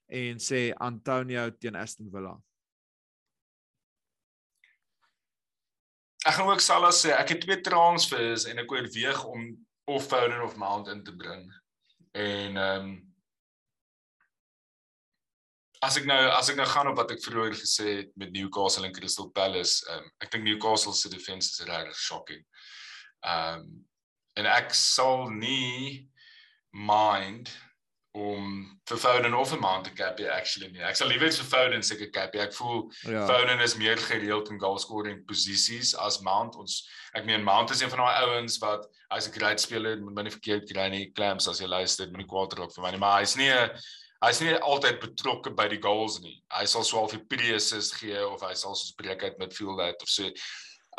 en 0.10 0.42
sê 0.42 0.70
Antonio 0.78 1.50
teen 1.58 1.76
Aston 1.76 2.10
Villa. 2.12 2.36
Ek 6.26 6.36
gaan 6.36 6.50
ook 6.52 6.62
Salah 6.62 6.94
sê 6.94 7.14
ek 7.16 7.36
het 7.36 7.42
twee 7.46 7.62
transfers 7.62 8.46
en 8.50 8.60
ek 8.62 8.72
oorweeg 8.72 9.24
om 9.26 9.54
of 9.90 10.06
Foden 10.06 10.42
of 10.44 10.58
Mount 10.58 10.88
in 10.88 11.04
te 11.04 11.16
bring. 11.16 11.46
En 12.12 12.58
ehm 12.58 12.90
um, 12.90 13.09
as 15.82 15.98
ek 15.98 16.06
nou 16.10 16.20
as 16.36 16.50
ek 16.52 16.58
nou 16.60 16.68
gaan 16.68 16.92
op 16.92 16.98
wat 17.00 17.12
ek 17.16 17.24
vroeër 17.24 17.56
gesê 17.56 17.88
het 18.02 18.12
met 18.20 18.34
Newcastle 18.36 18.88
en 18.88 18.96
Crystal 18.96 19.30
Palace, 19.36 19.86
um, 19.94 20.10
ek 20.24 20.32
dink 20.32 20.44
Newcastle 20.44 20.94
se 20.94 21.12
defense 21.12 21.54
is 21.54 21.68
regtig 21.68 22.00
shocking. 22.00 22.44
Ehm 23.26 23.64
um, 23.64 23.86
en 24.40 24.46
ek 24.48 24.72
sal 24.78 25.26
nie 25.36 26.08
mind 26.72 27.50
om 28.16 28.80
vir 28.90 28.98
Foden 28.98 29.34
of 29.34 29.54
'n 29.54 29.60
Mount 29.60 29.84
te 29.86 29.92
cap 29.94 30.20
actually 30.20 30.72
nie. 30.72 30.82
Ek 30.82 30.96
sal 30.96 31.08
liewer 31.08 31.32
vir 31.32 31.46
Foden 31.46 31.84
seker 31.84 32.10
cap. 32.10 32.36
Ek 32.36 32.54
voel 32.54 32.92
ja. 33.04 33.26
Foden 33.28 33.60
is 33.60 33.76
meer 33.76 33.98
gereeld 33.98 34.50
in 34.50 34.60
goal 34.60 34.80
scoring 34.80 35.26
posisies 35.26 35.94
as 35.96 36.22
Mount. 36.22 36.56
Ons 36.56 36.88
ek 37.14 37.26
meen 37.26 37.44
Mount 37.44 37.70
is 37.70 37.82
een 37.82 37.90
van 37.90 38.00
daai 38.00 38.24
ouens 38.26 38.58
wat 38.60 38.88
hy's 39.12 39.28
'n 39.28 39.38
great 39.38 39.60
speler, 39.60 40.02
moet 40.02 40.16
my 40.16 40.24
nie 40.24 40.38
verkeerd 40.38 40.72
kry 40.72 40.90
nie. 40.90 41.12
Clamps 41.12 41.48
as 41.48 41.60
jy 41.60 41.68
luister, 41.68 42.08
moenie 42.08 42.28
kwaad 42.28 42.54
raak 42.58 42.74
vir 42.74 42.84
my 42.84 42.92
nie, 42.92 43.00
maar 43.00 43.20
hy's 43.20 43.36
nie 43.36 43.50
'n 43.50 43.70
hy's 44.26 44.42
nie 44.44 44.56
altyd 44.58 45.00
betrokke 45.04 45.52
by 45.56 45.68
die 45.72 45.80
goals 45.84 46.20
nie. 46.24 46.38
Hy 46.52 46.66
sal 46.68 46.84
swaar 46.88 47.08
vir 47.12 47.22
PDS's 47.32 47.94
gee 47.96 48.20
of 48.26 48.44
hy 48.44 48.56
sal 48.58 48.76
soos 48.76 48.96
breek 49.00 49.24
uit 49.24 49.38
met 49.40 49.56
field 49.56 49.80
out 49.84 50.04
of 50.04 50.12
so 50.12 50.28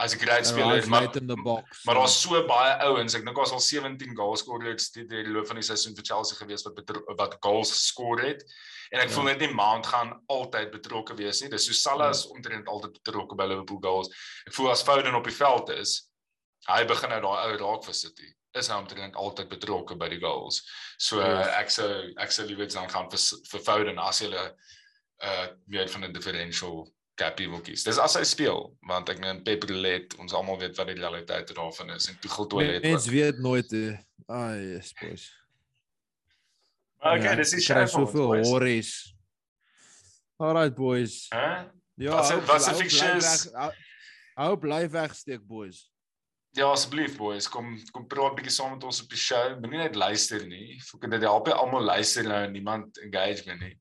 as 0.01 0.15
'n 0.15 0.19
great 0.19 0.47
speler 0.47 0.89
maar 0.89 1.17
in 1.17 1.27
the 1.27 1.37
box. 1.37 1.85
Maar 1.85 1.95
daar's 1.95 2.21
so 2.23 2.41
baie 2.47 2.73
ouens. 2.89 3.15
Ek 3.15 3.25
dink 3.25 3.37
daar's 3.37 3.53
al 3.53 3.61
17 3.61 4.17
goals 4.17 4.41
scorers 4.41 4.91
die 4.91 5.05
die 5.05 5.29
loop 5.29 5.47
van 5.47 5.61
die 5.61 5.67
seisoen 5.67 5.95
vir 5.95 6.05
Chelsea 6.05 6.37
gewees 6.37 6.65
wat 6.65 6.81
wat 7.19 7.37
goals 7.41 7.73
geskor 7.73 8.21
het. 8.21 8.45
En 8.91 9.01
ek 9.01 9.09
ja. 9.09 9.15
voel 9.15 9.25
net 9.25 9.41
nie 9.41 9.53
Mount 9.53 9.87
gaan 9.87 10.17
altyd 10.27 10.71
betrokke 10.71 11.15
wees 11.15 11.43
nie. 11.43 11.51
Dis 11.51 11.67
so 11.67 11.73
Salah 11.73 12.09
ja. 12.09 12.17
is 12.17 12.25
ja. 12.25 12.31
omtrent 12.31 12.69
altyd 12.69 12.97
betrokke 13.03 13.37
by 13.37 13.45
Liverpool 13.45 13.81
goals. 13.81 14.09
Ek 14.47 14.55
voel 14.55 14.71
as 14.71 14.83
Foden 14.83 15.15
op 15.15 15.25
die 15.25 15.37
veld 15.37 15.69
is, 15.77 16.11
hy 16.69 16.85
begin 16.85 17.11
nou 17.11 17.21
daai 17.21 17.53
ou 17.53 17.57
raak 17.57 17.85
vir 17.85 17.95
City 17.95 18.33
is 18.59 18.69
hy 18.69 18.79
omtrent 18.81 19.17
altyd 19.17 19.49
betrokke 19.49 19.97
by 19.99 20.09
die 20.09 20.21
goals. 20.21 20.63
So 20.99 21.21
uh, 21.21 21.47
ek 21.59 21.71
sou 21.71 21.89
ek 22.19 22.33
sou 22.35 22.47
liewer 22.49 22.71
dan 22.71 22.89
gaan 22.91 23.11
vir 23.13 23.21
vir 23.53 23.65
Foden 23.67 23.99
as 23.99 24.23
jy 24.23 24.31
'n 24.31 24.35
uh 25.21 25.47
meer 25.67 25.89
van 25.89 26.05
'n 26.05 26.13
differential 26.13 26.89
capie 27.21 27.49
wil 27.51 27.61
kies. 27.61 27.85
Dis 27.85 27.99
as 27.99 28.17
hy 28.17 28.25
speel, 28.25 28.73
want 28.89 29.09
ek 29.09 29.21
meen 29.21 29.43
Pep 29.45 29.65
Roulette, 29.69 30.17
ons 30.19 30.33
almal 30.33 30.59
weet 30.59 30.77
wat 30.79 30.89
die 30.89 30.97
realiteit 30.97 31.53
daarvan 31.55 31.91
is 31.91 32.09
en 32.09 32.17
Tuchel 32.21 32.47
toilet. 32.47 32.83
Mens 32.83 33.07
weet 33.07 33.39
nooit 33.39 33.71
hè. 33.71 33.99
Ai, 34.27 34.77
yes, 34.77 34.95
boys. 35.01 35.29
Maar 37.01 37.19
okay, 37.19 37.31
ja, 37.31 37.37
dis 37.37 37.53
is 37.53 37.65
skryf 37.65 37.91
soveel 37.91 38.45
horries. 38.45 39.15
Alright 40.41 40.75
boys. 40.75 41.27
Hæ? 41.29 41.45
Huh? 41.45 41.69
Ja, 42.01 42.41
wat 42.47 42.63
se 42.63 42.75
fictions? 42.75 43.51
Hou 44.35 44.57
bly 44.57 44.87
wegsteek 44.89 45.43
boys. 45.45 45.90
Ja, 46.59 46.67
asseblief 46.73 47.15
boys, 47.17 47.47
kom 47.49 47.77
kom 47.95 48.09
praat 48.11 48.35
bietjie 48.35 48.53
saam 48.57 48.73
met 48.75 48.85
ons 48.85 49.05
op 49.05 49.13
die 49.13 49.21
show. 49.21 49.53
Moenie 49.63 49.85
net 49.85 49.99
luister 49.99 50.43
nie. 50.51 50.81
Fok 50.83 51.07
dit 51.13 51.23
help 51.23 51.47
jy 51.47 51.55
almal 51.55 51.87
luister 51.93 52.27
nou 52.27 52.41
en 52.47 52.53
niemand 52.57 52.99
engagement 53.05 53.63
nie. 53.63 53.77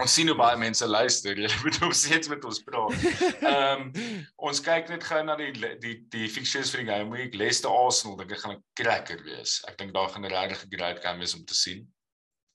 Ons 0.00 0.14
sien 0.16 0.26
hoe 0.26 0.36
baie 0.38 0.56
mense 0.58 0.86
luister. 0.88 1.38
Jy 1.38 1.50
moet 1.62 1.76
ook 1.84 1.92
steeds 1.94 2.30
met 2.32 2.46
ons 2.48 2.62
praat. 2.66 3.04
Ehm 3.34 3.84
um, 3.84 4.16
ons 4.48 4.62
kyk 4.64 4.88
net 4.90 5.04
gou 5.04 5.20
na 5.28 5.36
die 5.38 5.52
die 5.82 5.94
die 6.14 6.30
fixtures 6.32 6.72
vir 6.72 6.82
die 6.82 6.88
game 6.88 7.12
week. 7.12 7.36
Leicester 7.36 7.70
Arsenal, 7.70 8.16
dink 8.22 8.32
ek 8.32 8.42
gaan 8.46 8.56
'n 8.56 8.64
cracker 8.80 9.20
wees. 9.28 9.60
Ek 9.68 9.76
dink 9.78 9.92
daar 9.94 10.08
gaan 10.08 10.24
'n 10.24 10.32
regtig 10.32 10.66
great 10.72 11.04
game 11.04 11.20
wees 11.20 11.36
om 11.36 11.44
te 11.44 11.54
sien. 11.54 11.84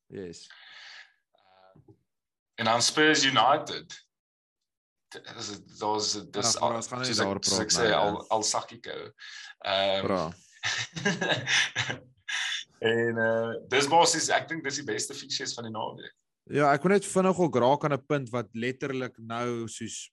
Yes. 0.09 0.47
Uh, 1.37 1.93
en 2.57 2.65
dan 2.65 2.81
Spurs 2.81 3.23
United 3.23 3.93
dis 5.09 5.49
daar's 5.79 6.13
dis 6.31 6.53
ja, 6.53 6.69
ons 6.69 6.87
gaan 6.87 7.01
nie 7.01 7.17
daar 7.17 7.39
praat 7.39 7.65
ek 7.65 7.73
sê 7.73 7.89
al 7.95 8.21
al 8.29 8.43
sakkie 8.43 8.81
ehm 9.65 10.31
en 12.93 13.19
uh 13.23 13.51
dis 13.71 13.87
basies 13.91 14.29
ek 14.35 14.47
dink 14.49 14.63
dis 14.63 14.79
die 14.81 14.87
beste 14.87 15.13
fixtures 15.15 15.55
van 15.57 15.67
die 15.67 15.73
naweek. 15.73 16.15
Ja 16.49 16.71
ek 16.73 16.83
wil 16.85 16.95
net 16.95 17.07
vinnig 17.07 17.39
ook 17.39 17.59
raak 17.63 17.85
aan 17.85 17.97
'n 17.97 18.07
punt 18.07 18.31
wat 18.33 18.49
letterlik 18.53 19.17
nou 19.19 19.67
soos 19.67 20.09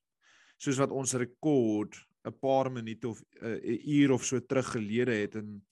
soos 0.59 0.79
wat 0.79 0.91
ons 0.91 1.15
rekord 1.15 1.95
'n 2.27 2.39
paar 2.41 2.71
minute 2.73 3.09
of 3.09 3.23
eh, 3.41 3.49
'n 3.49 3.61
uh, 3.63 3.87
uur 3.99 4.11
of 4.13 4.25
so 4.25 4.41
terug 4.41 4.71
gelede 4.75 5.15
het 5.15 5.35
en 5.35 5.63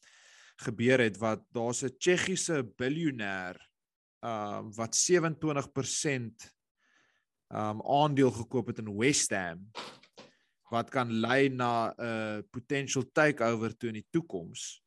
gebeur 0.62 1.00
het 1.00 1.16
wat 1.18 1.42
daar's 1.50 1.82
'n 1.82 1.96
Tsjechiese 1.98 2.62
biljoenêr 2.62 3.56
ehm 4.22 4.66
uh, 4.68 4.76
wat 4.76 4.94
27% 4.94 6.54
um 7.48 7.83
aandeel 7.83 8.30
gekoop 8.30 8.66
het 8.66 8.78
in 8.78 8.96
West 8.96 9.30
Ham 9.30 9.70
wat 10.72 10.90
kan 10.90 11.11
lei 11.12 11.48
na 11.48 11.92
'n 11.92 12.04
uh, 12.04 12.38
potential 12.50 13.04
takeover 13.12 13.76
toe 13.76 13.88
in 13.88 14.00
die 14.00 14.11
toekoms. 14.11 14.83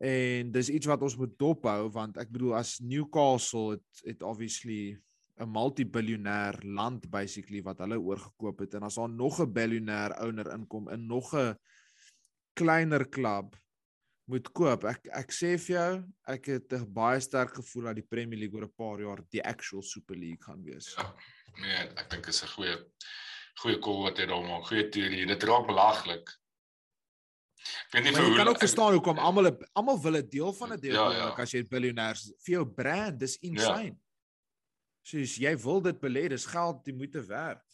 En 0.00 0.50
dis 0.52 0.70
iets 0.70 0.86
wat 0.86 1.02
ons 1.02 1.16
moet 1.16 1.38
dophou 1.38 1.90
want 1.90 2.16
ek 2.16 2.30
bedoel 2.30 2.54
as 2.54 2.78
Newcastle 2.78 3.76
het 3.76 4.02
het 4.06 4.22
obviously 4.22 4.98
'n 5.38 5.50
multi-biljoenêr 5.50 6.64
land 6.64 7.10
basically 7.10 7.62
wat 7.62 7.78
hulle 7.78 7.98
oorgekoop 7.98 8.58
het 8.58 8.74
en 8.74 8.82
as 8.82 8.98
daar 8.98 9.10
nog 9.10 9.40
'n 9.40 9.52
biljoenêr 9.52 10.18
owner 10.22 10.52
inkom 10.54 10.88
in 10.88 11.06
nog 11.06 11.34
'n 11.34 11.54
kleiner 12.54 13.08
klub 13.08 13.56
moet 14.28 14.48
koop. 14.52 14.84
Ek 14.84 15.06
ek 15.12 15.32
sê 15.32 15.56
vir 15.58 15.74
jou, 15.74 16.04
ek 16.26 16.46
het 16.46 16.72
'n 16.72 16.92
baie 16.92 17.20
sterk 17.20 17.54
gevoel 17.54 17.84
dat 17.84 17.94
die 17.94 18.10
Premier 18.10 18.38
League 18.38 18.58
oor 18.58 18.66
'n 18.66 18.76
paar 18.76 19.00
jaar 19.00 19.22
die 19.30 19.42
actual 19.42 19.82
Super 19.82 20.16
League 20.16 20.42
gaan 20.42 20.62
wees. 20.62 20.94
Ja. 20.96 21.14
Nee, 21.58 21.86
ek 21.98 22.10
dink 22.10 22.26
is 22.30 22.42
'n 22.42 22.52
goeie 22.54 22.76
goeie 23.62 23.78
call 23.82 24.04
wat 24.06 24.18
jy 24.18 24.26
daar 24.30 24.44
maak. 24.44 24.66
Goeie 24.70 24.88
teorie. 24.88 25.26
Dit 25.26 25.42
raak 25.42 25.66
belaglik. 25.66 26.28
Ek 27.88 27.96
weet 27.96 28.04
nie 28.04 28.12
vir 28.14 28.22
hoe 28.22 28.32
jy 28.32 28.38
kan 28.38 28.50
ook 28.52 28.60
verstaan 28.62 28.92
hoekom 28.94 29.18
almal 29.18 29.50
almal 29.72 29.98
wil 30.02 30.18
'n 30.18 30.28
deel 30.30 30.52
van 30.52 30.72
'n 30.72 30.80
deel 30.80 30.94
ja, 30.94 31.06
ja. 31.16 31.30
as 31.34 31.52
jy 31.52 31.64
biljoenêrs 31.64 32.30
vir 32.44 32.52
jou 32.54 32.66
brand, 32.66 33.18
dis 33.18 33.34
ja. 33.40 33.48
insane. 33.48 33.96
Ja. 33.96 34.04
Soos 35.02 35.36
jy 35.36 35.56
wil 35.56 35.80
dit 35.82 36.00
belê, 36.00 36.28
dis 36.28 36.46
geld 36.46 36.84
die 36.84 36.94
moeite 36.94 37.24
werd. 37.26 37.64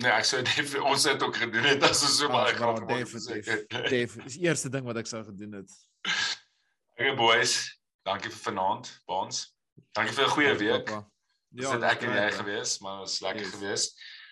Nee, 0.00 0.12
ek 0.12 0.24
sê 0.24 0.42
dit 0.42 0.74
ons 0.80 1.04
het 1.04 1.22
ook 1.22 1.36
gedoen 1.36 1.62
dit 1.62 1.82
as 1.82 2.02
ons 2.02 2.18
so 2.18 2.28
baie 2.28 2.54
geld 2.56 2.78
het. 2.88 3.68
Def, 3.88 4.16
dis 4.24 4.36
die 4.36 4.46
eerste 4.48 4.68
ding 4.68 4.84
wat 4.84 4.96
ek 4.96 5.06
sou 5.06 5.22
gedoen 5.24 5.60
het. 5.60 5.70
Okay 6.92 7.14
boys, 7.16 7.80
dankie 8.04 8.30
vir 8.30 8.42
vanaand, 8.50 8.92
Baans. 9.06 9.56
Dankie 9.96 10.14
vir 10.14 10.24
'n 10.26 10.34
goeie 10.36 10.54
week. 10.56 10.84
Papa. 10.84 11.08
Ja, 11.58 11.72
dit 11.74 11.86
ek 11.90 12.04
en 12.06 12.14
jy 12.14 12.28
gewees, 12.38 12.76
maar 12.84 13.02
was 13.02 13.18
lekker 13.24 13.42
yes. 13.42 13.54
gewees. 13.56 13.86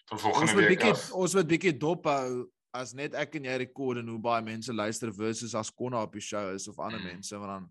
Van 0.08 0.20
volgende 0.22 0.54
week. 0.54 0.54
Ons 0.54 0.54
moet 0.54 0.70
bietjie 0.70 1.16
ons 1.24 1.34
moet 1.34 1.50
bietjie 1.50 1.74
dop 1.76 2.06
hou 2.08 2.46
as 2.78 2.94
net 2.94 3.16
ek 3.18 3.34
en 3.40 3.48
jy 3.48 3.56
rekord 3.64 4.02
en 4.02 4.08
hoe 4.12 4.20
baie 4.22 4.44
mense 4.44 4.72
luister 4.72 5.12
versus 5.14 5.54
as 5.58 5.72
Konna 5.74 6.02
op 6.04 6.14
die 6.14 6.24
show 6.24 6.46
is 6.54 6.68
of 6.70 6.78
ander 6.78 7.00
mm. 7.00 7.14
mense 7.14 7.38
want 7.40 7.54
dan 7.54 7.68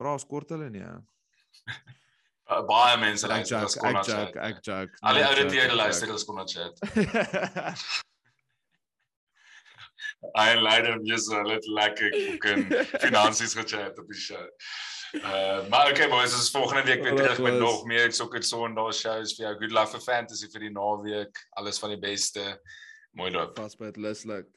vra 0.00 0.14
ons 0.18 0.26
kort 0.28 0.50
hulle 0.54 0.70
nie. 0.74 0.84
baie 2.72 2.96
mense 3.00 3.28
luister 3.30 3.64
as 3.64 3.78
kon 3.80 4.00
chat. 4.02 4.36
Ek 4.36 4.60
joke. 4.66 4.98
Al 5.02 5.20
die 5.20 5.28
ouditeure 5.28 5.78
luister 5.78 6.12
as 6.14 6.26
kon 6.28 6.42
chat. 6.46 6.74
Hy 10.34 10.54
leider 10.56 10.98
jy's 11.04 11.28
al 11.32 11.48
net 11.50 11.66
lekker 11.68 12.14
koeken 12.14 12.66
finansies 13.04 13.54
gechat 13.58 13.98
op 14.00 14.08
die 14.08 14.20
show. 14.20 14.44
Uh 15.14 15.68
maar 15.70 15.90
okay 15.90 16.08
boys, 16.08 16.34
ons 16.34 16.50
volgende 16.50 16.82
week 16.82 17.02
weer 17.02 17.16
terug 17.16 17.38
met 17.38 17.58
nog 17.58 17.84
meer 17.84 18.12
sokker 18.12 18.42
Sondag 18.42 18.94
shows 18.94 19.36
vir 19.36 19.46
jou. 19.46 19.54
Good 19.62 19.76
luck 19.76 19.92
vir 19.94 20.02
fantasy 20.02 20.48
vir 20.50 20.66
die 20.66 20.72
naweek. 20.74 21.44
Alles 21.60 21.78
van 21.78 21.94
die 21.94 22.00
beste. 22.02 22.42
Mooi 23.14 23.30
loop. 23.30 23.54
Pas 23.54 23.76
by 23.78 23.92
dit 23.92 24.02
luslik. 24.02 24.48